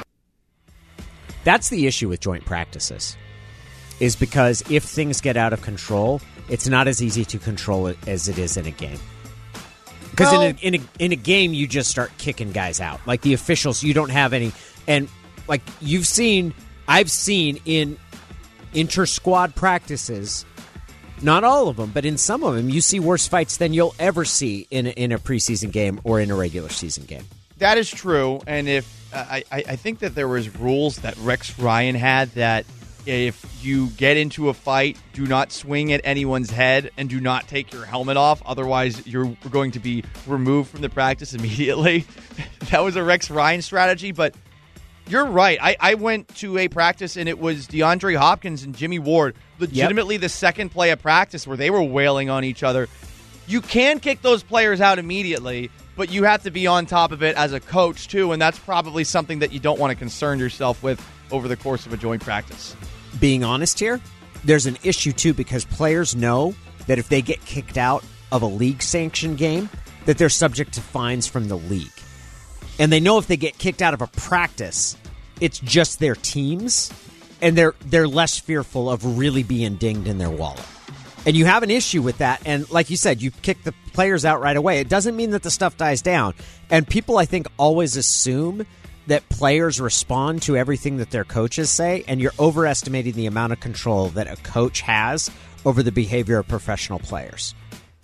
That's 1.44 1.68
the 1.68 1.86
issue 1.86 2.08
with 2.08 2.20
joint 2.20 2.44
practices, 2.44 3.16
is 4.00 4.16
because 4.16 4.62
if 4.70 4.82
things 4.82 5.20
get 5.20 5.36
out 5.36 5.52
of 5.52 5.62
control, 5.62 6.20
it's 6.48 6.66
not 6.66 6.88
as 6.88 7.02
easy 7.02 7.24
to 7.26 7.38
control 7.38 7.86
it 7.86 7.96
as 8.08 8.28
it 8.28 8.38
is 8.38 8.56
in 8.56 8.66
a 8.66 8.70
game. 8.70 8.98
Because 10.10 10.32
in, 10.32 10.40
a, 10.40 10.58
in, 10.60 10.74
a, 10.76 11.02
in 11.04 11.12
a 11.12 11.16
game, 11.16 11.52
you 11.52 11.66
just 11.66 11.90
start 11.90 12.12
kicking 12.18 12.52
guys 12.52 12.80
out. 12.80 13.04
Like 13.04 13.22
the 13.22 13.34
officials, 13.34 13.82
you 13.82 13.94
don't 13.94 14.10
have 14.10 14.32
any. 14.32 14.52
And 14.86 15.08
like 15.48 15.62
you've 15.80 16.06
seen, 16.06 16.54
I've 16.86 17.10
seen 17.10 17.60
in 17.64 17.98
inter 18.74 19.06
squad 19.06 19.54
practices, 19.54 20.44
not 21.22 21.44
all 21.44 21.68
of 21.68 21.76
them, 21.76 21.90
but 21.92 22.04
in 22.04 22.18
some 22.18 22.42
of 22.42 22.54
them, 22.54 22.68
you 22.68 22.80
see 22.80 23.00
worse 23.00 23.26
fights 23.26 23.56
than 23.56 23.72
you'll 23.72 23.94
ever 23.98 24.24
see 24.24 24.66
in 24.70 24.86
a, 24.86 24.90
in 24.90 25.12
a 25.12 25.18
preseason 25.18 25.72
game 25.72 26.00
or 26.04 26.20
in 26.20 26.30
a 26.30 26.34
regular 26.34 26.68
season 26.68 27.04
game. 27.04 27.24
That 27.58 27.78
is 27.78 27.88
true, 27.88 28.40
and 28.46 28.68
if 28.68 29.12
uh, 29.14 29.24
I, 29.30 29.44
I 29.50 29.64
I 29.68 29.76
think 29.76 30.00
that 30.00 30.14
there 30.14 30.26
was 30.26 30.54
rules 30.58 30.96
that 30.98 31.16
Rex 31.18 31.56
Ryan 31.58 31.94
had 31.94 32.30
that 32.32 32.66
if 33.06 33.64
you 33.64 33.88
get 33.90 34.16
into 34.16 34.48
a 34.48 34.54
fight, 34.54 34.98
do 35.12 35.26
not 35.26 35.52
swing 35.52 35.92
at 35.92 36.00
anyone's 36.04 36.50
head 36.50 36.90
and 36.96 37.08
do 37.08 37.20
not 37.20 37.46
take 37.48 37.72
your 37.72 37.84
helmet 37.84 38.16
off, 38.16 38.42
otherwise 38.44 39.06
you're 39.06 39.36
going 39.50 39.72
to 39.72 39.78
be 39.78 40.04
removed 40.26 40.70
from 40.70 40.80
the 40.80 40.88
practice 40.88 41.34
immediately. 41.34 42.06
that 42.70 42.82
was 42.82 42.96
a 42.96 43.04
Rex 43.04 43.30
Ryan 43.30 43.62
strategy, 43.62 44.12
but 44.12 44.34
you're 45.06 45.26
right. 45.26 45.58
I, 45.61 45.76
I 45.80 45.94
went 45.94 46.28
to 46.37 46.58
a 46.58 46.68
practice 46.68 47.16
and 47.16 47.28
it 47.28 47.38
was 47.38 47.66
DeAndre 47.66 48.16
Hopkins 48.16 48.62
and 48.62 48.75
Jimmy 48.75 48.99
Ward, 48.99 49.37
legitimately 49.58 50.16
the 50.16 50.28
second 50.28 50.70
play 50.70 50.90
of 50.90 51.00
practice 51.00 51.46
where 51.46 51.56
they 51.56 51.70
were 51.70 51.82
wailing 51.82 52.30
on 52.30 52.44
each 52.44 52.62
other. 52.62 52.88
You 53.46 53.61
can 53.61 54.00
kick 54.00 54.23
those 54.23 54.42
players 54.42 54.80
out 54.80 54.99
immediately, 54.99 55.70
but 55.96 56.11
you 56.11 56.25
have 56.25 56.42
to 56.44 56.50
be 56.50 56.66
on 56.66 56.87
top 56.87 57.12
of 57.12 57.23
it 57.23 57.37
as 57.37 57.52
a 57.52 57.61
coach 57.61 58.08
too, 58.08 58.32
and 58.32 58.40
that's 58.40 58.58
probably 58.58 59.04
something 59.04 59.40
that 59.40 59.52
you 59.52 59.61
don't 59.61 59.78
want 59.78 59.90
to 59.90 59.96
concern 59.96 60.38
yourself 60.38 60.82
with 60.82 61.04
over 61.30 61.49
the 61.49 61.56
course 61.56 61.84
of 61.84 61.92
a 61.92 61.96
joint 61.96 62.23
practice. 62.23 62.75
being 63.20 63.44
honest 63.44 63.78
here, 63.78 64.00
there's 64.44 64.66
an 64.66 64.78
issue 64.82 65.12
too 65.12 65.34
because 65.34 65.64
players 65.64 66.16
know 66.16 66.54
that 66.87 66.99
if 66.99 67.08
they 67.08 67.23
get 67.23 67.44
kicked 67.44 67.78
out 67.78 68.04
of 68.32 68.42
a 68.42 68.46
league 68.46 68.82
sanctioned 68.82 69.38
game, 69.38 69.68
that 70.06 70.18
they're 70.18 70.28
subject 70.28 70.75
to 70.75 70.80
fines 70.80 71.26
from 71.26 71.49
the 71.49 71.56
league. 71.56 71.93
And 72.78 72.93
they 72.93 73.00
know 73.00 73.19
if 73.19 73.26
they 73.26 73.37
get 73.37 73.59
kicked 73.59 73.83
out 73.83 73.95
of 73.95 74.02
a 74.02 74.07
practice, 74.07 74.97
it's 75.40 75.59
just 75.61 75.99
their 75.99 76.14
teams 76.14 76.93
and 77.40 77.57
they're 77.57 77.75
they're 77.87 78.09
less 78.09 78.38
fearful 78.38 78.88
of 78.88 79.19
really 79.19 79.43
being 79.43 79.76
dinged 79.76 80.09
in 80.09 80.19
their 80.19 80.31
wallet. 80.31 80.64
And 81.26 81.37
you 81.37 81.47
have 81.47 81.62
an 81.62 81.71
issue 81.71 82.02
with 82.02 82.19
that 82.19 82.43
and 82.45 82.71
like 82.71 82.90
you 82.90 82.97
said, 82.97 83.23
you 83.23 83.31
kick 83.31 83.62
the 83.62 83.75
players 83.93 84.25
out 84.25 84.40
right 84.40 84.57
away. 84.57 84.81
It 84.81 84.88
doesn't 84.88 85.16
mean 85.16 85.31
that 85.31 85.43
the 85.43 85.50
stuff 85.50 85.76
dies 85.76 86.02
down. 86.02 86.35
And 86.71 86.87
people 86.87 87.19
I 87.19 87.25
think 87.25 87.47
always 87.57 87.97
assume 87.97 88.66
that 89.06 89.28
players 89.28 89.80
respond 89.80 90.43
to 90.43 90.56
everything 90.56 90.97
that 90.97 91.10
their 91.10 91.25
coaches 91.25 91.71
say, 91.71 92.04
and 92.08 92.21
you're 92.21 92.32
overestimating 92.39 93.13
the 93.15 93.26
amount 93.26 93.52
of 93.52 93.60
control 93.60 94.08
that 94.08 94.26
a 94.26 94.37
coach 94.43 94.80
has 94.80 95.30
over 95.67 95.82
the 95.82 95.93
behavior 95.93 96.39
of 96.39 96.49
professional 96.49 96.99
players. 96.99 97.54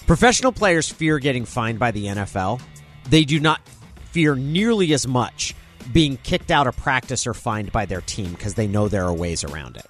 Professional 0.07 0.53
players 0.53 0.89
fear 0.89 1.19
getting 1.19 1.45
fined 1.45 1.79
by 1.79 1.91
the 1.91 2.07
NFL. 2.07 2.61
They 3.09 3.25
do 3.25 3.41
not 3.41 3.61
fear 4.11 4.35
nearly 4.35 4.93
as 4.93 5.07
much 5.07 5.55
being 5.93 6.17
kicked 6.19 6.51
out 6.51 6.67
of 6.67 6.77
practice 6.77 7.27
or 7.27 7.35
fined 7.35 7.73
by 7.73 7.87
their 7.87 8.01
team 8.03 8.33
because 8.33 8.55
they 8.55 8.67
know 8.67 8.89
there 8.89 9.05
are 9.05 9.13
ways 9.13 9.45
around 9.45 9.77
it. 9.77 9.87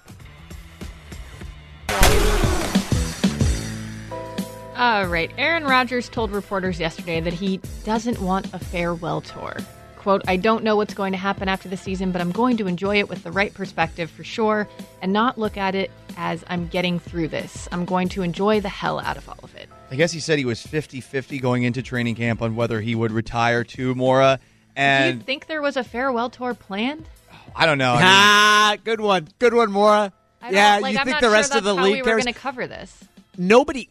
All 4.75 5.05
right. 5.05 5.31
Aaron 5.37 5.65
Rodgers 5.65 6.09
told 6.09 6.31
reporters 6.31 6.79
yesterday 6.79 7.19
that 7.19 7.33
he 7.33 7.59
doesn't 7.83 8.19
want 8.19 8.51
a 8.51 8.57
farewell 8.57 9.21
tour. 9.21 9.57
Quote, 9.97 10.23
I 10.27 10.37
don't 10.37 10.63
know 10.63 10.75
what's 10.75 10.95
going 10.95 11.11
to 11.11 11.19
happen 11.19 11.47
after 11.47 11.69
the 11.69 11.77
season, 11.77 12.11
but 12.11 12.19
I'm 12.19 12.31
going 12.31 12.57
to 12.57 12.65
enjoy 12.65 12.97
it 12.97 13.07
with 13.07 13.21
the 13.21 13.31
right 13.31 13.53
perspective 13.53 14.09
for 14.09 14.23
sure 14.23 14.67
and 15.03 15.13
not 15.13 15.37
look 15.37 15.57
at 15.57 15.75
it 15.75 15.91
as 16.17 16.43
I'm 16.47 16.65
getting 16.65 16.97
through 16.97 17.27
this. 17.27 17.67
I'm 17.71 17.85
going 17.85 18.09
to 18.09 18.23
enjoy 18.23 18.59
the 18.59 18.69
hell 18.69 18.99
out 18.99 19.17
of 19.17 19.29
all 19.29 19.37
of 19.43 19.53
it. 19.55 19.69
I 19.91 19.95
guess 19.95 20.11
he 20.13 20.19
said 20.21 20.39
he 20.39 20.45
was 20.45 20.61
50 20.65 21.01
50 21.01 21.39
going 21.39 21.63
into 21.63 21.81
training 21.83 22.15
camp 22.15 22.41
on 22.41 22.55
whether 22.55 22.79
he 22.81 22.95
would 22.95 23.11
retire 23.11 23.63
to 23.65 23.93
Mora. 23.93 24.39
Do 24.39 24.43
And 24.77 25.17
you 25.19 25.23
think 25.23 25.47
there 25.47 25.61
was 25.61 25.75
a 25.75 25.83
farewell 25.83 26.29
tour 26.29 26.53
planned? 26.53 27.05
I 27.55 27.65
don't 27.65 27.77
know. 27.77 27.91
I 27.93 27.97
mean, 27.97 28.03
Ah, 28.05 28.75
good 28.85 29.01
one. 29.01 29.27
Good 29.37 29.53
one, 29.53 29.69
Mora. 29.71 30.13
Yeah, 30.49 30.79
like, 30.81 30.93
you 30.93 30.99
I'm 30.99 31.05
think 31.05 31.15
not 31.15 31.21
the 31.21 31.27
sure 31.27 31.33
rest 31.33 31.53
of 31.55 31.63
the 31.65 31.75
how 31.75 31.83
league 31.83 31.93
we 31.95 32.01
were 32.01 32.05
cares? 32.05 32.23
going 32.23 32.33
to 32.33 32.39
cover 32.39 32.65
this. 32.67 33.03
nobody 33.37 33.89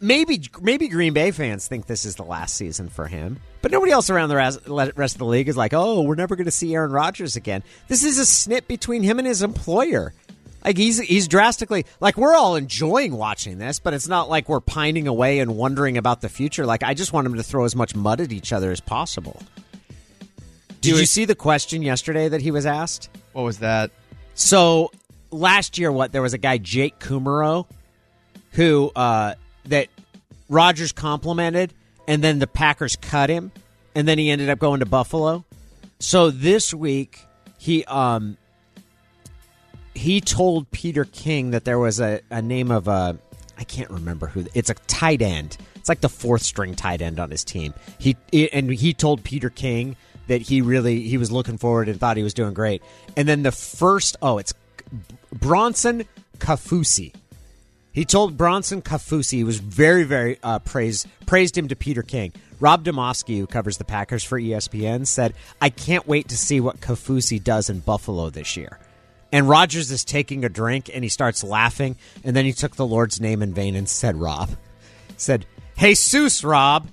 maybe 0.00 0.42
maybe 0.60 0.88
Green 0.88 1.12
Bay 1.12 1.30
fans 1.30 1.66
think 1.68 1.86
this 1.86 2.04
is 2.04 2.16
the 2.16 2.24
last 2.24 2.54
season 2.56 2.88
for 2.88 3.06
him. 3.06 3.38
But 3.62 3.70
nobody 3.72 3.90
else 3.92 4.10
around 4.10 4.28
the 4.28 4.36
rest, 4.36 4.60
rest 4.68 5.14
of 5.14 5.18
the 5.18 5.24
league 5.26 5.48
is 5.48 5.56
like, 5.56 5.72
"Oh, 5.74 6.02
we're 6.02 6.14
never 6.14 6.36
going 6.36 6.44
to 6.44 6.50
see 6.52 6.74
Aaron 6.74 6.90
Rodgers 6.92 7.36
again." 7.36 7.62
This 7.88 8.04
is 8.04 8.18
a 8.18 8.26
snip 8.26 8.68
between 8.68 9.02
him 9.02 9.18
and 9.18 9.26
his 9.26 9.42
employer. 9.42 10.12
Like 10.64 10.76
he's 10.76 10.98
he's 10.98 11.28
drastically 11.28 11.86
like 12.00 12.16
we're 12.16 12.34
all 12.34 12.56
enjoying 12.56 13.14
watching 13.14 13.58
this, 13.58 13.78
but 13.78 13.94
it's 13.94 14.08
not 14.08 14.28
like 14.28 14.48
we're 14.48 14.60
pining 14.60 15.06
away 15.06 15.38
and 15.38 15.56
wondering 15.56 15.96
about 15.96 16.20
the 16.20 16.28
future. 16.28 16.66
Like 16.66 16.82
I 16.82 16.94
just 16.94 17.12
want 17.12 17.26
him 17.26 17.34
to 17.34 17.42
throw 17.42 17.64
as 17.64 17.76
much 17.76 17.94
mud 17.94 18.20
at 18.20 18.32
each 18.32 18.52
other 18.52 18.70
as 18.70 18.80
possible. 18.80 19.42
Did 20.80 20.98
you 20.98 21.06
see 21.06 21.24
the 21.24 21.34
question 21.34 21.82
yesterday 21.82 22.28
that 22.28 22.40
he 22.40 22.50
was 22.50 22.66
asked? 22.66 23.10
what 23.32 23.42
was 23.42 23.58
that? 23.58 23.90
So 24.34 24.90
last 25.30 25.78
year, 25.78 25.92
what 25.92 26.12
there 26.12 26.22
was 26.22 26.34
a 26.34 26.38
guy 26.38 26.58
Jake 26.58 26.98
Kumerow 26.98 27.66
who 28.52 28.90
uh, 28.96 29.34
that 29.66 29.88
Rodgers 30.48 30.92
complimented, 30.92 31.72
and 32.06 32.22
then 32.22 32.38
the 32.38 32.46
Packers 32.46 32.96
cut 32.96 33.30
him, 33.30 33.52
and 33.94 34.08
then 34.08 34.18
he 34.18 34.30
ended 34.30 34.48
up 34.48 34.58
going 34.58 34.80
to 34.80 34.86
Buffalo. 34.86 35.44
So 36.00 36.30
this 36.30 36.72
week 36.72 37.20
he 37.58 37.84
um 37.84 38.36
he 39.98 40.20
told 40.20 40.70
Peter 40.70 41.04
King 41.04 41.50
that 41.50 41.64
there 41.64 41.78
was 41.78 42.00
a, 42.00 42.20
a 42.30 42.40
name 42.40 42.70
of 42.70 42.88
a 42.88 43.18
I 43.58 43.64
can't 43.64 43.90
remember 43.90 44.28
who 44.28 44.46
it's 44.54 44.70
a 44.70 44.74
tight 44.74 45.20
end. 45.20 45.56
It's 45.74 45.88
like 45.88 46.00
the 46.00 46.08
fourth 46.08 46.42
string 46.42 46.76
tight 46.76 47.02
end 47.02 47.18
on 47.18 47.30
his 47.30 47.42
team. 47.42 47.74
He 47.98 48.16
and 48.52 48.70
he 48.70 48.94
told 48.94 49.24
Peter 49.24 49.50
King 49.50 49.96
that 50.28 50.40
he 50.40 50.60
really 50.60 51.00
he 51.00 51.18
was 51.18 51.32
looking 51.32 51.58
forward 51.58 51.88
and 51.88 51.98
thought 51.98 52.16
he 52.16 52.22
was 52.22 52.34
doing 52.34 52.54
great. 52.54 52.82
And 53.16 53.26
then 53.26 53.42
the 53.42 53.50
first 53.50 54.16
oh 54.22 54.38
it's 54.38 54.54
Bronson 55.32 56.04
Kaufusi. 56.38 57.12
He 57.92 58.04
told 58.04 58.36
Bronson 58.36 58.80
Kaufusi 58.80 59.38
he 59.38 59.44
was 59.44 59.58
very, 59.58 60.04
very 60.04 60.38
uh, 60.44 60.60
praised 60.60 61.08
praised 61.26 61.58
him 61.58 61.66
to 61.68 61.76
Peter 61.76 62.02
King. 62.02 62.32
Rob 62.60 62.84
Demovsky, 62.84 63.38
who 63.38 63.46
covers 63.48 63.78
the 63.78 63.84
Packers 63.84 64.22
for 64.22 64.38
ESPN, 64.40 65.06
said, 65.08 65.34
"I 65.60 65.70
can't 65.70 66.06
wait 66.06 66.28
to 66.28 66.36
see 66.36 66.60
what 66.60 66.80
Kaufusi 66.80 67.42
does 67.42 67.68
in 67.68 67.80
Buffalo 67.80 68.30
this 68.30 68.56
year." 68.56 68.78
And 69.30 69.48
Rodgers 69.48 69.90
is 69.90 70.04
taking 70.04 70.44
a 70.44 70.48
drink 70.48 70.90
and 70.92 71.04
he 71.04 71.10
starts 71.10 71.44
laughing, 71.44 71.96
and 72.24 72.34
then 72.34 72.44
he 72.44 72.52
took 72.52 72.76
the 72.76 72.86
Lord's 72.86 73.20
name 73.20 73.42
in 73.42 73.52
vain 73.52 73.74
and 73.74 73.88
said, 73.88 74.16
"Rob," 74.16 74.50
said, 75.16 75.46
"Hey, 75.76 75.92
Seuss, 75.92 76.44
Rob." 76.44 76.88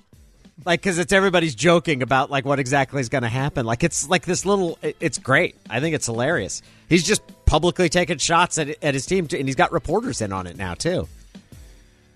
Like, 0.64 0.80
because 0.80 0.98
it's 0.98 1.12
everybody's 1.12 1.54
joking 1.54 2.02
about 2.02 2.30
like 2.30 2.44
what 2.44 2.58
exactly 2.58 3.00
is 3.00 3.08
going 3.08 3.22
to 3.22 3.28
happen. 3.28 3.64
Like, 3.64 3.84
it's 3.84 4.08
like 4.08 4.24
this 4.24 4.44
little. 4.44 4.78
It's 4.82 5.18
great. 5.18 5.56
I 5.70 5.80
think 5.80 5.94
it's 5.94 6.06
hilarious. 6.06 6.60
He's 6.88 7.04
just 7.04 7.22
publicly 7.46 7.88
taking 7.88 8.18
shots 8.18 8.58
at, 8.58 8.82
at 8.82 8.94
his 8.94 9.06
team, 9.06 9.28
and 9.32 9.46
he's 9.46 9.54
got 9.54 9.72
reporters 9.72 10.20
in 10.20 10.32
on 10.32 10.46
it 10.46 10.56
now 10.56 10.74
too. 10.74 11.08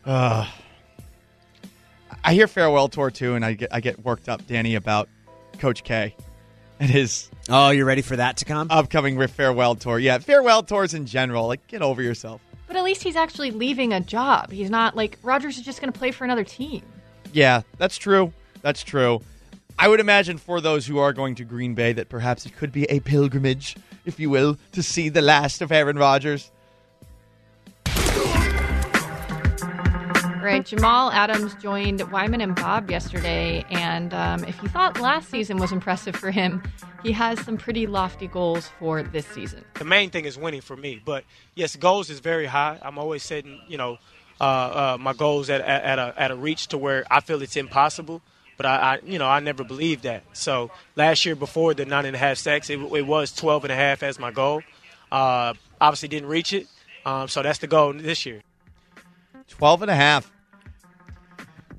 Uh, 0.04 0.46
I 2.24 2.34
hear 2.34 2.46
farewell 2.46 2.88
tour 2.88 3.10
too, 3.10 3.34
and 3.34 3.44
I 3.44 3.54
get 3.54 3.72
I 3.72 3.80
get 3.80 4.04
worked 4.04 4.28
up, 4.28 4.46
Danny, 4.46 4.74
about 4.74 5.08
Coach 5.58 5.84
K 5.84 6.14
and 6.80 6.90
his 6.90 7.30
Oh, 7.48 7.70
you're 7.70 7.86
ready 7.86 8.02
for 8.02 8.16
that 8.16 8.38
to 8.38 8.44
come? 8.44 8.68
upcoming 8.70 9.16
re- 9.16 9.26
farewell 9.26 9.74
tour. 9.74 9.98
Yeah, 9.98 10.18
farewell 10.18 10.62
tours 10.62 10.94
in 10.94 11.06
general. 11.06 11.46
Like, 11.46 11.66
get 11.66 11.82
over 11.82 12.02
yourself. 12.02 12.40
But 12.66 12.76
at 12.76 12.84
least 12.84 13.02
he's 13.02 13.16
actually 13.16 13.50
leaving 13.50 13.92
a 13.92 14.00
job. 14.00 14.50
He's 14.52 14.70
not 14.70 14.94
like 14.96 15.18
Rodgers 15.22 15.58
is 15.58 15.64
just 15.64 15.80
going 15.80 15.92
to 15.92 15.98
play 15.98 16.12
for 16.12 16.24
another 16.24 16.44
team. 16.44 16.82
Yeah, 17.32 17.62
that's 17.78 17.98
true. 17.98 18.32
That's 18.62 18.82
true. 18.84 19.20
I 19.78 19.88
would 19.88 19.98
imagine 20.00 20.38
for 20.38 20.60
those 20.60 20.86
who 20.86 20.98
are 20.98 21.12
going 21.12 21.34
to 21.36 21.44
Green 21.44 21.74
Bay 21.74 21.92
that 21.94 22.08
perhaps 22.08 22.46
it 22.46 22.56
could 22.56 22.70
be 22.70 22.84
a 22.84 23.00
pilgrimage, 23.00 23.76
if 24.04 24.20
you 24.20 24.30
will, 24.30 24.56
to 24.72 24.82
see 24.82 25.08
the 25.08 25.22
last 25.22 25.62
of 25.62 25.72
Aaron 25.72 25.96
Rodgers. 25.96 26.50
Right. 30.42 30.64
Jamal 30.64 31.10
Adams 31.12 31.54
joined 31.56 32.00
Wyman 32.10 32.40
and 32.40 32.54
Bob 32.54 32.90
yesterday, 32.90 33.64
and 33.70 34.14
um, 34.14 34.44
if 34.44 34.62
you 34.62 34.68
thought 34.68 34.98
last 35.00 35.28
season 35.30 35.58
was 35.58 35.70
impressive 35.70 36.16
for 36.16 36.30
him, 36.30 36.62
he 37.02 37.12
has 37.12 37.38
some 37.40 37.56
pretty 37.56 37.86
lofty 37.86 38.26
goals 38.26 38.70
for 38.78 39.02
this 39.02 39.26
season. 39.26 39.64
The 39.74 39.84
main 39.84 40.10
thing 40.10 40.24
is 40.24 40.38
winning 40.38 40.62
for 40.62 40.76
me, 40.76 41.00
but 41.04 41.24
yes, 41.54 41.76
goals 41.76 42.08
is 42.08 42.20
very 42.20 42.46
high. 42.46 42.78
I'm 42.80 42.98
always 42.98 43.22
setting, 43.22 43.60
you 43.68 43.76
know, 43.76 43.98
uh, 44.40 44.44
uh, 44.44 44.98
my 44.98 45.12
goals 45.12 45.50
at, 45.50 45.60
at, 45.60 45.84
at, 45.84 45.98
a, 45.98 46.14
at 46.16 46.30
a 46.30 46.36
reach 46.36 46.68
to 46.68 46.78
where 46.78 47.04
I 47.10 47.20
feel 47.20 47.42
it's 47.42 47.56
impossible. 47.56 48.22
But 48.56 48.66
I, 48.66 48.76
I, 48.76 48.98
you 49.04 49.18
know, 49.18 49.26
I 49.26 49.40
never 49.40 49.64
believed 49.64 50.02
that. 50.02 50.22
So 50.34 50.70
last 50.94 51.24
year, 51.24 51.34
before 51.34 51.72
the 51.72 51.86
nine 51.86 52.04
and 52.04 52.14
a 52.14 52.18
half 52.18 52.36
sacks, 52.36 52.68
it, 52.68 52.78
it 52.78 53.06
was 53.06 53.32
12 53.32 53.64
and 53.64 53.72
a 53.72 53.76
half 53.76 54.02
as 54.02 54.18
my 54.18 54.30
goal. 54.30 54.62
Uh, 55.10 55.54
obviously, 55.80 56.08
didn't 56.08 56.28
reach 56.28 56.52
it. 56.52 56.66
Um, 57.06 57.28
so 57.28 57.42
that's 57.42 57.58
the 57.58 57.66
goal 57.66 57.94
this 57.94 58.26
year. 58.26 58.42
12 59.50 59.82
and 59.82 59.90
a 59.90 59.94
half. 59.94 60.32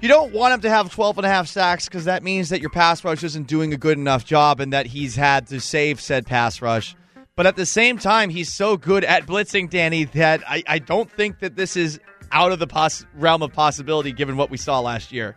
You 0.01 0.07
don't 0.07 0.33
want 0.33 0.53
him 0.55 0.61
to 0.61 0.69
have 0.69 0.91
12 0.91 1.19
and 1.19 1.25
a 1.25 1.29
half 1.29 1.47
sacks 1.47 1.87
because 1.87 2.05
that 2.05 2.23
means 2.23 2.49
that 2.49 2.59
your 2.59 2.71
pass 2.71 3.03
rush 3.03 3.23
isn't 3.23 3.47
doing 3.47 3.71
a 3.73 3.77
good 3.77 3.97
enough 3.99 4.25
job 4.25 4.59
and 4.59 4.73
that 4.73 4.87
he's 4.87 5.15
had 5.15 5.47
to 5.47 5.59
save 5.59 6.01
said 6.01 6.25
pass 6.25 6.61
rush. 6.61 6.95
But 7.35 7.45
at 7.45 7.55
the 7.55 7.65
same 7.65 7.97
time, 7.97 8.29
he's 8.29 8.51
so 8.51 8.77
good 8.77 9.03
at 9.03 9.27
blitzing, 9.27 9.69
Danny, 9.69 10.05
that 10.05 10.43
I, 10.47 10.63
I 10.67 10.79
don't 10.79 11.09
think 11.11 11.39
that 11.39 11.55
this 11.55 11.77
is 11.77 11.99
out 12.31 12.51
of 12.51 12.59
the 12.59 12.67
poss- 12.67 13.05
realm 13.13 13.43
of 13.43 13.53
possibility 13.53 14.11
given 14.11 14.37
what 14.37 14.49
we 14.49 14.57
saw 14.57 14.79
last 14.79 15.11
year. 15.11 15.35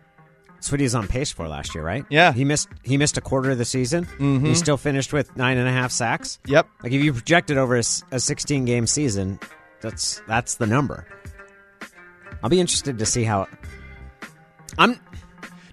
That's 0.55 0.71
what 0.73 0.81
he 0.81 0.85
was 0.85 0.95
on 0.95 1.09
pace 1.09 1.31
for 1.31 1.47
last 1.47 1.75
year, 1.75 1.85
right? 1.85 2.07
Yeah. 2.09 2.33
He 2.33 2.45
missed 2.45 2.69
he 2.83 2.97
missed 2.97 3.19
a 3.19 3.21
quarter 3.21 3.51
of 3.51 3.59
the 3.59 3.67
season. 3.67 4.07
Mm-hmm. 4.07 4.47
He 4.47 4.55
still 4.55 4.79
finished 4.79 5.13
with 5.13 5.37
nine 5.37 5.59
and 5.59 5.69
a 5.69 5.73
half 5.73 5.93
sacks. 5.93 6.39
Yep. 6.47 6.67
Like 6.83 6.93
if 6.93 7.03
you 7.03 7.13
projected 7.13 7.59
over 7.59 7.77
a 7.77 7.83
16 7.83 8.65
game 8.65 8.87
season, 8.87 9.39
that's 9.83 10.23
that's 10.27 10.55
the 10.55 10.67
number. 10.67 11.07
I'll 12.45 12.51
be 12.51 12.61
interested 12.61 12.99
to 12.99 13.07
see 13.07 13.25
how. 13.25 13.49
I'm. 14.77 15.01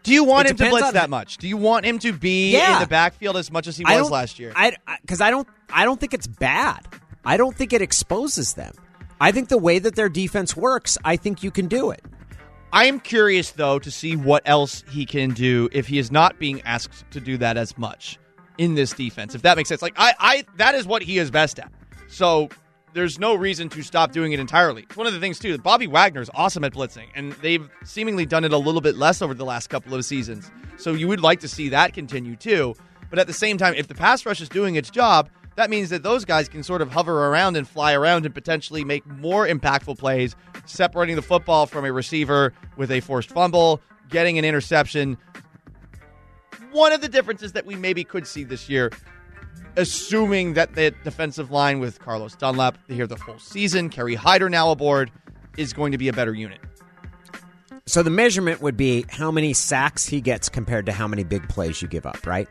Do 0.03 0.13
you 0.13 0.23
want 0.23 0.47
It 0.47 0.51
him 0.51 0.57
to 0.57 0.69
blitz 0.69 0.91
that 0.93 1.09
much? 1.09 1.37
Do 1.37 1.49
you 1.49 1.57
want 1.57 1.85
him 1.85 1.99
to 1.99 2.13
be 2.13 2.53
Yeah. 2.53 2.75
in 2.75 2.81
the 2.81 2.87
backfield 2.87 3.35
as 3.35 3.51
much 3.51 3.67
as 3.67 3.75
he 3.75 3.83
was 3.83 4.09
last 4.09 4.39
year? 4.39 4.53
I 4.55 4.77
because 5.01 5.19
I, 5.19 5.29
don't 5.31 5.47
I 5.71 5.83
don't 5.83 5.99
think 5.99 6.13
it's 6.13 6.27
bad. 6.27 6.87
I 7.25 7.35
don't 7.35 7.55
think 7.55 7.73
it 7.73 7.81
exposes 7.81 8.53
them. 8.53 8.73
I 9.19 9.33
think 9.33 9.49
the 9.49 9.57
way 9.57 9.79
that 9.79 9.95
their 9.95 10.07
defense 10.07 10.55
works, 10.55 10.97
I 11.03 11.17
think 11.17 11.43
you 11.43 11.51
can 11.51 11.67
do 11.67 11.91
it. 11.91 12.03
I 12.71 12.85
am 12.85 13.01
curious 13.01 13.51
though 13.51 13.77
to 13.79 13.91
see 13.91 14.15
what 14.15 14.41
else 14.45 14.85
he 14.89 15.05
can 15.05 15.31
do 15.31 15.67
if 15.73 15.87
he 15.87 15.99
is 15.99 16.09
not 16.09 16.39
being 16.39 16.61
asked 16.61 17.03
to 17.11 17.19
do 17.19 17.37
that 17.39 17.57
as 17.57 17.77
much 17.77 18.17
in 18.57 18.75
this 18.75 18.93
defense. 18.93 19.35
If 19.35 19.41
that 19.41 19.57
makes 19.57 19.67
sense. 19.67 19.81
Like 19.81 19.95
I, 19.97 20.13
I 20.17 20.45
that 20.55 20.73
is 20.73 20.87
what 20.87 21.03
he 21.03 21.17
is 21.17 21.29
best 21.31 21.59
at. 21.59 21.69
So 22.07 22.47
there's 22.93 23.19
no 23.19 23.35
reason 23.35 23.69
to 23.69 23.81
stop 23.81 24.11
doing 24.11 24.31
it 24.31 24.39
entirely. 24.39 24.83
It's 24.83 24.97
one 24.97 25.07
of 25.07 25.13
the 25.13 25.19
things 25.19 25.39
too. 25.39 25.57
Bobby 25.57 25.87
Wagner 25.87 26.21
is 26.21 26.29
awesome 26.33 26.63
at 26.63 26.73
blitzing, 26.73 27.07
and 27.15 27.33
they've 27.33 27.69
seemingly 27.83 28.25
done 28.25 28.43
it 28.43 28.53
a 28.53 28.57
little 28.57 28.81
bit 28.81 28.95
less 28.95 29.21
over 29.21 29.33
the 29.33 29.45
last 29.45 29.69
couple 29.69 29.93
of 29.95 30.03
seasons. 30.05 30.51
So 30.77 30.93
you 30.93 31.07
would 31.07 31.21
like 31.21 31.39
to 31.41 31.47
see 31.47 31.69
that 31.69 31.93
continue 31.93 32.35
too. 32.35 32.75
But 33.09 33.19
at 33.19 33.27
the 33.27 33.33
same 33.33 33.57
time, 33.57 33.73
if 33.75 33.87
the 33.87 33.95
pass 33.95 34.25
rush 34.25 34.41
is 34.41 34.49
doing 34.49 34.75
its 34.75 34.89
job, 34.89 35.29
that 35.55 35.69
means 35.69 35.89
that 35.89 36.01
those 36.01 36.23
guys 36.23 36.47
can 36.47 36.63
sort 36.63 36.81
of 36.81 36.91
hover 36.91 37.27
around 37.27 37.57
and 37.57 37.67
fly 37.67 37.93
around 37.93 38.25
and 38.25 38.33
potentially 38.33 38.85
make 38.85 39.05
more 39.05 39.45
impactful 39.45 39.97
plays, 39.97 40.35
separating 40.65 41.17
the 41.17 41.21
football 41.21 41.65
from 41.65 41.83
a 41.83 41.91
receiver 41.91 42.53
with 42.77 42.89
a 42.89 43.01
forced 43.01 43.29
fumble, 43.29 43.81
getting 44.09 44.37
an 44.37 44.45
interception. 44.45 45.17
One 46.71 46.93
of 46.93 47.01
the 47.01 47.09
differences 47.09 47.51
that 47.51 47.65
we 47.65 47.75
maybe 47.75 48.05
could 48.05 48.25
see 48.25 48.45
this 48.45 48.69
year, 48.69 48.91
assuming 49.75 50.53
that 50.53 50.75
the 50.75 50.91
defensive 51.03 51.51
line 51.51 51.79
with 51.79 51.99
Carlos 51.99 52.35
Dunlap 52.35 52.77
here 52.87 53.07
the 53.07 53.17
full 53.17 53.39
season, 53.39 53.89
Kerry 53.89 54.15
Hyder 54.15 54.49
now 54.49 54.71
aboard, 54.71 55.11
is 55.57 55.73
going 55.73 55.91
to 55.91 55.97
be 55.97 56.07
a 56.07 56.13
better 56.13 56.33
unit. 56.33 56.59
So 57.85 58.03
the 58.03 58.09
measurement 58.09 58.61
would 58.61 58.77
be 58.77 59.05
how 59.09 59.31
many 59.31 59.53
sacks 59.53 60.05
he 60.05 60.21
gets 60.21 60.49
compared 60.49 60.85
to 60.85 60.91
how 60.91 61.07
many 61.07 61.23
big 61.23 61.47
plays 61.49 61.81
you 61.81 61.87
give 61.87 62.05
up, 62.05 62.25
right? 62.25 62.47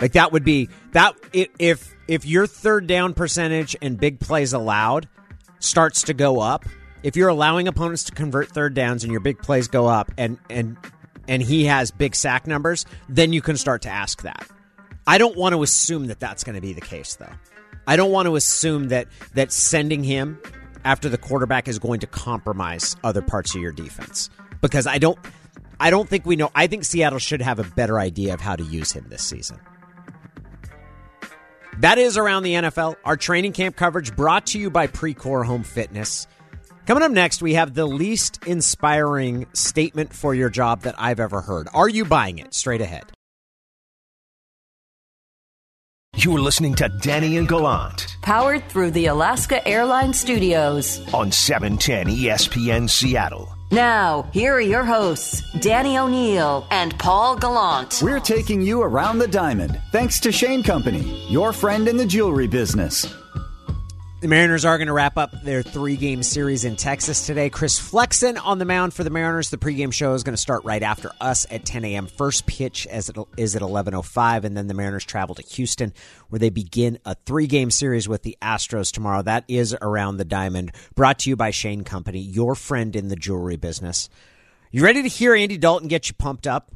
Like 0.00 0.12
that 0.12 0.32
would 0.32 0.44
be 0.44 0.68
that 0.92 1.14
if 1.32 1.94
if 2.06 2.24
your 2.24 2.46
third 2.46 2.86
down 2.86 3.14
percentage 3.14 3.76
and 3.82 3.98
big 3.98 4.20
plays 4.20 4.52
allowed 4.52 5.08
starts 5.58 6.02
to 6.02 6.14
go 6.14 6.40
up, 6.40 6.64
if 7.02 7.16
you're 7.16 7.28
allowing 7.28 7.68
opponents 7.68 8.04
to 8.04 8.12
convert 8.12 8.48
third 8.48 8.74
downs 8.74 9.04
and 9.04 9.12
your 9.12 9.20
big 9.20 9.38
plays 9.38 9.68
go 9.68 9.86
up 9.86 10.10
and 10.16 10.38
and 10.48 10.76
and 11.26 11.42
he 11.42 11.64
has 11.64 11.90
big 11.90 12.14
sack 12.14 12.46
numbers, 12.46 12.86
then 13.08 13.32
you 13.32 13.42
can 13.42 13.56
start 13.56 13.82
to 13.82 13.90
ask 13.90 14.22
that. 14.22 14.48
I 15.08 15.16
don't 15.16 15.38
want 15.38 15.54
to 15.54 15.62
assume 15.62 16.08
that 16.08 16.20
that's 16.20 16.44
going 16.44 16.54
to 16.54 16.60
be 16.60 16.74
the 16.74 16.82
case 16.82 17.16
though. 17.16 17.32
I 17.86 17.96
don't 17.96 18.10
want 18.10 18.26
to 18.26 18.36
assume 18.36 18.88
that 18.88 19.08
that 19.32 19.50
sending 19.50 20.04
him 20.04 20.38
after 20.84 21.08
the 21.08 21.16
quarterback 21.16 21.66
is 21.66 21.78
going 21.78 22.00
to 22.00 22.06
compromise 22.06 22.94
other 23.02 23.22
parts 23.22 23.54
of 23.54 23.62
your 23.62 23.72
defense 23.72 24.28
because 24.60 24.86
I 24.86 24.98
don't 24.98 25.18
I 25.80 25.88
don't 25.88 26.06
think 26.06 26.26
we 26.26 26.36
know. 26.36 26.50
I 26.54 26.66
think 26.66 26.84
Seattle 26.84 27.18
should 27.18 27.40
have 27.40 27.58
a 27.58 27.64
better 27.64 27.98
idea 27.98 28.34
of 28.34 28.42
how 28.42 28.54
to 28.54 28.62
use 28.62 28.92
him 28.92 29.06
this 29.08 29.22
season. 29.22 29.58
That 31.78 31.96
is 31.96 32.18
around 32.18 32.42
the 32.42 32.54
NFL. 32.54 32.96
Our 33.02 33.16
training 33.16 33.52
camp 33.52 33.76
coverage 33.76 34.14
brought 34.14 34.44
to 34.48 34.58
you 34.58 34.68
by 34.68 34.88
Precor 34.88 35.46
Home 35.46 35.62
Fitness. 35.62 36.26
Coming 36.84 37.02
up 37.02 37.12
next, 37.12 37.40
we 37.40 37.54
have 37.54 37.72
the 37.72 37.86
least 37.86 38.44
inspiring 38.46 39.46
statement 39.54 40.12
for 40.12 40.34
your 40.34 40.50
job 40.50 40.82
that 40.82 40.96
I've 40.98 41.20
ever 41.20 41.40
heard. 41.40 41.68
Are 41.72 41.88
you 41.88 42.04
buying 42.04 42.38
it? 42.38 42.52
Straight 42.52 42.82
ahead. 42.82 43.12
You're 46.16 46.40
listening 46.40 46.74
to 46.76 46.88
Danny 47.00 47.36
and 47.36 47.46
Gallant 47.46 48.16
Powered 48.22 48.68
through 48.68 48.90
the 48.90 49.06
Alaska 49.06 49.66
Airlines 49.68 50.18
Studios. 50.18 51.00
on 51.14 51.28
E 51.28 51.30
710 51.30 52.06
ESPN 52.08 52.90
Seattle. 52.90 53.48
Now, 53.70 54.22
here 54.32 54.54
are 54.54 54.60
your 54.60 54.84
hosts, 54.84 55.42
Danny 55.60 55.96
O'Neill 55.98 56.66
and 56.70 56.98
Paul 56.98 57.36
Gallant. 57.36 58.00
We're 58.02 58.18
taking 58.20 58.62
you 58.62 58.82
around 58.82 59.18
the 59.18 59.28
diamond 59.28 59.80
thanks 59.92 60.18
to 60.20 60.32
Shane 60.32 60.62
Company, 60.62 61.02
your 61.28 61.52
friend 61.52 61.86
in 61.86 61.96
the 61.98 62.06
jewelry 62.06 62.46
business. 62.48 63.06
The 64.20 64.26
Mariners 64.26 64.64
are 64.64 64.78
going 64.78 64.88
to 64.88 64.92
wrap 64.92 65.16
up 65.16 65.30
their 65.44 65.62
three 65.62 65.96
game 65.96 66.24
series 66.24 66.64
in 66.64 66.74
Texas 66.74 67.24
today. 67.24 67.50
Chris 67.50 67.78
Flexen 67.78 68.36
on 68.36 68.58
the 68.58 68.64
mound 68.64 68.92
for 68.92 69.04
the 69.04 69.10
Mariners. 69.10 69.50
The 69.50 69.58
pregame 69.58 69.92
show 69.92 70.12
is 70.14 70.24
going 70.24 70.34
to 70.34 70.42
start 70.42 70.64
right 70.64 70.82
after 70.82 71.12
us 71.20 71.46
at 71.52 71.64
10 71.64 71.84
a.m. 71.84 72.08
First 72.08 72.44
pitch 72.44 72.84
as 72.88 73.08
it 73.08 73.16
is 73.36 73.54
at 73.54 73.62
11.05, 73.62 74.42
and 74.42 74.56
then 74.56 74.66
the 74.66 74.74
Mariners 74.74 75.04
travel 75.04 75.36
to 75.36 75.42
Houston 75.42 75.94
where 76.30 76.40
they 76.40 76.50
begin 76.50 76.98
a 77.04 77.14
three 77.14 77.46
game 77.46 77.70
series 77.70 78.08
with 78.08 78.24
the 78.24 78.36
Astros 78.42 78.90
tomorrow. 78.90 79.22
That 79.22 79.44
is 79.46 79.72
Around 79.80 80.16
the 80.16 80.24
Diamond, 80.24 80.72
brought 80.96 81.20
to 81.20 81.30
you 81.30 81.36
by 81.36 81.52
Shane 81.52 81.84
Company, 81.84 82.18
your 82.18 82.56
friend 82.56 82.96
in 82.96 83.06
the 83.06 83.16
jewelry 83.16 83.56
business. 83.56 84.08
You 84.72 84.82
ready 84.82 85.02
to 85.02 85.08
hear 85.08 85.32
Andy 85.32 85.58
Dalton 85.58 85.86
get 85.86 86.08
you 86.08 86.16
pumped 86.16 86.48
up? 86.48 86.72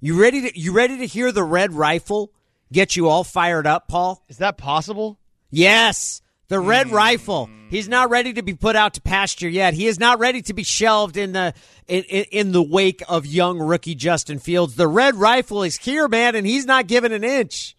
You 0.00 0.20
ready 0.20 0.50
to 0.50 0.58
you 0.58 0.72
ready 0.72 0.98
to 0.98 1.06
hear 1.06 1.30
the 1.30 1.44
red 1.44 1.72
rifle 1.72 2.32
get 2.72 2.96
you 2.96 3.08
all 3.08 3.22
fired 3.22 3.68
up, 3.68 3.86
Paul? 3.86 4.24
Is 4.28 4.38
that 4.38 4.58
possible? 4.58 5.20
Yes, 5.50 6.20
the 6.48 6.60
red 6.60 6.90
rifle. 6.90 7.48
He's 7.70 7.88
not 7.88 8.10
ready 8.10 8.32
to 8.34 8.42
be 8.42 8.54
put 8.54 8.76
out 8.76 8.94
to 8.94 9.00
pasture 9.00 9.48
yet. 9.48 9.74
He 9.74 9.86
is 9.86 9.98
not 9.98 10.18
ready 10.18 10.42
to 10.42 10.54
be 10.54 10.62
shelved 10.62 11.16
in 11.16 11.32
the 11.32 11.54
in, 11.88 12.04
in, 12.04 12.24
in 12.30 12.52
the 12.52 12.62
wake 12.62 13.02
of 13.08 13.26
young 13.26 13.58
rookie 13.58 13.94
Justin 13.94 14.38
Fields. 14.38 14.76
The 14.76 14.86
red 14.86 15.16
rifle 15.16 15.62
is 15.62 15.76
here, 15.76 16.06
man, 16.08 16.34
and 16.34 16.46
he's 16.46 16.66
not 16.66 16.86
giving 16.86 17.12
an 17.12 17.24
inch. 17.24 17.76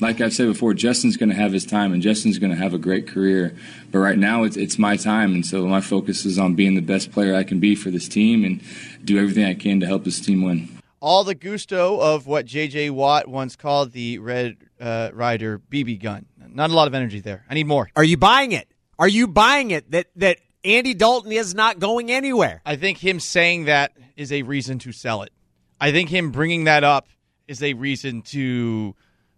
like 0.00 0.20
I've 0.20 0.32
said 0.32 0.48
before, 0.48 0.74
Justin's 0.74 1.16
going 1.16 1.28
to 1.28 1.36
have 1.36 1.52
his 1.52 1.64
time, 1.64 1.92
and 1.92 2.02
Justin's 2.02 2.38
going 2.38 2.50
to 2.50 2.56
have 2.56 2.74
a 2.74 2.78
great 2.78 3.06
career. 3.06 3.54
But 3.92 3.98
right 3.98 4.18
now, 4.18 4.42
it's 4.42 4.56
it's 4.56 4.78
my 4.78 4.96
time, 4.96 5.34
and 5.34 5.46
so 5.46 5.66
my 5.66 5.80
focus 5.80 6.24
is 6.26 6.38
on 6.38 6.54
being 6.54 6.74
the 6.74 6.82
best 6.82 7.12
player 7.12 7.34
I 7.34 7.44
can 7.44 7.60
be 7.60 7.74
for 7.76 7.90
this 7.90 8.08
team, 8.08 8.44
and 8.44 8.60
do 9.04 9.18
everything 9.18 9.44
I 9.44 9.54
can 9.54 9.78
to 9.80 9.86
help 9.86 10.04
this 10.04 10.20
team 10.20 10.42
win. 10.42 10.68
All 10.98 11.24
the 11.24 11.34
gusto 11.34 11.98
of 11.98 12.26
what 12.26 12.44
J.J. 12.44 12.90
Watt 12.90 13.26
once 13.26 13.56
called 13.56 13.92
the 13.92 14.18
Red 14.18 14.56
uh, 14.78 15.10
Ryder 15.14 15.58
BB 15.58 16.02
gun. 16.02 16.26
Not 16.54 16.70
a 16.70 16.74
lot 16.74 16.88
of 16.88 16.94
energy 16.94 17.20
there. 17.20 17.44
I 17.48 17.54
need 17.54 17.66
more. 17.66 17.88
Are 17.96 18.04
you 18.04 18.16
buying 18.16 18.52
it? 18.52 18.68
Are 18.98 19.08
you 19.08 19.26
buying 19.26 19.70
it 19.70 19.90
that 19.92 20.06
that 20.16 20.38
Andy 20.64 20.94
Dalton 20.94 21.32
is 21.32 21.54
not 21.54 21.78
going 21.78 22.10
anywhere? 22.10 22.60
I 22.66 22.76
think 22.76 22.98
him 22.98 23.20
saying 23.20 23.64
that 23.64 23.92
is 24.16 24.32
a 24.32 24.42
reason 24.42 24.78
to 24.80 24.92
sell 24.92 25.22
it. 25.22 25.32
I 25.80 25.92
think 25.92 26.10
him 26.10 26.30
bringing 26.30 26.64
that 26.64 26.84
up 26.84 27.08
is 27.48 27.62
a 27.62 27.72
reason 27.72 28.22
to 28.22 28.94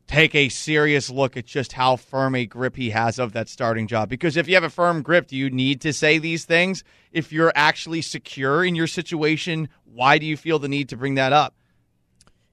take 0.09 0.35
a 0.35 0.49
serious 0.49 1.09
look 1.09 1.37
at 1.37 1.47
just 1.47 1.73
how 1.73 1.97
firm 1.97 2.35
a 2.35 2.45
grip 2.45 2.77
he 2.77 2.91
has 2.91 3.19
of 3.19 3.33
that 3.33 3.49
starting 3.49 3.87
job. 3.87 4.09
Because 4.09 4.37
if 4.37 4.49
you 4.49 4.55
have 4.55 4.65
a 4.65 4.71
firm 4.71 5.03
grip, 5.03 5.29
do 5.29 5.37
you 5.37 5.49
need 5.49 5.81
to 5.83 5.93
say 5.93 6.19
these 6.19 6.45
things? 6.45 6.85
If 7.13 7.33
you're 7.33 7.53
actually 7.55 8.03
secure 8.03 8.65
in 8.65 8.75
your 8.75 8.87
situation, 8.87 9.69
why 9.85 10.19
do 10.19 10.27
you 10.27 10.37
feel 10.37 10.59
the 10.59 10.69
need 10.69 10.89
to 10.91 10.97
bring 10.97 11.15
that 11.15 11.33
up? 11.33 11.55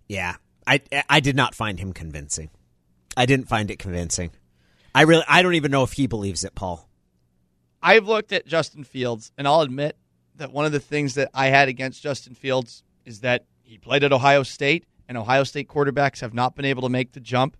Yeah, 0.08 0.36
I 0.66 0.82
I 1.10 1.20
did 1.20 1.36
not 1.36 1.56
find 1.56 1.80
him 1.80 1.94
convincing. 1.94 2.50
I 3.18 3.26
didn't 3.26 3.48
find 3.50 3.70
it 3.70 3.80
convincing. 3.80 4.32
I 4.94 5.04
really 5.04 5.24
I 5.28 5.42
don't 5.42 5.56
even 5.56 5.72
know 5.72 5.84
if 5.84 5.94
he 5.94 6.08
believes 6.08 6.44
it, 6.44 6.56
Paul. 6.56 6.88
I've 7.82 8.08
looked 8.08 8.32
at 8.32 8.46
Justin 8.46 8.84
Fields, 8.84 9.32
and 9.38 9.48
I'll 9.48 9.62
admit 9.62 9.96
that 10.36 10.52
one 10.52 10.66
of 10.66 10.72
the 10.72 10.80
things 10.80 11.16
that 11.16 11.30
I 11.34 11.48
had 11.48 11.70
against 11.70 12.04
Justin 12.04 12.36
Fields 12.36 12.84
is 13.06 13.22
that 13.22 13.46
he 13.64 13.78
played 13.78 14.04
at 14.04 14.12
Ohio 14.12 14.44
State, 14.44 14.86
and 15.08 15.18
Ohio 15.18 15.44
State 15.44 15.68
quarterbacks 15.68 16.22
have 16.22 16.34
not 16.34 16.56
been 16.56 16.66
able 16.66 16.82
to 16.84 16.90
make 16.90 17.14
the 17.14 17.20
jump. 17.20 17.56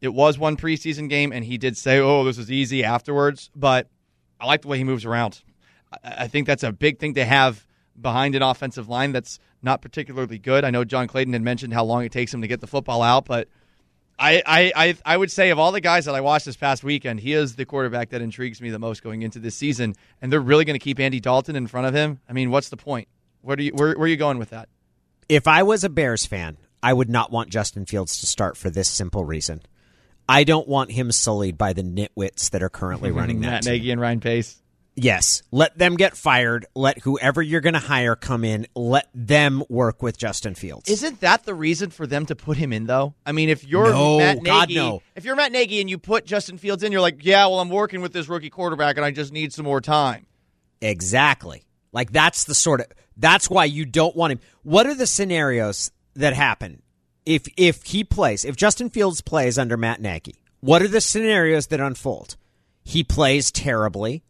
It 0.00 0.14
was 0.14 0.38
one 0.38 0.56
preseason 0.56 1.08
game, 1.08 1.32
and 1.32 1.44
he 1.44 1.58
did 1.58 1.76
say, 1.76 1.98
"Oh, 1.98 2.24
this 2.24 2.38
is 2.38 2.50
easy." 2.50 2.84
Afterwards, 2.84 3.50
but 3.54 3.88
I 4.40 4.46
like 4.46 4.62
the 4.62 4.68
way 4.68 4.78
he 4.78 4.84
moves 4.84 5.04
around. 5.04 5.42
I, 6.04 6.28
think 6.28 6.46
that's 6.46 6.62
a 6.62 6.72
big 6.72 6.98
thing 6.98 7.14
to 7.14 7.24
have 7.24 7.66
behind 8.00 8.34
an 8.34 8.42
offensive 8.42 8.88
line 8.88 9.12
that's 9.12 9.38
not 9.62 9.82
particularly 9.82 10.38
good. 10.38 10.64
I 10.64 10.70
know 10.70 10.84
John 10.84 11.08
Clayton 11.08 11.32
had 11.32 11.42
mentioned 11.42 11.72
how 11.72 11.84
long 11.84 12.04
it 12.04 12.12
takes 12.12 12.32
him 12.32 12.42
to 12.42 12.48
get 12.48 12.60
the 12.60 12.66
football 12.66 13.02
out, 13.02 13.24
but 13.24 13.48
I, 14.18 14.72
I, 14.74 14.96
I, 15.04 15.16
would 15.16 15.30
say 15.30 15.50
of 15.50 15.58
all 15.58 15.70
the 15.70 15.80
guys 15.80 16.06
that 16.06 16.14
I 16.14 16.20
watched 16.20 16.44
this 16.44 16.56
past 16.56 16.82
weekend, 16.82 17.20
he 17.20 17.34
is 17.34 17.54
the 17.54 17.64
quarterback 17.64 18.10
that 18.10 18.20
intrigues 18.20 18.60
me 18.60 18.70
the 18.70 18.78
most 18.78 19.02
going 19.02 19.22
into 19.22 19.38
this 19.38 19.54
season. 19.54 19.94
And 20.20 20.32
they're 20.32 20.40
really 20.40 20.64
going 20.64 20.78
to 20.78 20.82
keep 20.82 20.98
Andy 20.98 21.20
Dalton 21.20 21.54
in 21.54 21.68
front 21.68 21.86
of 21.86 21.94
him. 21.94 22.20
I 22.28 22.32
mean, 22.32 22.50
what's 22.50 22.68
the 22.68 22.76
point? 22.76 23.06
Where 23.42 23.56
do 23.56 23.62
you 23.62 23.72
where, 23.72 23.94
where 23.94 24.04
are 24.04 24.08
you 24.08 24.16
going 24.16 24.38
with 24.38 24.50
that? 24.50 24.68
If 25.28 25.46
I 25.46 25.62
was 25.62 25.84
a 25.84 25.88
Bears 25.88 26.26
fan, 26.26 26.56
I 26.82 26.92
would 26.92 27.08
not 27.08 27.30
want 27.30 27.50
Justin 27.50 27.86
Fields 27.86 28.18
to 28.18 28.26
start 28.26 28.56
for 28.56 28.70
this 28.70 28.88
simple 28.88 29.24
reason. 29.24 29.62
I 30.28 30.44
don't 30.44 30.68
want 30.68 30.90
him 30.90 31.10
sullied 31.12 31.56
by 31.56 31.72
the 31.72 31.82
nitwits 31.82 32.50
that 32.50 32.62
are 32.62 32.68
currently 32.68 33.10
running 33.12 33.40
that 33.40 33.46
Matt 33.46 33.62
team. 33.62 33.72
Nagy 33.74 33.90
and 33.92 34.00
Ryan 34.00 34.20
Pace. 34.20 34.60
Yes, 35.00 35.44
let 35.52 35.78
them 35.78 35.96
get 35.96 36.16
fired. 36.16 36.66
Let 36.74 36.98
whoever 36.98 37.40
you're 37.40 37.60
going 37.60 37.74
to 37.74 37.78
hire 37.78 38.16
come 38.16 38.44
in. 38.44 38.66
Let 38.74 39.08
them 39.14 39.62
work 39.68 40.02
with 40.02 40.18
Justin 40.18 40.56
Fields. 40.56 40.90
Isn't 40.90 41.20
that 41.20 41.44
the 41.44 41.54
reason 41.54 41.90
for 41.90 42.04
them 42.04 42.26
to 42.26 42.34
put 42.34 42.56
him 42.56 42.72
in, 42.72 42.86
though? 42.86 43.14
I 43.24 43.30
mean, 43.30 43.48
if 43.48 43.64
you're 43.64 43.90
No, 43.92 44.18
Matt 44.18 44.36
Nagy, 44.38 44.44
God, 44.44 44.70
no. 44.74 45.02
if 45.14 45.24
you're 45.24 45.36
Matt 45.36 45.52
Nagy 45.52 45.80
and 45.80 45.88
you 45.88 45.98
put 45.98 46.26
Justin 46.26 46.58
Fields 46.58 46.82
in, 46.82 46.90
you're 46.90 47.00
like, 47.00 47.24
yeah, 47.24 47.46
well, 47.46 47.60
I'm 47.60 47.68
working 47.68 48.00
with 48.00 48.12
this 48.12 48.28
rookie 48.28 48.50
quarterback, 48.50 48.96
and 48.96 49.04
I 49.06 49.12
just 49.12 49.32
need 49.32 49.52
some 49.52 49.64
more 49.64 49.80
time. 49.80 50.26
Exactly. 50.80 51.64
Like 51.92 52.12
that's 52.12 52.44
the 52.44 52.54
sort 52.54 52.80
of 52.80 52.86
that's 53.16 53.48
why 53.48 53.64
you 53.64 53.84
don't 53.84 54.14
want 54.14 54.32
him. 54.32 54.40
What 54.62 54.86
are 54.86 54.94
the 54.94 55.06
scenarios 55.06 55.90
that 56.14 56.34
happen 56.34 56.82
if 57.24 57.46
if 57.56 57.82
he 57.84 58.04
plays, 58.04 58.44
if 58.44 58.56
Justin 58.56 58.90
Fields 58.90 59.20
plays 59.20 59.58
under 59.58 59.76
Matt 59.76 60.00
Nagy? 60.00 60.42
What 60.60 60.82
are 60.82 60.88
the 60.88 61.00
scenarios 61.00 61.68
that 61.68 61.80
unfold? 61.80 62.36
He 62.84 63.04
plays 63.04 63.50
terribly. 63.50 64.22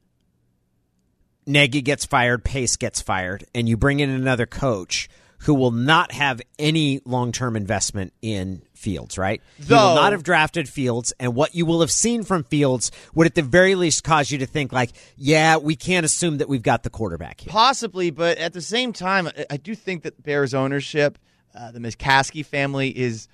Nagy 1.49 1.81
gets 1.81 2.05
fired, 2.05 2.45
Pace 2.45 2.77
gets 2.77 3.01
fired, 3.01 3.45
and 3.55 3.69
you 3.69 3.77
bring 3.77 4.01
in 4.01 4.11
another 4.11 4.47
coach 4.47 5.09
who 5.43 5.55
will 5.55 5.71
not 5.71 6.13
have 6.13 6.43
any 6.59 7.01
long-term 7.05 7.57
investment 7.57 8.13
in 8.21 8.63
Fields, 8.75 9.17
right? 9.19 9.41
he 9.57 9.73
will 9.73 9.95
not 9.95 10.13
have 10.13 10.23
drafted 10.23 10.69
Fields, 10.69 11.13
and 11.19 11.35
what 11.35 11.55
you 11.55 11.65
will 11.67 11.81
have 11.81 11.91
seen 11.91 12.23
from 12.23 12.45
Fields 12.45 12.93
would 13.15 13.27
at 13.27 13.35
the 13.35 13.43
very 13.43 13.75
least 13.75 14.05
cause 14.05 14.31
you 14.31 14.39
to 14.39 14.47
think 14.47 14.73
like, 14.73 14.91
yeah, 15.17 15.57
we 15.57 15.75
can't 15.75 16.05
assume 16.05 16.39
that 16.39 16.49
we've 16.49 16.63
got 16.63 16.83
the 16.83 16.91
quarterback 16.91 17.41
here. 17.41 17.51
Possibly, 17.51 18.11
but 18.11 18.39
at 18.39 18.53
the 18.53 18.61
same 18.61 18.93
time, 18.93 19.29
I- 19.51 19.57
do 19.57 19.75
think 19.75 20.03
that 20.03 20.23
Bears 20.23 20.55
ownership, 20.55 21.19
uh, 21.55 21.73
the 21.73 21.81
McCaskey 21.81 22.45
family, 22.45 22.97
is 22.97 23.27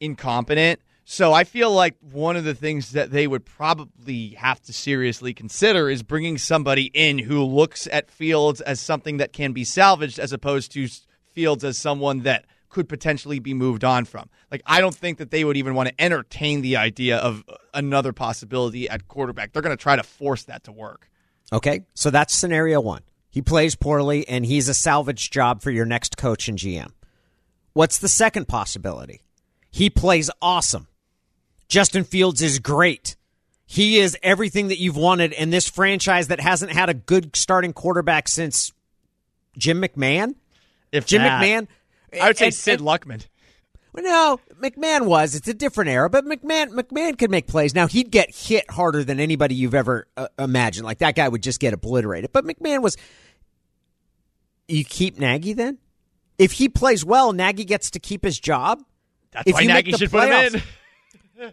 incompetent. 0.00 0.80
So 1.04 1.32
I 1.34 1.44
feel 1.44 1.70
like 1.70 1.96
one 2.00 2.36
of 2.36 2.44
the 2.44 2.54
things 2.54 2.92
that 2.92 3.10
they 3.10 3.26
would 3.26 3.44
probably 3.44 4.30
have 4.30 4.60
to 4.62 4.72
seriously 4.72 5.34
consider 5.34 5.90
is 5.90 6.02
bringing 6.02 6.38
somebody 6.38 6.90
in 6.94 7.18
who 7.18 7.44
looks 7.44 7.86
at 7.92 8.10
Fields 8.10 8.60
as 8.62 8.80
something 8.80 9.18
that 9.18 9.32
can 9.32 9.52
be 9.52 9.64
salvaged, 9.64 10.18
as 10.18 10.32
opposed 10.32 10.72
to 10.72 10.88
Fields 11.32 11.62
as 11.62 11.76
someone 11.76 12.20
that 12.20 12.46
could 12.70 12.88
potentially 12.88 13.38
be 13.38 13.54
moved 13.54 13.84
on 13.84 14.04
from. 14.04 14.28
Like 14.50 14.62
I 14.66 14.80
don't 14.80 14.94
think 14.94 15.18
that 15.18 15.30
they 15.30 15.44
would 15.44 15.56
even 15.56 15.74
want 15.74 15.90
to 15.90 16.00
entertain 16.00 16.62
the 16.62 16.76
idea 16.76 17.18
of 17.18 17.44
uh, 17.48 17.54
another 17.74 18.12
possibility 18.12 18.88
at 18.88 19.06
quarterback. 19.06 19.52
They're 19.52 19.62
going 19.62 19.76
to 19.76 19.82
try 19.82 19.96
to 19.96 20.02
force 20.02 20.44
that 20.44 20.64
to 20.64 20.72
work. 20.72 21.08
Okay, 21.52 21.82
so 21.94 22.10
that's 22.10 22.34
scenario 22.34 22.80
one. 22.80 23.02
He 23.30 23.42
plays 23.42 23.74
poorly, 23.74 24.26
and 24.28 24.46
he's 24.46 24.68
a 24.68 24.74
salvage 24.74 25.30
job 25.30 25.60
for 25.60 25.70
your 25.70 25.84
next 25.84 26.16
coach 26.16 26.48
and 26.48 26.58
GM. 26.58 26.92
What's 27.72 27.98
the 27.98 28.08
second 28.08 28.48
possibility? 28.48 29.22
He 29.70 29.90
plays 29.90 30.30
awesome. 30.40 30.86
Justin 31.74 32.04
Fields 32.04 32.40
is 32.40 32.60
great. 32.60 33.16
He 33.66 33.98
is 33.98 34.16
everything 34.22 34.68
that 34.68 34.78
you've 34.78 34.96
wanted 34.96 35.32
in 35.32 35.50
this 35.50 35.68
franchise 35.68 36.28
that 36.28 36.38
hasn't 36.38 36.70
had 36.70 36.88
a 36.88 36.94
good 36.94 37.34
starting 37.34 37.72
quarterback 37.72 38.28
since 38.28 38.72
Jim 39.58 39.82
McMahon. 39.82 40.36
If 40.92 41.04
Jim 41.04 41.22
that- 41.22 41.42
McMahon, 41.42 41.66
I 42.22 42.28
would 42.28 42.38
say 42.38 42.46
and- 42.46 42.54
Sid 42.54 42.78
and- 42.78 42.88
Luckman. 42.88 43.26
Well, 43.92 44.04
no, 44.04 44.40
McMahon 44.62 45.06
was. 45.06 45.34
It's 45.34 45.48
a 45.48 45.54
different 45.54 45.90
era, 45.90 46.08
but 46.08 46.24
McMahon 46.24 46.68
McMahon 46.70 47.18
could 47.18 47.32
make 47.32 47.48
plays. 47.48 47.74
Now 47.74 47.88
he'd 47.88 48.12
get 48.12 48.32
hit 48.32 48.70
harder 48.70 49.02
than 49.02 49.18
anybody 49.18 49.56
you've 49.56 49.74
ever 49.74 50.06
uh, 50.16 50.28
imagined. 50.38 50.84
Like 50.86 50.98
that 50.98 51.16
guy 51.16 51.28
would 51.28 51.42
just 51.42 51.58
get 51.58 51.74
obliterated. 51.74 52.32
But 52.32 52.44
McMahon 52.44 52.82
was. 52.82 52.96
You 54.68 54.84
keep 54.84 55.18
Nagy 55.18 55.54
then? 55.54 55.78
If 56.38 56.52
he 56.52 56.68
plays 56.68 57.04
well, 57.04 57.32
Nagy 57.32 57.64
gets 57.64 57.90
to 57.90 57.98
keep 57.98 58.22
his 58.24 58.38
job. 58.38 58.80
That's 59.32 59.48
If 59.48 59.54
why 59.54 59.62
you 59.62 59.68
Nagy 59.68 59.90
should 59.90 60.12
put 60.12 60.28
him 60.28 60.54
in. 60.54 60.62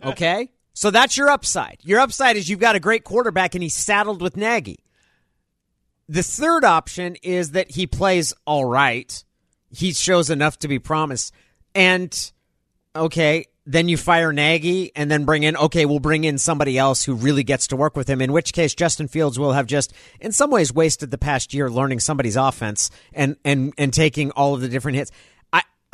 Okay, 0.04 0.52
so 0.74 0.92
that's 0.92 1.18
your 1.18 1.30
upside. 1.30 1.78
Your 1.82 2.00
upside 2.00 2.38
is 2.38 2.50
you've 2.50 2.60
got 2.60 2.76
a 2.76 2.80
great 2.80 3.04
quarterback 3.04 3.56
and 3.56 3.64
he's 3.64 3.76
saddled 3.76 4.22
with 4.22 4.38
Nagy. 4.38 4.84
The 6.08 6.24
third 6.24 6.64
option 6.64 7.16
is 7.24 7.52
that 7.52 7.72
he 7.72 7.88
plays 7.88 8.34
all 8.46 8.66
right. 8.66 9.24
He 9.70 9.94
shows 9.94 10.30
enough 10.30 10.60
to 10.60 10.68
be 10.68 10.78
promised. 10.78 11.34
And 11.74 12.32
okay, 12.96 13.46
then 13.66 13.88
you 13.88 13.96
fire 13.96 14.34
Nagy 14.34 14.92
and 14.96 15.10
then 15.10 15.24
bring 15.24 15.44
in 15.44 15.56
okay, 15.56 15.86
we'll 15.86 16.00
bring 16.00 16.24
in 16.24 16.38
somebody 16.38 16.78
else 16.78 17.04
who 17.04 17.14
really 17.14 17.44
gets 17.44 17.68
to 17.68 17.76
work 17.76 17.96
with 17.96 18.10
him. 18.10 18.22
In 18.22 18.34
which 18.34 18.54
case, 18.54 18.74
Justin 18.74 19.08
Fields 19.08 19.38
will 19.38 19.54
have 19.54 19.68
just, 19.68 19.94
in 20.20 20.32
some 20.32 20.50
ways, 20.50 20.74
wasted 20.74 21.12
the 21.12 21.18
past 21.18 21.54
year 21.54 21.70
learning 21.70 22.00
somebody's 22.00 22.36
offense 22.36 22.90
and 23.14 23.38
and 23.46 23.74
and 23.78 23.94
taking 23.94 24.32
all 24.32 24.54
of 24.54 24.62
the 24.62 24.70
different 24.70 24.98
hits. 24.98 25.12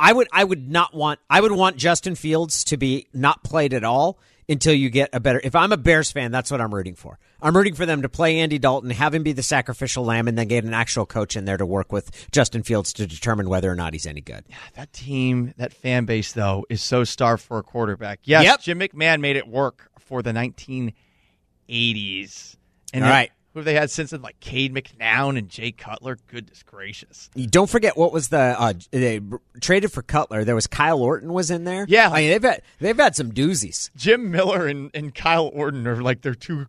I 0.00 0.12
would 0.12 0.28
I 0.32 0.44
would 0.44 0.70
not 0.70 0.94
want 0.94 1.20
I 1.28 1.40
would 1.40 1.52
want 1.52 1.76
Justin 1.76 2.14
Fields 2.14 2.64
to 2.64 2.76
be 2.76 3.08
not 3.12 3.42
played 3.42 3.74
at 3.74 3.84
all 3.84 4.18
until 4.48 4.72
you 4.72 4.90
get 4.90 5.10
a 5.12 5.20
better. 5.20 5.40
If 5.44 5.54
I'm 5.54 5.72
a 5.72 5.76
Bears 5.76 6.10
fan, 6.10 6.32
that's 6.32 6.50
what 6.50 6.60
I'm 6.60 6.74
rooting 6.74 6.94
for. 6.94 7.18
I'm 7.42 7.56
rooting 7.56 7.74
for 7.74 7.84
them 7.84 8.02
to 8.02 8.08
play 8.08 8.38
Andy 8.38 8.58
Dalton, 8.58 8.90
have 8.90 9.14
him 9.14 9.22
be 9.22 9.32
the 9.32 9.42
sacrificial 9.42 10.04
lamb, 10.04 10.26
and 10.26 10.38
then 10.38 10.48
get 10.48 10.64
an 10.64 10.74
actual 10.74 11.06
coach 11.06 11.36
in 11.36 11.44
there 11.44 11.58
to 11.58 11.66
work 11.66 11.92
with 11.92 12.28
Justin 12.32 12.62
Fields 12.62 12.92
to 12.94 13.06
determine 13.06 13.48
whether 13.48 13.70
or 13.70 13.76
not 13.76 13.92
he's 13.92 14.06
any 14.06 14.22
good. 14.22 14.44
That 14.74 14.92
team, 14.92 15.52
that 15.58 15.72
fan 15.72 16.06
base, 16.06 16.32
though, 16.32 16.64
is 16.70 16.82
so 16.82 17.04
starved 17.04 17.42
for 17.42 17.58
a 17.58 17.62
quarterback. 17.62 18.20
Yes, 18.24 18.44
Yep. 18.44 18.60
Jim 18.62 18.80
McMahon 18.80 19.20
made 19.20 19.36
it 19.36 19.46
work 19.46 19.90
for 19.98 20.22
the 20.22 20.32
1980s. 20.32 22.56
And 22.94 23.04
All 23.04 23.10
right. 23.10 23.30
Who 23.58 23.64
they 23.64 23.74
had 23.74 23.90
since 23.90 24.10
then? 24.10 24.22
Like 24.22 24.40
Cade 24.40 24.74
McNown 24.74 25.36
and 25.38 25.48
Jay 25.48 25.72
Cutler. 25.72 26.18
Goodness 26.28 26.62
gracious. 26.62 27.30
You 27.34 27.46
Don't 27.46 27.68
forget 27.68 27.96
what 27.96 28.12
was 28.12 28.28
the 28.28 28.38
uh, 28.58 28.72
they 28.90 29.20
traded 29.60 29.92
for 29.92 30.02
Cutler. 30.02 30.44
There 30.44 30.54
was 30.54 30.66
Kyle 30.66 31.00
Orton 31.02 31.32
was 31.32 31.50
in 31.50 31.64
there. 31.64 31.84
Yeah. 31.88 32.08
I 32.10 32.20
mean 32.20 32.30
they've 32.30 32.42
had 32.42 32.62
they've 32.78 32.96
had 32.96 33.14
some 33.16 33.32
doozies. 33.32 33.90
Jim 33.96 34.30
Miller 34.30 34.66
and, 34.66 34.90
and 34.94 35.14
Kyle 35.14 35.50
Orton 35.52 35.86
are 35.86 36.00
like 36.02 36.22
their 36.22 36.34
two 36.34 36.66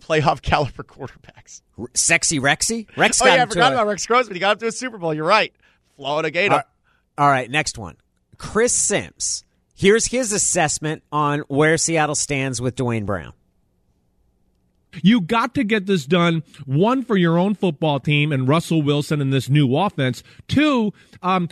playoff 0.00 0.42
caliber 0.42 0.82
quarterbacks. 0.82 1.62
R- 1.78 1.86
Sexy 1.94 2.38
Rexy. 2.38 2.86
Rex 2.96 3.20
Oh, 3.22 3.26
yeah, 3.26 3.42
I 3.42 3.46
forgot 3.46 3.72
a- 3.72 3.76
about 3.76 3.86
Rex 3.88 4.06
Grossman. 4.06 4.34
He 4.34 4.40
got 4.40 4.52
up 4.52 4.58
to 4.60 4.66
a 4.68 4.72
Super 4.72 4.98
Bowl. 4.98 5.12
You're 5.14 5.24
right. 5.26 5.52
Florida 5.96 6.30
Gator. 6.30 6.52
All 6.52 6.58
right, 6.58 6.66
all 7.18 7.28
right, 7.28 7.50
next 7.50 7.78
one. 7.78 7.96
Chris 8.38 8.72
Sims. 8.74 9.44
Here's 9.74 10.06
his 10.06 10.32
assessment 10.32 11.02
on 11.12 11.40
where 11.48 11.76
Seattle 11.76 12.14
stands 12.14 12.60
with 12.62 12.76
Duane 12.76 13.04
Brown. 13.04 13.32
You 15.02 15.20
got 15.20 15.54
to 15.54 15.64
get 15.64 15.86
this 15.86 16.06
done. 16.06 16.42
One 16.64 17.02
for 17.02 17.16
your 17.16 17.38
own 17.38 17.54
football 17.54 18.00
team 18.00 18.32
and 18.32 18.48
Russell 18.48 18.82
Wilson 18.82 19.20
and 19.20 19.32
this 19.32 19.48
new 19.48 19.76
offense. 19.76 20.22
Two, 20.48 20.92
um, 21.22 21.48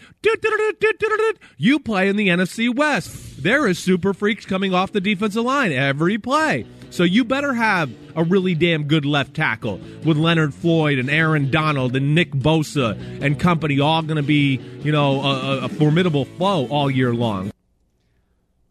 you 1.56 1.78
play 1.80 2.08
in 2.08 2.16
the 2.16 2.28
NFC 2.28 2.74
West. 2.74 3.42
There 3.42 3.66
is 3.66 3.78
super 3.78 4.14
freaks 4.14 4.44
coming 4.46 4.74
off 4.74 4.92
the 4.92 5.00
defensive 5.00 5.44
line 5.44 5.72
every 5.72 6.18
play. 6.18 6.66
So 6.90 7.02
you 7.02 7.24
better 7.24 7.52
have 7.54 7.90
a 8.14 8.22
really 8.22 8.54
damn 8.54 8.84
good 8.84 9.04
left 9.04 9.34
tackle 9.34 9.80
with 10.04 10.16
Leonard 10.16 10.54
Floyd 10.54 10.98
and 10.98 11.10
Aaron 11.10 11.50
Donald 11.50 11.96
and 11.96 12.14
Nick 12.14 12.30
Bosa 12.32 12.96
and 13.20 13.38
company 13.38 13.80
all 13.80 14.02
going 14.02 14.16
to 14.16 14.22
be, 14.22 14.60
you 14.82 14.92
know, 14.92 15.20
a, 15.20 15.24
a- 15.24 15.58
a 15.64 15.68
formidable 15.68 16.24
foe 16.24 16.66
all 16.68 16.88
year 16.90 17.12
long. 17.12 17.50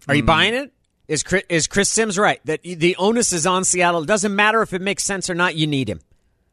Are 0.08 0.16
you 0.16 0.24
buying 0.24 0.54
it? 0.54 0.72
Is 1.14 1.22
Chris, 1.22 1.44
is 1.48 1.68
Chris 1.68 1.90
Sims 1.90 2.18
right 2.18 2.44
that 2.46 2.64
the 2.64 2.96
onus 2.96 3.34
is 3.34 3.46
on 3.46 3.66
Seattle? 3.66 4.02
It 4.02 4.08
doesn't 4.08 4.36
matter 4.36 4.64
if 4.64 4.74
it 4.74 4.82
makes 4.82 5.04
sense 5.04 5.30
or 5.30 5.36
not. 5.36 5.54
You 5.54 5.68
need 5.68 5.88
him. 5.88 6.00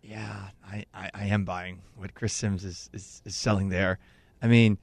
Yeah, 0.02 0.48
I, 0.62 0.84
I, 0.92 1.10
I 1.14 1.24
am 1.28 1.46
buying 1.46 1.80
what 1.96 2.12
Chris 2.14 2.34
Sims 2.34 2.62
is, 2.66 2.90
is, 2.92 3.22
is 3.24 3.34
selling 3.34 3.70
there. 3.70 3.98
I 4.42 4.48
mean, 4.48 4.76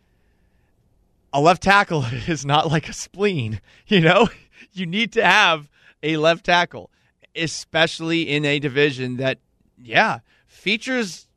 a 1.31 1.39
left 1.39 1.61
tackle 1.61 2.03
is 2.27 2.43
not 2.43 2.71
like 2.71 2.89
a 2.89 2.93
spleen, 2.93 3.61
you 3.87 4.01
know? 4.01 4.29
You 4.73 4.87
need 4.87 5.13
to 5.13 5.23
have 5.23 5.69
a 6.01 6.17
left 6.17 6.45
tackle, 6.45 6.89
especially 7.35 8.23
in 8.23 8.45
a 8.45 8.57
division 8.57 9.17
that, 9.17 9.37
yeah, 9.79 10.21
features 10.47 11.27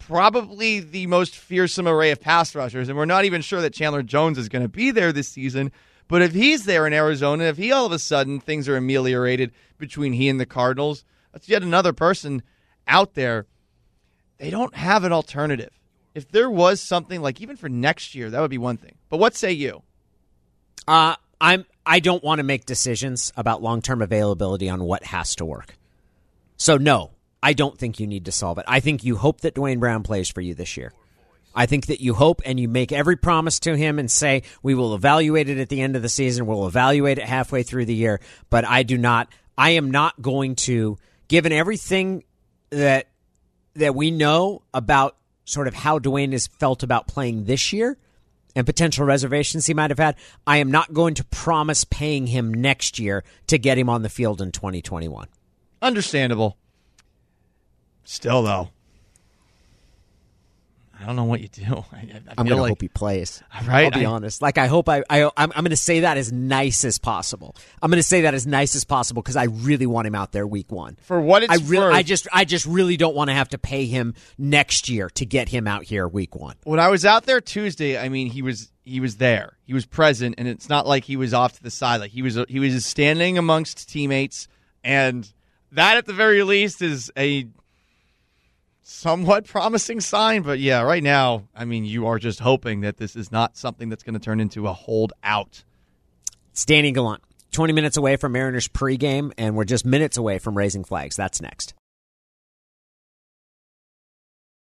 probably 0.00 0.80
the 0.80 1.06
most 1.06 1.36
fearsome 1.36 1.86
array 1.86 2.10
of 2.10 2.20
pass 2.20 2.56
rushers. 2.56 2.88
And 2.88 2.98
we're 2.98 3.04
not 3.04 3.24
even 3.24 3.40
sure 3.40 3.60
that 3.60 3.72
Chandler 3.72 4.02
Jones 4.02 4.36
is 4.36 4.48
going 4.48 4.62
to 4.62 4.68
be 4.68 4.90
there 4.90 5.12
this 5.12 5.28
season. 5.28 5.70
But 6.14 6.22
if 6.22 6.32
he's 6.32 6.64
there 6.64 6.86
in 6.86 6.92
Arizona, 6.92 7.42
if 7.42 7.56
he 7.56 7.72
all 7.72 7.86
of 7.86 7.90
a 7.90 7.98
sudden 7.98 8.38
things 8.38 8.68
are 8.68 8.76
ameliorated 8.76 9.50
between 9.78 10.12
he 10.12 10.28
and 10.28 10.38
the 10.38 10.46
Cardinals, 10.46 11.04
that's 11.32 11.48
yet 11.48 11.64
another 11.64 11.92
person 11.92 12.44
out 12.86 13.14
there. 13.14 13.46
They 14.38 14.48
don't 14.48 14.76
have 14.76 15.02
an 15.02 15.10
alternative. 15.10 15.72
If 16.14 16.30
there 16.30 16.48
was 16.48 16.80
something 16.80 17.20
like 17.20 17.40
even 17.40 17.56
for 17.56 17.68
next 17.68 18.14
year, 18.14 18.30
that 18.30 18.40
would 18.40 18.52
be 18.52 18.58
one 18.58 18.76
thing. 18.76 18.94
But 19.08 19.16
what 19.16 19.34
say 19.34 19.50
you? 19.50 19.82
Uh, 20.86 21.16
I'm. 21.40 21.64
I 21.84 21.98
don't 21.98 22.22
want 22.22 22.38
to 22.38 22.44
make 22.44 22.64
decisions 22.64 23.32
about 23.36 23.60
long 23.60 23.82
term 23.82 24.00
availability 24.00 24.68
on 24.68 24.84
what 24.84 25.02
has 25.06 25.34
to 25.34 25.44
work. 25.44 25.76
So 26.56 26.76
no, 26.76 27.10
I 27.42 27.54
don't 27.54 27.76
think 27.76 27.98
you 27.98 28.06
need 28.06 28.26
to 28.26 28.30
solve 28.30 28.58
it. 28.58 28.66
I 28.68 28.78
think 28.78 29.02
you 29.02 29.16
hope 29.16 29.40
that 29.40 29.56
Duane 29.56 29.80
Brown 29.80 30.04
plays 30.04 30.28
for 30.28 30.42
you 30.42 30.54
this 30.54 30.76
year. 30.76 30.92
I 31.54 31.66
think 31.66 31.86
that 31.86 32.00
you 32.00 32.14
hope 32.14 32.42
and 32.44 32.58
you 32.58 32.68
make 32.68 32.92
every 32.92 33.16
promise 33.16 33.60
to 33.60 33.76
him 33.76 33.98
and 33.98 34.10
say, 34.10 34.42
we 34.62 34.74
will 34.74 34.94
evaluate 34.94 35.48
it 35.48 35.58
at 35.58 35.68
the 35.68 35.80
end 35.80 35.96
of 35.96 36.02
the 36.02 36.08
season. 36.08 36.46
We'll 36.46 36.66
evaluate 36.66 37.18
it 37.18 37.24
halfway 37.24 37.62
through 37.62 37.86
the 37.86 37.94
year. 37.94 38.20
But 38.50 38.64
I 38.64 38.82
do 38.82 38.98
not, 38.98 39.28
I 39.56 39.70
am 39.70 39.90
not 39.90 40.20
going 40.20 40.56
to, 40.56 40.98
given 41.28 41.52
everything 41.52 42.24
that, 42.70 43.08
that 43.74 43.94
we 43.94 44.10
know 44.10 44.62
about 44.72 45.16
sort 45.44 45.68
of 45.68 45.74
how 45.74 45.98
Duane 45.98 46.32
has 46.32 46.46
felt 46.46 46.82
about 46.82 47.06
playing 47.06 47.44
this 47.44 47.72
year 47.72 47.96
and 48.56 48.66
potential 48.66 49.04
reservations 49.04 49.66
he 49.66 49.74
might 49.74 49.90
have 49.90 49.98
had, 49.98 50.16
I 50.46 50.58
am 50.58 50.70
not 50.70 50.92
going 50.92 51.14
to 51.14 51.24
promise 51.24 51.84
paying 51.84 52.26
him 52.26 52.52
next 52.52 52.98
year 52.98 53.24
to 53.48 53.58
get 53.58 53.78
him 53.78 53.88
on 53.88 54.02
the 54.02 54.08
field 54.08 54.40
in 54.40 54.52
2021. 54.52 55.28
Understandable. 55.82 56.56
Still, 58.04 58.42
though, 58.42 58.70
I 61.00 61.06
don't 61.06 61.16
know 61.16 61.24
what 61.24 61.40
you 61.40 61.48
do. 61.48 61.62
I, 61.92 61.96
I 61.96 62.20
I'm 62.38 62.46
going 62.46 62.56
to 62.56 62.62
like, 62.62 62.68
hope 62.70 62.80
he 62.82 62.88
plays. 62.88 63.42
Right, 63.66 63.84
I'll 63.92 64.00
be 64.00 64.06
I- 64.06 64.10
honest. 64.10 64.40
Like 64.42 64.58
I 64.58 64.66
hope 64.66 64.88
I, 64.88 65.02
I 65.10 65.24
I'm, 65.24 65.52
I'm 65.54 65.64
going 65.64 65.70
to 65.70 65.76
say 65.76 66.00
that 66.00 66.16
as 66.16 66.32
nice 66.32 66.84
as 66.84 66.98
possible. 66.98 67.54
I'm 67.82 67.90
going 67.90 67.98
to 67.98 68.02
say 68.08 68.22
that 68.22 68.34
as 68.34 68.46
nice 68.46 68.74
as 68.76 68.84
possible 68.84 69.22
because 69.22 69.36
I 69.36 69.44
really 69.44 69.86
want 69.86 70.06
him 70.06 70.14
out 70.14 70.32
there 70.32 70.46
week 70.46 70.70
one. 70.72 70.96
For 71.02 71.20
what 71.20 71.42
it's 71.42 71.52
I 71.52 71.56
really, 71.68 71.86
worth- 71.86 71.94
I 71.94 72.02
just, 72.02 72.28
I 72.32 72.44
just 72.44 72.66
really 72.66 72.96
don't 72.96 73.14
want 73.14 73.28
to 73.30 73.34
have 73.34 73.48
to 73.50 73.58
pay 73.58 73.86
him 73.86 74.14
next 74.38 74.88
year 74.88 75.10
to 75.10 75.26
get 75.26 75.48
him 75.48 75.66
out 75.66 75.84
here 75.84 76.06
week 76.06 76.34
one. 76.36 76.56
when 76.64 76.78
I 76.80 76.88
was 76.88 77.04
out 77.04 77.24
there 77.26 77.40
Tuesday, 77.40 77.98
I 77.98 78.08
mean, 78.08 78.28
he 78.28 78.42
was 78.42 78.70
he 78.86 79.00
was 79.00 79.16
there, 79.16 79.56
he 79.64 79.72
was 79.72 79.86
present, 79.86 80.34
and 80.38 80.46
it's 80.46 80.68
not 80.68 80.86
like 80.86 81.04
he 81.04 81.16
was 81.16 81.32
off 81.32 81.54
to 81.54 81.62
the 81.62 81.70
side. 81.70 82.00
Like 82.00 82.10
he 82.10 82.20
was 82.22 82.38
he 82.48 82.60
was 82.60 82.84
standing 82.84 83.38
amongst 83.38 83.88
teammates, 83.88 84.46
and 84.82 85.26
that 85.72 85.96
at 85.96 86.06
the 86.06 86.12
very 86.12 86.42
least 86.42 86.82
is 86.82 87.10
a 87.16 87.46
somewhat 88.84 89.44
promising 89.48 90.00
sign. 90.00 90.42
But 90.42 90.60
yeah, 90.60 90.82
right 90.82 91.02
now, 91.02 91.48
I 91.54 91.64
mean, 91.64 91.84
you 91.84 92.06
are 92.06 92.20
just 92.20 92.38
hoping 92.38 92.82
that 92.82 92.98
this 92.98 93.16
is 93.16 93.32
not 93.32 93.56
something 93.56 93.88
that's 93.88 94.04
going 94.04 94.14
to 94.14 94.20
turn 94.20 94.38
into 94.38 94.68
a 94.68 94.72
holdout. 94.72 95.64
It's 96.52 96.64
Danny 96.64 96.92
Gallant. 96.92 97.22
20 97.50 97.72
minutes 97.72 97.96
away 97.96 98.16
from 98.16 98.32
Mariners 98.32 98.68
pregame, 98.68 99.32
and 99.38 99.56
we're 99.56 99.64
just 99.64 99.84
minutes 99.84 100.16
away 100.16 100.38
from 100.38 100.56
raising 100.56 100.82
flags. 100.84 101.16
That's 101.16 101.40
next. 101.40 101.72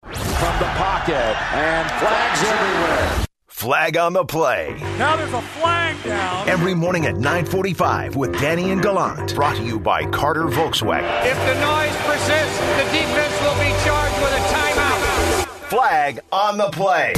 From 0.01 0.59
the 0.59 0.71
pocket, 0.77 1.35
and 1.53 1.89
flags 1.99 2.43
everywhere. 2.43 3.25
Flag 3.59 3.97
on 3.97 4.13
the 4.13 4.23
play. 4.23 4.73
Now 4.97 5.17
there's 5.17 5.33
a 5.33 5.41
flag 5.41 6.01
down. 6.05 6.47
Every 6.47 6.73
morning 6.73 7.07
at 7.07 7.15
945 7.15 8.15
with 8.15 8.31
Danny 8.39 8.71
and 8.71 8.81
Gallant. 8.81 9.35
Brought 9.35 9.57
to 9.57 9.63
you 9.63 9.77
by 9.77 10.05
Carter 10.05 10.45
Volkswagen. 10.45 11.25
If 11.25 11.35
the 11.35 11.59
noise 11.59 11.93
persists, 12.05 12.57
the 12.57 12.85
defense 12.97 13.41
will 13.41 13.59
be 13.59 13.69
charged 13.83 14.15
with 14.21 14.31
a 14.31 14.43
timeout. 14.55 15.45
Flag 15.67 16.21
on 16.31 16.57
the 16.57 16.69
play. 16.69 17.13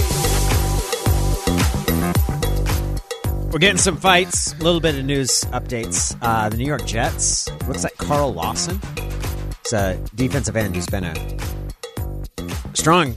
We're 3.51 3.59
getting 3.59 3.77
some 3.77 3.97
fights. 3.97 4.53
A 4.53 4.63
little 4.63 4.79
bit 4.79 4.97
of 4.97 5.05
news 5.05 5.43
updates. 5.51 6.17
Uh, 6.23 6.49
the 6.49 6.57
New 6.57 6.65
York 6.65 6.87
Jets. 6.87 7.51
Looks 7.67 7.83
like 7.83 7.97
Carl 7.97 8.33
Lawson. 8.33 8.79
It's 9.59 9.73
a 9.73 10.03
defensive 10.15 10.55
end 10.55 10.75
who's 10.75 10.87
been 10.87 11.03
a 11.03 11.13
strong 12.73 13.15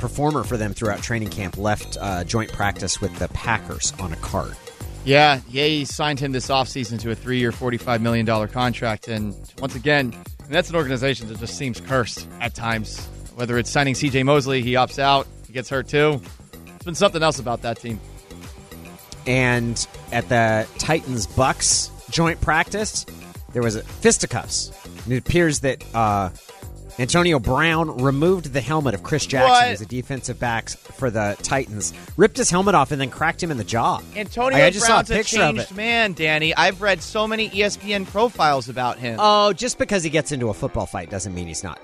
performer 0.00 0.42
for 0.42 0.56
them 0.56 0.74
throughout 0.74 1.02
training 1.02 1.30
camp. 1.30 1.56
Left 1.56 1.96
uh, 2.00 2.24
joint 2.24 2.52
practice 2.52 3.00
with 3.00 3.16
the 3.18 3.28
Packers 3.28 3.92
on 4.00 4.12
a 4.12 4.16
cart. 4.16 4.54
Yeah, 5.04 5.40
yeah, 5.48 5.66
he 5.66 5.84
signed 5.84 6.20
him 6.20 6.32
this 6.32 6.48
offseason 6.48 7.00
to 7.00 7.10
a 7.10 7.14
three-year, 7.14 7.52
$45 7.52 8.00
million 8.00 8.26
contract. 8.48 9.08
And 9.08 9.34
once 9.58 9.74
again, 9.74 10.12
and 10.44 10.54
that's 10.56 10.68
an 10.68 10.76
organization 10.76 11.28
that 11.28 11.38
just 11.38 11.56
seems 11.56 11.80
cursed 11.80 12.26
at 12.40 12.54
times. 12.54 13.06
Whether 13.34 13.56
it's 13.56 13.70
signing 13.70 13.94
C.J. 13.94 14.24
Mosley, 14.24 14.62
he 14.62 14.72
opts 14.72 14.98
out, 14.98 15.26
he 15.46 15.52
gets 15.52 15.68
hurt 15.70 15.88
too. 15.88 16.20
It's 16.74 16.84
been 16.84 16.94
something 16.94 17.22
else 17.22 17.38
about 17.38 17.62
that 17.62 17.78
team. 17.78 18.00
And 19.26 19.86
at 20.12 20.28
the 20.28 20.66
Titans 20.78 21.26
Bucks 21.26 21.90
joint 22.10 22.40
practice, 22.40 23.06
there 23.52 23.62
was 23.62 23.76
a 23.76 23.82
fisticuffs. 23.82 24.72
And 25.04 25.12
it 25.12 25.18
appears 25.18 25.60
that 25.60 25.84
uh, 25.94 26.30
Antonio 27.00 27.38
Brown 27.38 27.96
removed 28.02 28.52
the 28.52 28.60
helmet 28.60 28.92
of 28.94 29.02
Chris 29.02 29.24
Jackson, 29.24 29.50
What? 29.50 29.68
who's 29.70 29.80
a 29.80 29.86
defensive 29.86 30.38
back 30.38 30.68
for 30.68 31.10
the 31.10 31.34
Titans, 31.42 31.94
ripped 32.18 32.36
his 32.36 32.50
helmet 32.50 32.74
off, 32.74 32.92
and 32.92 33.00
then 33.00 33.08
cracked 33.08 33.42
him 33.42 33.50
in 33.50 33.56
the 33.56 33.64
jaw. 33.64 34.00
Antonio 34.14 34.52
Like, 34.58 34.64
I 34.64 34.70
just 34.70 34.86
Brown's 34.86 35.08
saw 35.08 35.14
a 35.14 35.16
picture 35.16 35.40
of 35.42 35.54
changed 35.56 35.72
it. 35.72 35.76
man, 35.76 36.12
Danny. 36.12 36.54
I've 36.54 36.82
read 36.82 37.00
so 37.02 37.26
many 37.26 37.48
ESPN 37.48 38.04
profiles 38.06 38.68
about 38.68 38.98
him. 38.98 39.16
Oh, 39.18 39.54
just 39.54 39.78
because 39.78 40.04
he 40.04 40.10
gets 40.10 40.30
into 40.30 40.50
a 40.50 40.54
football 40.54 40.84
fight 40.84 41.08
doesn't 41.08 41.34
mean 41.34 41.46
he's 41.48 41.64
not. 41.64 41.80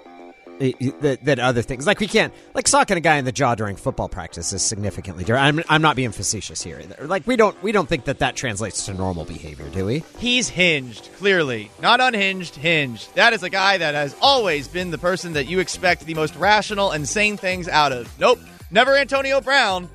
That, 0.58 1.18
that 1.24 1.38
other 1.38 1.60
things 1.60 1.86
like 1.86 2.00
we 2.00 2.06
can't 2.06 2.32
like 2.54 2.66
socking 2.66 2.96
a 2.96 3.00
guy 3.00 3.16
in 3.16 3.26
the 3.26 3.32
jaw 3.32 3.54
during 3.54 3.76
football 3.76 4.08
practice 4.08 4.54
is 4.54 4.62
significantly 4.62 5.22
different. 5.22 5.44
I'm, 5.44 5.64
I'm 5.68 5.82
not 5.82 5.96
being 5.96 6.12
facetious 6.12 6.62
here. 6.62 6.80
Either. 6.80 7.06
Like 7.06 7.26
we 7.26 7.36
don't 7.36 7.60
we 7.62 7.72
don't 7.72 7.88
think 7.88 8.04
that 8.06 8.20
that 8.20 8.36
translates 8.36 8.86
to 8.86 8.94
normal 8.94 9.26
behavior, 9.26 9.68
do 9.68 9.84
we? 9.84 10.02
He's 10.18 10.48
hinged, 10.48 11.10
clearly. 11.18 11.70
Not 11.82 12.00
unhinged, 12.00 12.56
hinged. 12.56 13.14
That 13.16 13.34
is 13.34 13.42
a 13.42 13.50
guy 13.50 13.76
that 13.78 13.94
has 13.94 14.16
always 14.22 14.66
been 14.66 14.90
the 14.90 14.98
person 14.98 15.34
that 15.34 15.46
you 15.46 15.60
expect 15.60 16.06
the 16.06 16.14
most 16.14 16.34
rational 16.36 16.90
and 16.90 17.06
sane 17.06 17.36
things 17.36 17.68
out 17.68 17.92
of. 17.92 18.10
Nope, 18.18 18.38
never 18.70 18.96
Antonio 18.96 19.42
Brown. 19.42 19.90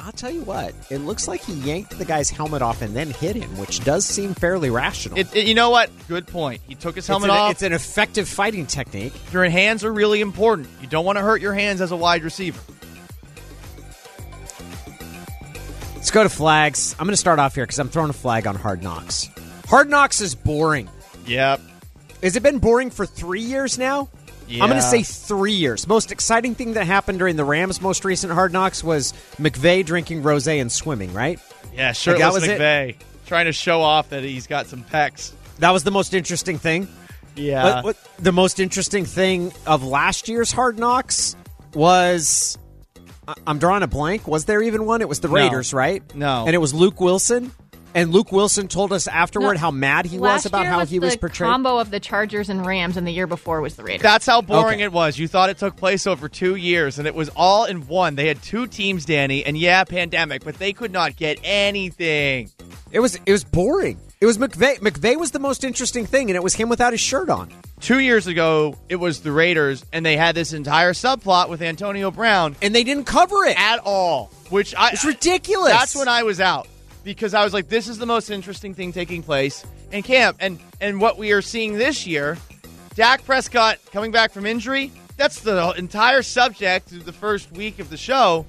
I'll 0.00 0.12
tell 0.12 0.30
you 0.30 0.42
what. 0.42 0.74
It 0.90 0.98
looks 0.98 1.26
like 1.26 1.42
he 1.42 1.54
yanked 1.54 1.98
the 1.98 2.04
guy's 2.04 2.30
helmet 2.30 2.62
off 2.62 2.82
and 2.82 2.94
then 2.94 3.10
hit 3.10 3.34
him, 3.36 3.56
which 3.58 3.84
does 3.84 4.04
seem 4.04 4.32
fairly 4.34 4.70
rational. 4.70 5.18
It, 5.18 5.34
it- 5.34 5.46
you 5.46 5.54
know 5.54 5.70
what? 5.70 5.90
Good 6.08 6.26
point. 6.26 6.60
He 6.68 6.74
took 6.74 6.94
his 6.94 7.06
helmet 7.06 7.30
it's 7.30 7.34
an, 7.34 7.40
off. 7.40 7.50
It's 7.50 7.62
an 7.62 7.72
effective 7.72 8.28
fighting 8.28 8.66
technique. 8.66 9.12
your 9.32 9.44
hands 9.44 9.84
are 9.84 9.92
really 9.92 10.20
important. 10.20 10.68
You 10.80 10.86
don't 10.86 11.04
want 11.04 11.18
to 11.18 11.22
hurt 11.22 11.40
your 11.40 11.52
hands 11.54 11.80
as 11.80 11.90
a 11.90 11.96
wide 11.96 12.22
receiver. 12.22 12.60
Let's 15.94 16.10
go 16.12 16.22
to 16.22 16.28
flags. 16.28 16.94
I'm 16.98 17.04
going 17.06 17.12
to 17.12 17.16
start 17.18 17.38
off 17.38 17.54
here 17.54 17.64
because 17.64 17.78
I'm 17.78 17.88
throwing 17.88 18.10
a 18.10 18.14
flag 18.14 18.46
on 18.46 18.54
Hard 18.54 18.82
Knocks. 18.82 19.28
Hard 19.66 19.90
Knocks 19.90 20.20
is 20.20 20.34
boring. 20.34 20.88
Yep. 21.26 21.60
Has 22.22 22.36
it 22.36 22.42
been 22.42 22.58
boring 22.58 22.90
for 22.90 23.04
three 23.04 23.42
years 23.42 23.78
now? 23.78 24.08
Yeah. 24.48 24.62
I'm 24.64 24.70
going 24.70 24.80
to 24.80 24.86
say 24.88 25.02
three 25.02 25.52
years. 25.52 25.86
Most 25.86 26.10
exciting 26.10 26.54
thing 26.54 26.72
that 26.74 26.86
happened 26.86 27.18
during 27.18 27.36
the 27.36 27.44
Rams' 27.44 27.80
most 27.80 28.04
recent 28.04 28.32
Hard 28.32 28.52
Knocks 28.52 28.82
was 28.82 29.12
McVay 29.38 29.84
drinking 29.84 30.22
rosé 30.22 30.60
and 30.60 30.72
swimming. 30.72 31.12
Right? 31.12 31.38
Yeah, 31.74 31.88
Like, 32.06 32.18
that 32.18 32.32
was 32.32 32.44
it? 32.44 32.58
McVay 32.58 32.96
trying 33.26 33.44
to 33.46 33.52
show 33.52 33.82
off 33.82 34.08
that 34.08 34.24
he's 34.24 34.46
got 34.46 34.66
some 34.66 34.82
pecs. 34.84 35.32
That 35.58 35.70
was 35.72 35.84
the 35.84 35.90
most 35.90 36.14
interesting 36.14 36.58
thing. 36.58 36.88
Yeah. 37.36 37.82
What, 37.82 37.96
the 38.18 38.32
most 38.32 38.58
interesting 38.58 39.04
thing 39.04 39.52
of 39.66 39.84
last 39.84 40.28
year's 40.28 40.50
Hard 40.50 40.78
Knocks 40.78 41.36
was 41.74 42.58
I- 43.28 43.34
I'm 43.46 43.58
drawing 43.58 43.82
a 43.82 43.86
blank. 43.86 44.26
Was 44.26 44.46
there 44.46 44.62
even 44.62 44.86
one? 44.86 45.02
It 45.02 45.08
was 45.08 45.20
the 45.20 45.28
No. 45.28 45.34
Raiders, 45.34 45.72
right? 45.74 46.02
No. 46.14 46.44
And 46.46 46.54
it 46.54 46.58
was 46.58 46.72
Luke 46.74 46.96
Willson. 46.96 47.50
And 47.94 48.12
Luke 48.12 48.28
Willson 48.28 48.68
told 48.68 48.92
us 48.92 49.06
afterward 49.08 49.54
No, 49.54 49.60
how 49.60 49.70
mad 49.70 50.06
he 50.06 50.18
was 50.18 50.46
about 50.46 50.66
how 50.66 50.78
was 50.80 50.90
he 50.90 50.98
was 50.98 51.14
the 51.14 51.18
portrayed. 51.18 51.48
combo 51.48 51.78
of 51.78 51.90
the 51.90 51.98
Chargers 52.00 52.48
and 52.48 52.64
Rams, 52.66 52.96
and 52.96 53.06
the 53.06 53.10
year 53.12 53.26
before 53.26 53.60
was 53.60 53.76
the 53.76 53.82
Raiders. 53.82 54.02
That's 54.02 54.26
how 54.26 54.42
boring 54.42 54.76
Okay. 54.76 54.84
it 54.84 54.92
was. 54.92 55.18
You 55.18 55.26
thought 55.26 55.50
it 55.50 55.58
took 55.58 55.76
place 55.76 56.06
over 56.06 56.28
two 56.28 56.54
years, 56.56 56.98
and 56.98 57.06
it 57.08 57.14
was 57.14 57.28
all 57.36 57.64
in 57.64 57.86
one. 57.88 58.14
They 58.14 58.28
had 58.28 58.42
two 58.42 58.66
teams, 58.66 59.04
Danny, 59.04 59.44
and 59.44 59.56
yeah, 59.56 59.84
pandemic, 59.84 60.44
but 60.44 60.58
they 60.58 60.72
could 60.72 60.92
not 60.92 61.16
get 61.16 61.38
anything. 61.42 62.50
It 62.90 63.00
was 63.00 63.18
it 63.26 63.32
was 63.32 63.44
boring. 63.44 63.98
It 64.20 64.26
was 64.26 64.36
McVay. 64.38 64.80
McVay 64.80 65.16
was 65.16 65.30
the 65.30 65.38
most 65.38 65.62
interesting 65.62 66.04
thing, 66.04 66.28
and 66.28 66.36
it 66.36 66.42
was 66.42 66.54
him 66.54 66.68
without 66.68 66.92
his 66.92 67.00
shirt 67.00 67.30
on. 67.30 67.50
Two 67.80 68.00
years 68.00 68.26
ago, 68.26 68.76
it 68.88 68.96
was 68.96 69.20
the 69.20 69.30
Raiders, 69.30 69.84
and 69.92 70.04
they 70.04 70.16
had 70.16 70.34
this 70.34 70.52
entire 70.52 70.92
subplot 70.92 71.48
with 71.48 71.62
Antonio 71.62 72.10
Brown 72.10 72.56
And 72.60 72.74
they 72.74 72.82
didn't 72.82 73.04
cover 73.04 73.44
it. 73.44 73.56
at 73.58 73.78
all, 73.84 74.30
which 74.50 74.74
I 74.76 74.90
It's 74.90 75.04
ridiculous. 75.04 75.70
That's 75.72 75.94
when 75.94 76.08
I 76.08 76.24
was 76.24 76.40
out 76.40 76.66
because 77.14 77.32
I 77.32 77.42
was 77.42 77.54
like, 77.54 77.68
"This 77.68 77.88
is 77.88 77.98
the 77.98 78.06
most 78.06 78.28
interesting 78.30 78.74
thing 78.74 78.92
taking 78.92 79.22
place 79.22 79.64
in 79.92 80.02
camp." 80.02 80.36
And 80.40 80.58
and 80.80 81.00
what 81.00 81.16
we 81.16 81.32
are 81.32 81.42
seeing 81.42 81.78
this 81.78 82.06
year, 82.06 82.36
Dak 82.94 83.24
Prescott 83.24 83.78
coming 83.92 84.10
back 84.10 84.30
from 84.30 84.44
injury. 84.44 84.92
That's 85.16 85.40
the 85.40 85.72
entire 85.76 86.22
subject 86.22 86.92
of 86.92 87.04
the 87.04 87.12
first 87.12 87.50
week 87.52 87.78
of 87.78 87.90
the 87.90 87.96
show. 87.96 88.44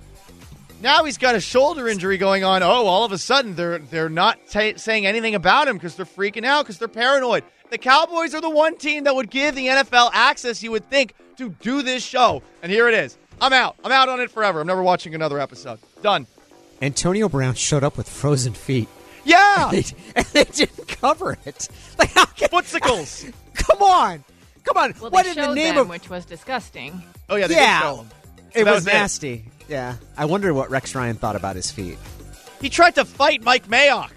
Now 0.81 1.03
he's 1.03 1.17
got 1.17 1.35
a 1.35 1.39
shoulder 1.39 1.87
injury 1.87 2.17
going 2.17 2.43
on. 2.43 2.61
Oh, 2.61 2.85
all 2.85 3.05
of 3.05 3.11
a 3.11 3.17
sudden 3.17 3.55
they're 3.55 3.79
they're 3.79 4.09
not 4.09 4.39
ta 4.49 4.73
saying 4.75 5.05
anything 5.05 5.35
about 5.35 5.67
him 5.67 5.77
because 5.77 5.95
they're 5.95 6.05
freaking 6.05 6.45
out 6.45 6.65
because 6.65 6.77
they're 6.77 6.87
paranoid. 6.87 7.43
The 7.69 7.77
Cowboys 7.77 8.33
are 8.33 8.41
the 8.41 8.49
one 8.49 8.77
team 8.77 9.05
that 9.05 9.15
would 9.15 9.29
give 9.29 9.55
the 9.55 9.67
NFL 9.67 10.09
access. 10.13 10.61
You 10.61 10.71
would 10.71 10.89
think 10.89 11.13
to 11.37 11.49
do 11.61 11.81
this 11.81 12.03
show, 12.03 12.43
and 12.61 12.71
here 12.71 12.89
it 12.89 12.93
is. 12.93 13.17
I'm 13.41 13.53
out. 13.53 13.77
I'm 13.85 13.91
out 13.91 14.09
on 14.09 14.19
it 14.19 14.31
forever. 14.31 14.59
I'm 14.59 14.67
never 14.67 14.83
watching 14.83 15.15
another 15.15 15.39
episode. 15.39 15.79
Done. 16.01 16.27
Antonio 16.81 17.27
Brown 17.29 17.53
showed 17.55 17.83
up 17.83 17.97
with 17.97 18.07
frozen 18.07 18.53
feet. 18.53 18.87
Yeah, 19.25 19.69
They, 19.71 19.83
and 20.15 20.25
they 20.27 20.45
didn't 20.45 20.87
cover 20.87 21.37
it. 21.45 21.67
Like 21.97 22.11
how 22.13 22.25
can, 22.25 22.49
footsicles. 22.49 23.31
Come 23.53 23.81
on, 23.83 24.23
come 24.63 24.77
on. 24.77 24.93
well, 25.01 25.11
what 25.11 25.25
they 25.25 25.31
in 25.31 25.35
the 25.35 25.43
showed 25.43 25.53
name 25.55 25.75
them, 25.75 25.81
of 25.83 25.89
which 25.89 26.09
was 26.09 26.25
disgusting. 26.25 27.03
Oh 27.29 27.35
yeah, 27.35 27.47
they 27.47 27.55
Yeah. 27.55 27.79
did 27.79 27.85
show 27.85 27.95
him. 28.01 28.09
it 28.55 28.63
that 28.63 28.71
was, 28.71 28.75
was 28.85 28.87
it. 28.87 28.93
nasty. 28.93 29.45
Yeah, 29.67 29.95
I 30.17 30.25
wonder 30.25 30.53
what 30.53 30.69
Rex 30.69 30.95
Ryan 30.95 31.15
thought 31.17 31.35
about 31.35 31.55
his 31.57 31.69
feet. 31.69 31.97
He 32.61 32.69
tried 32.69 32.95
to 32.95 33.05
fight 33.05 33.43
Mike 33.43 33.67
Mayock. 33.67 34.11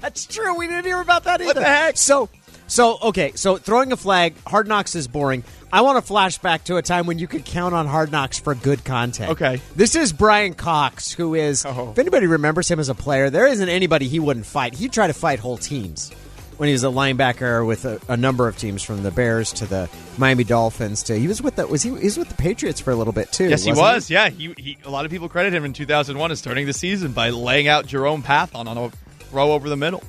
That's 0.00 0.26
true. 0.26 0.54
We 0.56 0.66
didn't 0.68 0.84
hear 0.84 1.00
about 1.00 1.24
that 1.24 1.40
either. 1.40 1.46
What 1.46 1.56
the 1.56 1.64
heck? 1.64 1.96
So, 1.96 2.28
So 2.68 2.98
okay, 3.02 3.32
so 3.34 3.56
throwing 3.56 3.92
a 3.92 3.96
flag, 3.96 4.34
Hard 4.46 4.68
Knocks 4.68 4.94
is 4.94 5.08
boring. 5.08 5.42
I 5.72 5.80
want 5.80 5.96
to 5.96 6.02
flash 6.02 6.38
back 6.38 6.64
to 6.64 6.76
a 6.76 6.82
time 6.82 7.06
when 7.06 7.18
you 7.18 7.26
could 7.26 7.44
count 7.44 7.74
on 7.74 7.86
Hard 7.86 8.12
Knocks 8.12 8.38
for 8.38 8.54
good 8.54 8.84
content. 8.84 9.32
Okay. 9.32 9.60
This 9.74 9.94
is 9.96 10.12
Brian 10.12 10.54
Cox, 10.54 11.12
who 11.12 11.34
is, 11.34 11.64
Oh. 11.66 11.90
if 11.90 11.98
anybody 11.98 12.26
remembers 12.26 12.70
him 12.70 12.78
as 12.78 12.88
a 12.88 12.94
player, 12.94 13.28
there 13.30 13.46
isn't 13.46 13.68
anybody 13.68 14.06
he 14.08 14.18
wouldn't 14.20 14.46
fight. 14.46 14.74
He'd 14.74 14.92
try 14.92 15.06
to 15.08 15.12
fight 15.12 15.38
whole 15.40 15.58
teams 15.58 16.10
when 16.58 16.66
he 16.68 16.72
was 16.72 16.84
a 16.84 16.88
linebacker 16.88 17.66
with 17.66 17.84
a, 17.84 18.00
a 18.08 18.16
number 18.16 18.48
of 18.48 18.56
teams, 18.56 18.82
from 18.82 19.02
the 19.02 19.10
Bears 19.10 19.52
to 19.54 19.66
the 19.66 19.88
Miami 20.18 20.44
Dolphins 20.44 21.04
to 21.04 21.18
he 21.18 21.28
was 21.28 21.40
with 21.40 21.56
the 21.56 21.66
was 21.66 21.82
he, 21.82 21.90
he 21.90 22.04
was 22.04 22.18
with 22.18 22.28
the 22.28 22.34
Patriots 22.34 22.80
for 22.80 22.90
a 22.90 22.96
little 22.96 23.12
bit 23.12 23.30
too. 23.32 23.48
Yes, 23.48 23.64
he 23.64 23.72
was. 23.72 24.10
Yeah, 24.10 24.28
he, 24.28 24.54
he. 24.58 24.78
A 24.84 24.90
lot 24.90 25.04
of 25.04 25.10
people 25.10 25.28
credit 25.28 25.52
him 25.54 25.64
in 25.64 25.72
2001 25.72 26.30
as 26.32 26.38
starting 26.38 26.66
the 26.66 26.72
season 26.72 27.12
by 27.12 27.30
laying 27.30 27.68
out 27.68 27.86
Jerome 27.86 28.22
Pathon 28.22 28.66
on 28.66 28.76
a 28.76 28.90
throw 29.30 29.52
over 29.52 29.68
the 29.68 29.76
middle. 29.76 30.02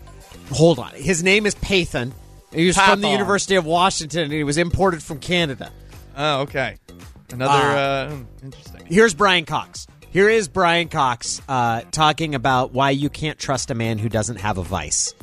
Hold 0.51 0.79
on, 0.79 0.91
his 0.93 1.21
name 1.23 1.45
is 1.45 1.53
Pathan. 1.55 2.11
He 2.53 2.67
was 2.67 2.77
from 2.77 3.01
the 3.01 3.07
Pathon. 3.07 3.11
University 3.11 3.55
of 3.55 3.65
Washington, 3.65 4.23
and 4.23 4.31
he 4.31 4.43
was 4.43 4.57
imported 4.57 5.03
from 5.03 5.19
Canada. 5.19 5.71
Oh, 6.17 6.41
okay. 6.41 6.77
Another 7.31 7.53
uh, 7.53 8.09
hmm, 8.09 8.23
interesting. 8.43 8.85
Here's 8.87 9.13
Brian 9.13 9.45
Cox. 9.45 9.87
Here 10.11 10.27
is 10.27 10.47
Brian 10.47 10.89
Cox 10.89 11.39
uh, 11.47 11.81
talking 11.91 12.33
about 12.33 12.71
why 12.71 12.89
you 12.89 13.09
can't 13.09 13.37
trust 13.37 13.69
a 13.69 13.75
man 13.75 13.99
who 13.99 14.09
doesn't 14.09 14.37
have 14.37 14.57
a 14.57 14.63
vice. 14.63 15.13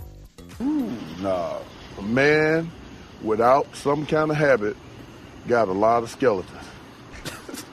Nah, 0.61 1.59
a 1.99 2.03
man 2.03 2.71
without 3.23 3.75
some 3.75 4.07
kind 4.07 4.31
of 4.31 4.37
habit 4.37 4.77
got 5.49 5.67
a 5.69 5.73
lot 5.73 6.03
of 6.03 6.11
skeletons. 6.11 6.63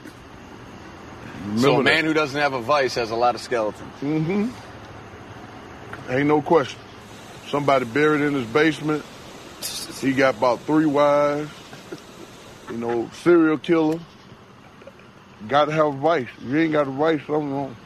So 1.58 1.80
a 1.80 1.82
man 1.82 1.96
that. 1.96 2.04
who 2.04 2.14
doesn't 2.14 2.40
have 2.40 2.54
a 2.54 2.60
vice 2.62 2.94
has 2.94 3.10
a 3.10 3.14
lot 3.14 3.34
of 3.34 3.40
skeletons. 3.42 3.92
Mm-hmm. 4.00 4.48
Ain't 6.10 6.26
no 6.26 6.40
question. 6.40 6.80
Somebody 7.48 7.84
buried 7.84 8.22
in 8.22 8.32
his 8.32 8.46
basement. 8.46 9.04
He 10.00 10.12
got 10.12 10.36
about 10.36 10.60
three 10.60 10.86
wives. 10.86 11.50
You 12.70 12.78
know, 12.78 13.10
serial 13.12 13.58
killer. 13.58 14.00
Got 15.48 15.66
to 15.66 15.72
have 15.72 15.94
vice. 15.94 16.28
You 16.42 16.58
ain't 16.58 16.72
got 16.72 16.88
a 16.88 16.90
vice, 16.90 17.20
something 17.26 17.52
wrong. 17.52 17.76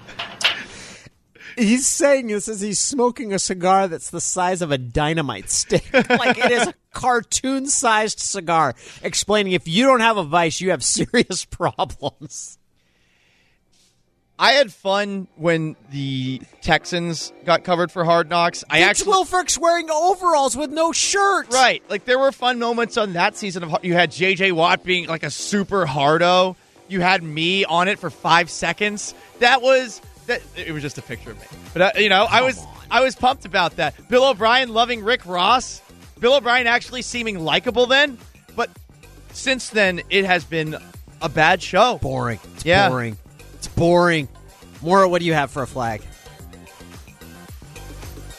He's 1.56 1.88
saying 1.88 2.28
this 2.28 2.48
as 2.48 2.60
he's 2.60 2.78
smoking 2.78 3.32
a 3.32 3.38
cigar 3.38 3.88
that's 3.88 4.10
the 4.10 4.20
size 4.20 4.62
of 4.62 4.70
a 4.70 4.78
dynamite 4.78 5.50
stick. 5.50 5.92
like 6.08 6.38
it 6.38 6.52
is 6.52 6.68
a 6.68 6.74
cartoon 6.92 7.66
sized 7.66 8.20
cigar, 8.20 8.74
explaining 9.02 9.52
if 9.52 9.66
you 9.66 9.84
don't 9.84 10.00
have 10.00 10.16
a 10.16 10.24
vice, 10.24 10.60
you 10.60 10.70
have 10.70 10.84
serious 10.84 11.44
problems. 11.50 12.57
I 14.38 14.52
had 14.52 14.72
fun 14.72 15.26
when 15.34 15.74
the 15.90 16.40
Texans 16.62 17.32
got 17.44 17.64
covered 17.64 17.90
for 17.90 18.04
Hard 18.04 18.30
Knocks. 18.30 18.62
I 18.70 18.78
Mitch 18.78 18.88
actually 18.88 19.12
Wilfork's 19.12 19.58
wearing 19.58 19.90
overalls 19.90 20.56
with 20.56 20.70
no 20.70 20.92
shirt. 20.92 21.52
Right. 21.52 21.82
Like 21.90 22.04
there 22.04 22.18
were 22.18 22.30
fun 22.30 22.60
moments 22.60 22.96
on 22.96 23.14
that 23.14 23.36
season 23.36 23.64
of 23.64 23.84
you 23.84 23.94
had 23.94 24.12
JJ 24.12 24.52
Watt 24.52 24.84
being 24.84 25.08
like 25.08 25.24
a 25.24 25.30
super 25.30 25.86
hardo. 25.86 26.56
You 26.86 27.00
had 27.00 27.22
me 27.22 27.64
on 27.64 27.88
it 27.88 27.98
for 27.98 28.10
5 28.10 28.48
seconds. 28.48 29.12
That 29.40 29.60
was 29.60 30.00
that 30.26 30.40
it 30.56 30.70
was 30.72 30.82
just 30.82 30.98
a 30.98 31.02
picture 31.02 31.32
of 31.32 31.40
me. 31.40 31.46
But 31.72 31.82
uh, 31.82 31.98
you 31.98 32.08
know, 32.08 32.26
I 32.30 32.42
was 32.42 32.64
I 32.90 33.02
was 33.02 33.16
pumped 33.16 33.44
about 33.44 33.76
that. 33.76 34.08
Bill 34.08 34.24
O'Brien 34.24 34.68
loving 34.68 35.02
Rick 35.02 35.26
Ross. 35.26 35.82
Bill 36.20 36.34
O'Brien 36.34 36.66
actually 36.68 37.02
seeming 37.02 37.40
likable 37.40 37.86
then, 37.86 38.18
but 38.54 38.70
since 39.32 39.70
then 39.70 40.00
it 40.10 40.24
has 40.24 40.44
been 40.44 40.76
a 41.20 41.28
bad 41.28 41.60
show. 41.60 41.98
Boring. 41.98 42.38
It's 42.54 42.64
yeah. 42.64 42.88
boring. 42.88 43.16
Boring. 43.78 44.28
Maura, 44.82 45.08
what 45.08 45.20
do 45.20 45.26
you 45.26 45.34
have 45.34 45.50
for 45.50 45.62
a 45.62 45.66
flag? 45.66 46.02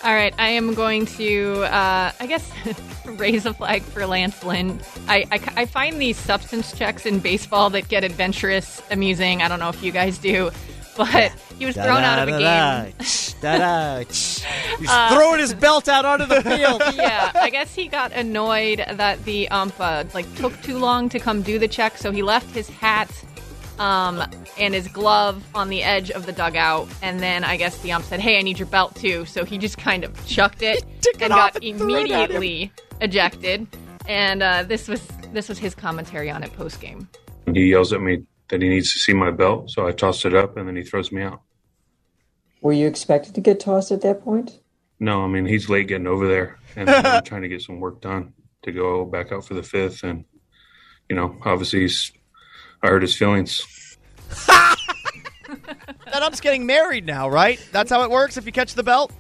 All 0.02 0.14
right, 0.14 0.34
I 0.38 0.50
am 0.50 0.74
going 0.76 1.06
to, 1.08 1.64
uh, 1.64 2.12
I 2.18 2.26
guess, 2.26 2.50
raise 3.06 3.46
a 3.46 3.54
flag 3.54 3.82
for 3.82 4.06
Lance 4.06 4.42
Lynn. 4.46 4.80
I, 5.10 5.26
I, 5.32 5.42
I 5.62 5.66
find 5.66 6.00
these 6.02 6.16
substance 6.18 6.72
checks 6.78 7.06
in 7.06 7.20
baseball 7.20 7.70
that 7.72 7.90
get 7.90 8.06
adventurous 8.06 8.82
amusing. 8.92 9.42
I 9.42 9.50
don't 9.50 9.60
know 9.60 9.68
if 9.70 9.84
you 9.84 9.92
guys 9.92 10.18
do, 10.18 10.52
but 10.98 11.34
he 11.58 11.66
was 11.66 11.76
thrown 11.76 12.04
out 12.04 12.28
of 12.28 12.34
a 12.34 12.40
game. 12.40 12.94
Da-da, 13.42 14.00
He's 14.08 14.46
Uh, 14.90 15.10
throwing 15.14 15.40
his 15.40 15.54
belt 15.54 15.90
out 15.90 16.06
onto 16.06 16.26
the 16.26 16.42
field. 16.44 16.82
yeah, 16.96 17.32
I 17.36 17.50
guess 17.50 17.76
he 17.76 17.88
got 17.88 18.14
annoyed 18.14 18.80
that 18.80 19.24
the 19.26 19.50
ump 19.50 19.76
uh, 19.80 20.06
like 20.14 20.34
took 20.36 20.62
too 20.62 20.78
long 20.78 21.10
to 21.10 21.20
come 21.20 21.42
do 21.42 21.60
the 21.60 21.68
check, 21.68 21.98
so 21.98 22.12
he 22.12 22.22
left 22.24 22.54
his 22.56 22.70
hat 22.70 23.10
um, 23.80 24.24
and 24.58 24.74
his 24.74 24.88
glove 24.88 25.44
on 25.56 25.70
the 25.70 25.82
edge 25.82 26.12
of 26.12 26.26
the 26.26 26.32
dugout, 26.32 26.88
and 27.02 27.20
then 27.20 27.44
I 27.44 27.58
guess 27.58 27.78
the 27.80 27.92
ump 27.92 28.06
said, 28.06 28.20
"Hey, 28.20 28.38
I 28.38 28.42
need 28.42 28.60
your 28.60 28.68
belt 28.68 28.96
too." 28.96 29.26
So 29.26 29.46
he 29.46 29.58
just 29.58 29.78
kind 29.78 30.04
of 30.04 30.28
chucked 30.28 30.62
it 30.62 30.84
it 31.06 31.22
and 31.22 31.34
off 31.34 31.54
got 31.54 31.64
and 31.64 31.78
threw 31.78 31.96
it 31.96 32.12
at 32.12 32.30
him. 32.30 32.38
immediately 32.38 32.72
ejected. 33.02 33.68
And 34.08 34.44
uh, 34.44 34.64
this 34.64 34.88
was 34.88 35.06
this 35.32 35.50
was 35.50 35.58
his 35.58 35.74
commentary 35.74 36.30
on 36.30 36.44
it 36.44 36.54
post 36.54 36.82
game. 36.82 37.10
He 37.54 37.72
yells 37.72 37.94
at 37.94 38.02
me 38.02 38.24
that 38.50 38.62
he 38.62 38.70
needs 38.70 38.94
to 38.94 39.00
see 39.00 39.14
my 39.14 39.32
belt, 39.32 39.72
so 39.72 39.88
I 39.88 39.92
toss 39.92 40.26
it 40.26 40.36
up 40.36 40.58
and 40.58 40.68
then 40.68 40.76
he 40.76 40.84
throws 40.84 41.12
me 41.12 41.22
out. 41.22 41.42
Were 42.62 42.74
you 42.74 42.88
expected 42.88 43.36
to 43.36 43.42
get 43.42 43.60
tossed 43.60 43.92
at 43.92 44.02
that 44.02 44.24
point? 44.24 44.60
No, 45.00 45.24
I 45.24 45.28
mean 45.28 45.46
he's 45.46 45.70
late 45.70 45.88
getting 45.88 46.08
over 46.08 46.28
there, 46.28 46.60
and 46.76 46.90
I'm 46.90 47.24
trying 47.24 47.44
to 47.44 47.48
get 47.48 47.62
some 47.62 47.80
work 47.80 48.02
done 48.02 48.34
to 48.64 48.72
go 48.72 49.06
back 49.06 49.32
out 49.32 49.46
for 49.46 49.54
the 49.54 49.64
fifth, 49.64 50.04
and 50.04 50.26
you 51.10 51.16
know, 51.16 51.38
obviously 51.44 51.82
he's, 51.82 52.12
I 52.82 52.88
hurt 52.88 53.02
his 53.02 53.16
feelings. 53.16 53.98
That 56.12 56.24
ump's 56.24 56.42
getting 56.42 56.66
married 56.66 57.06
now, 57.06 57.30
right? 57.30 57.64
That's 57.72 57.92
how 57.92 58.04
it 58.04 58.10
works 58.10 58.38
if 58.38 58.46
you 58.46 58.52
catch 58.52 58.74
the 58.74 58.84
belt. 58.84 59.12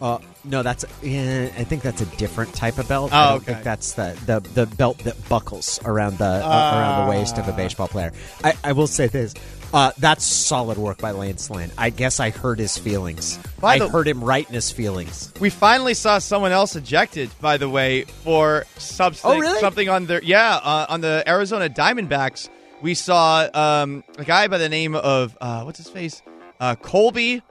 Uh, 0.00 0.18
no, 0.44 0.62
that's 0.62 0.84
yeah, 1.02 1.50
I 1.56 1.64
think 1.64 1.82
that's 1.82 2.02
a 2.02 2.06
different 2.16 2.52
type 2.52 2.78
of 2.78 2.88
belt. 2.88 3.10
Oh, 3.12 3.16
I 3.16 3.28
don't 3.28 3.36
okay. 3.36 3.52
think 3.52 3.64
that's 3.64 3.92
the, 3.92 4.18
the, 4.26 4.40
the 4.40 4.66
belt 4.66 4.98
that 4.98 5.28
buckles 5.28 5.80
around 5.84 6.18
the 6.18 6.24
uh, 6.24 6.48
around 6.48 7.04
the 7.04 7.10
waist 7.10 7.38
of 7.38 7.48
a 7.48 7.52
baseball 7.52 7.88
player. 7.88 8.12
I, 8.44 8.54
I 8.62 8.72
will 8.72 8.86
say 8.86 9.06
this: 9.06 9.34
uh, 9.72 9.92
that's 9.98 10.24
solid 10.24 10.76
work 10.78 10.98
by 10.98 11.12
Lance 11.12 11.48
Lynn. 11.48 11.70
I 11.78 11.90
guess 11.90 12.20
I 12.20 12.30
hurt 12.30 12.58
his 12.58 12.76
feelings. 12.76 13.38
By 13.60 13.76
I 13.76 13.78
the- 13.78 13.88
hurt 13.88 14.06
him 14.06 14.22
right 14.22 14.46
in 14.46 14.54
his 14.54 14.70
feelings. 14.70 15.32
We 15.40 15.48
finally 15.48 15.94
saw 15.94 16.18
someone 16.18 16.52
else 16.52 16.76
ejected, 16.76 17.30
by 17.40 17.56
the 17.56 17.68
way, 17.68 18.02
for 18.02 18.66
substance, 18.76 19.24
Oh, 19.34 19.38
really? 19.38 19.60
Something 19.60 19.88
on 19.88 20.06
their 20.06 20.22
yeah 20.22 20.56
uh, 20.56 20.86
on 20.90 21.00
the 21.00 21.24
Arizona 21.26 21.70
Diamondbacks. 21.70 22.50
We 22.82 22.94
saw 22.94 23.48
um, 23.54 24.04
a 24.18 24.24
guy 24.24 24.48
by 24.48 24.58
the 24.58 24.68
name 24.68 24.94
of 24.94 25.36
uh, 25.40 25.62
what's 25.62 25.78
his 25.78 25.88
face, 25.88 26.22
uh, 26.60 26.74
Colby. 26.76 27.42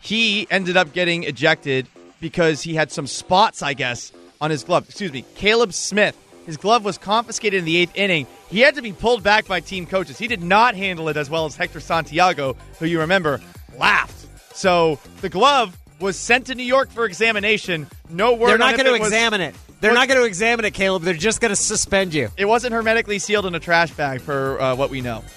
He 0.00 0.46
ended 0.50 0.76
up 0.76 0.92
getting 0.92 1.24
ejected 1.24 1.86
because 2.20 2.62
he 2.62 2.74
had 2.74 2.90
some 2.90 3.06
spots, 3.06 3.62
I 3.62 3.74
guess, 3.74 4.12
on 4.40 4.50
his 4.50 4.64
glove. 4.64 4.86
Excuse 4.86 5.12
me, 5.12 5.24
Caleb 5.34 5.72
Smith. 5.72 6.16
His 6.46 6.56
glove 6.56 6.84
was 6.84 6.98
confiscated 6.98 7.60
in 7.60 7.64
the 7.64 7.76
eighth 7.76 7.92
inning. 7.94 8.26
He 8.48 8.60
had 8.60 8.74
to 8.74 8.82
be 8.82 8.92
pulled 8.92 9.22
back 9.22 9.46
by 9.46 9.60
team 9.60 9.86
coaches. 9.86 10.18
He 10.18 10.26
did 10.26 10.42
not 10.42 10.74
handle 10.74 11.08
it 11.08 11.16
as 11.16 11.30
well 11.30 11.46
as 11.46 11.54
Hector 11.54 11.80
Santiago, 11.80 12.56
who 12.78 12.86
you 12.86 13.00
remember 13.00 13.40
laughed. 13.78 14.26
So 14.56 14.98
the 15.20 15.28
glove 15.28 15.76
was 16.00 16.16
sent 16.16 16.46
to 16.46 16.54
New 16.54 16.64
York 16.64 16.90
for 16.90 17.04
examination. 17.04 17.86
No 18.08 18.34
word. 18.34 18.48
They're 18.48 18.58
not 18.58 18.76
going 18.76 18.86
to 18.86 18.94
examine 18.94 19.42
it. 19.42 19.54
They're 19.80 19.94
not 19.94 20.08
going 20.08 20.20
to 20.20 20.26
examine 20.26 20.64
it, 20.64 20.74
Caleb. 20.74 21.02
They're 21.02 21.14
just 21.14 21.40
going 21.40 21.50
to 21.50 21.56
suspend 21.56 22.12
you. 22.12 22.28
It 22.36 22.44
wasn't 22.44 22.74
hermetically 22.74 23.18
sealed 23.18 23.46
in 23.46 23.54
a 23.54 23.60
trash 23.60 23.90
bag, 23.92 24.20
for 24.20 24.60
uh, 24.60 24.76
what 24.76 24.90
we 24.90 25.00
know. 25.00 25.24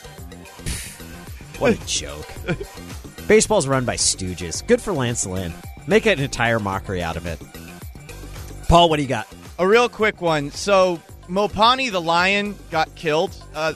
What 1.59 1.79
a 1.79 1.85
joke. 1.85 2.27
Baseball's 3.27 3.67
run 3.67 3.85
by 3.85 3.95
stooges. 3.95 4.65
Good 4.65 4.81
for 4.81 4.91
Lance 4.91 5.25
Lynn. 5.25 5.53
Make 5.87 6.07
an 6.07 6.19
entire 6.19 6.59
mockery 6.59 7.01
out 7.01 7.15
of 7.15 7.25
it. 7.25 7.39
Paul, 8.67 8.89
what 8.89 8.97
do 8.97 9.03
you 9.03 9.07
got? 9.07 9.27
A 9.59 9.67
real 9.67 9.87
quick 9.87 10.19
one. 10.19 10.51
So 10.51 10.99
Mopane 11.29 11.91
the 11.91 12.01
lion 12.01 12.55
got 12.71 12.93
killed. 12.95 13.35
Uh, 13.53 13.73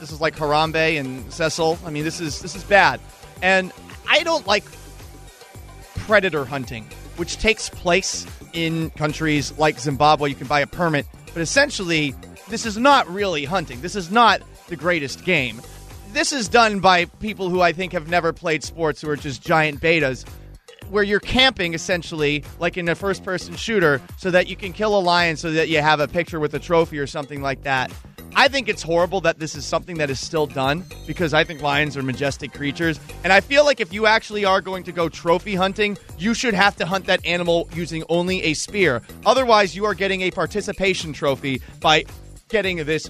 this 0.00 0.12
is 0.12 0.20
like 0.20 0.36
Harambe 0.36 0.98
and 0.98 1.30
Cecil. 1.32 1.78
I 1.84 1.90
mean, 1.90 2.04
this 2.04 2.20
is 2.20 2.40
this 2.40 2.54
is 2.54 2.64
bad, 2.64 3.00
and 3.42 3.72
I 4.08 4.22
don't 4.22 4.46
like 4.46 4.64
predator 5.96 6.44
hunting, 6.44 6.86
which 7.16 7.38
takes 7.38 7.68
place 7.68 8.24
in 8.56 8.90
countries 8.90 9.56
like 9.58 9.78
Zimbabwe. 9.78 10.30
You 10.30 10.34
can 10.34 10.46
buy 10.48 10.60
a 10.60 10.66
permit, 10.66 11.06
but 11.32 11.42
essentially, 11.42 12.14
this 12.48 12.66
is 12.66 12.76
not 12.76 13.08
really 13.08 13.44
hunting. 13.44 13.80
This 13.82 13.94
is 13.94 14.10
not 14.10 14.40
the 14.68 14.76
greatest 14.76 15.24
game. 15.24 15.60
This 16.12 16.32
is 16.32 16.48
done 16.48 16.80
by 16.80 17.04
people 17.04 17.50
who 17.50 17.60
I 17.60 17.72
think 17.72 17.92
have 17.92 18.08
never 18.08 18.32
played 18.32 18.64
sports, 18.64 19.02
who 19.02 19.10
are 19.10 19.16
just 19.16 19.42
giant 19.42 19.80
betas 19.80 20.24
where 20.90 21.02
you're 21.02 21.20
camping 21.20 21.74
essentially 21.74 22.44
like 22.58 22.76
in 22.76 22.88
a 22.88 22.94
first 22.94 23.24
person 23.24 23.56
shooter 23.56 24.00
so 24.18 24.30
that 24.30 24.46
you 24.46 24.56
can 24.56 24.72
kill 24.72 24.96
a 24.96 25.00
lion 25.00 25.36
so 25.36 25.50
that 25.50 25.68
you 25.68 25.80
have 25.80 26.00
a 26.00 26.08
picture 26.08 26.38
with 26.38 26.54
a 26.54 26.58
trophy 26.58 26.98
or 26.98 27.06
something 27.06 27.42
like 27.42 27.62
that. 27.62 27.92
I 28.38 28.48
think 28.48 28.68
it's 28.68 28.82
horrible 28.82 29.22
that 29.22 29.38
this 29.38 29.54
is 29.54 29.64
something 29.64 29.96
that 29.96 30.10
is 30.10 30.20
still 30.20 30.46
done 30.46 30.84
because 31.06 31.32
I 31.32 31.42
think 31.42 31.62
lions 31.62 31.96
are 31.96 32.02
majestic 32.02 32.52
creatures. 32.52 33.00
And 33.24 33.32
I 33.32 33.40
feel 33.40 33.64
like 33.64 33.80
if 33.80 33.94
you 33.94 34.04
actually 34.06 34.44
are 34.44 34.60
going 34.60 34.84
to 34.84 34.92
go 34.92 35.08
trophy 35.08 35.54
hunting, 35.54 35.96
you 36.18 36.34
should 36.34 36.52
have 36.52 36.76
to 36.76 36.84
hunt 36.86 37.06
that 37.06 37.24
animal 37.24 37.66
using 37.74 38.04
only 38.10 38.42
a 38.42 38.52
spear. 38.52 39.00
Otherwise, 39.24 39.74
you 39.74 39.86
are 39.86 39.94
getting 39.94 40.20
a 40.20 40.30
participation 40.30 41.14
trophy 41.14 41.62
by 41.80 42.04
getting 42.50 42.76
this 42.84 43.08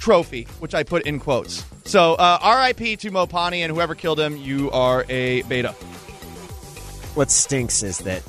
trophy, 0.00 0.48
which 0.58 0.74
I 0.74 0.82
put 0.82 1.06
in 1.06 1.20
quotes. 1.20 1.64
So, 1.84 2.14
uh, 2.14 2.38
RIP 2.42 2.98
to 2.98 3.10
Mopane 3.12 3.62
and 3.62 3.72
whoever 3.72 3.94
killed 3.94 4.18
him, 4.18 4.36
you 4.36 4.72
are 4.72 5.06
a 5.08 5.42
beta. 5.42 5.70
What 7.14 7.30
stinks 7.30 7.82
is 7.84 7.98
that 7.98 8.22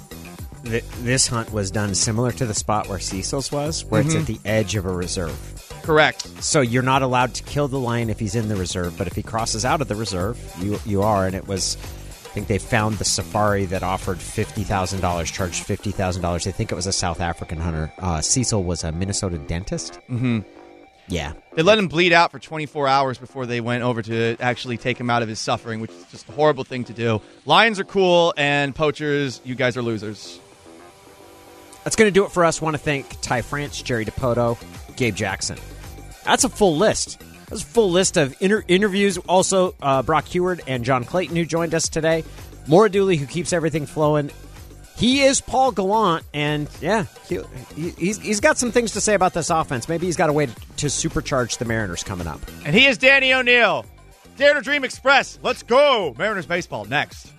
th- 0.63 0.83
this 1.01 1.27
hunt 1.27 1.51
was 1.51 1.71
done 1.71 1.95
similar 1.95 2.31
to 2.33 2.45
the 2.45 2.53
spot 2.53 2.87
where 2.87 2.99
Cecil's 2.99 3.51
was, 3.51 3.83
where 3.85 4.01
it's 4.01 4.13
Mhm. 4.13 4.19
at 4.21 4.25
the 4.27 4.39
edge 4.45 4.75
of 4.75 4.85
a 4.85 4.91
reserve. 4.91 5.37
Correct. 5.83 6.27
So 6.43 6.61
you're 6.61 6.83
not 6.83 7.01
allowed 7.01 7.33
to 7.35 7.43
kill 7.43 7.67
the 7.67 7.79
lion 7.79 8.09
if 8.09 8.19
he's 8.19 8.35
in 8.35 8.47
the 8.47 8.55
reserve, 8.55 8.97
but 8.97 9.07
if 9.07 9.13
he 9.15 9.23
crosses 9.23 9.65
out 9.65 9.81
of 9.81 9.87
the 9.87 9.95
reserve, 9.95 10.37
you 10.59 10.79
you 10.85 11.01
are. 11.01 11.25
And 11.25 11.35
it 11.35 11.47
was, 11.47 11.77
I 11.77 12.29
think 12.29 12.47
they 12.47 12.57
found 12.59 12.97
the 12.97 13.05
safari 13.05 13.65
that 13.65 13.81
offered 13.83 14.19
fifty 14.19 14.63
thousand 14.63 15.01
dollars, 15.01 15.31
charged 15.31 15.63
fifty 15.63 15.91
thousand 15.91 16.21
dollars. 16.21 16.43
They 16.43 16.51
think 16.51 16.71
it 16.71 16.75
was 16.75 16.87
a 16.87 16.91
South 16.91 17.21
African 17.21 17.59
hunter. 17.59 17.91
Uh, 17.97 18.21
Cecil 18.21 18.63
was 18.63 18.83
a 18.83 18.91
Minnesota 18.91 19.37
dentist. 19.37 19.99
Mm-hmm. 20.09 20.39
Yeah, 21.11 21.33
They 21.55 21.63
let 21.63 21.79
him 21.79 21.87
bleed 21.87 22.13
out 22.13 22.29
for 22.29 22.37
24 22.37 22.87
hours 22.87 23.17
before 23.17 23.47
they 23.47 23.61
went 23.61 23.81
over 23.81 24.03
to 24.03 24.37
actually 24.39 24.77
take 24.77 24.99
him 24.99 25.09
out 25.09 25.23
of 25.23 25.27
his 25.27 25.39
suffering, 25.39 25.79
which 25.79 25.89
is 25.89 26.03
just 26.11 26.29
a 26.29 26.33
horrible 26.33 26.63
thing 26.63 26.83
to 26.83 26.93
do. 26.93 27.19
Lions 27.47 27.79
are 27.79 27.83
cool, 27.83 28.31
and 28.37 28.75
poachers, 28.75 29.41
you 29.43 29.55
guys 29.55 29.75
are 29.75 29.81
losers. 29.81 30.39
That's 31.83 31.95
going 31.95 32.07
to 32.07 32.11
do 32.13 32.25
it 32.25 32.31
for 32.31 32.45
us. 32.45 32.61
Want 32.61 32.75
to 32.75 32.77
thank 32.77 33.19
Ty 33.21 33.41
France, 33.41 33.81
Jerry 33.81 34.05
Dipoto, 34.05 34.55
Gabe 34.99 35.15
Jackson. 35.15 35.57
That's 36.23 36.43
a 36.43 36.49
full 36.49 36.77
list. 36.77 37.19
That's 37.47 37.63
a 37.63 37.65
full 37.65 37.89
list 37.89 38.17
of 38.17 38.35
inter- 38.41 38.63
interviews. 38.67 39.17
Also, 39.17 39.73
uh, 39.81 40.03
Brock 40.03 40.25
Huard 40.25 40.61
and 40.67 40.83
John 40.83 41.05
Clayton, 41.05 41.35
who 41.35 41.45
joined 41.45 41.73
us 41.73 41.89
today. 41.89 42.23
Maura 42.67 42.89
Dooley, 42.89 43.15
who 43.15 43.25
keeps 43.25 43.53
everything 43.53 43.87
flowing. 43.87 44.29
He 44.97 45.21
is 45.21 45.39
Paul 45.39 45.71
Gallant, 45.71 46.25
and 46.33 46.67
yeah, 46.81 47.05
he, 47.27 47.39
he, 47.75 47.89
he's, 47.91 48.19
he's 48.19 48.39
got 48.41 48.57
some 48.57 48.71
things 48.71 48.91
to 48.91 49.01
say 49.01 49.13
about 49.13 49.33
this 49.33 49.49
offense. 49.49 49.87
Maybe 49.87 50.05
he's 50.05 50.17
got 50.17 50.29
a 50.29 50.33
way 50.33 50.47
to, 50.47 50.53
to 50.53 50.85
supercharge 50.87 51.57
the 51.57 51.65
Mariners 51.65 52.03
coming 52.03 52.27
up. 52.27 52.41
And 52.65 52.75
he 52.75 52.85
is 52.85 52.97
Danny 52.97 53.33
O'Neil. 53.33 53.85
Dare 54.35 54.55
to 54.55 54.61
Dream 54.61 54.83
Express. 54.83 55.39
Let's 55.41 55.63
go. 55.63 56.13
Mariners 56.17 56.45
baseball 56.45 56.83
next. 56.83 57.31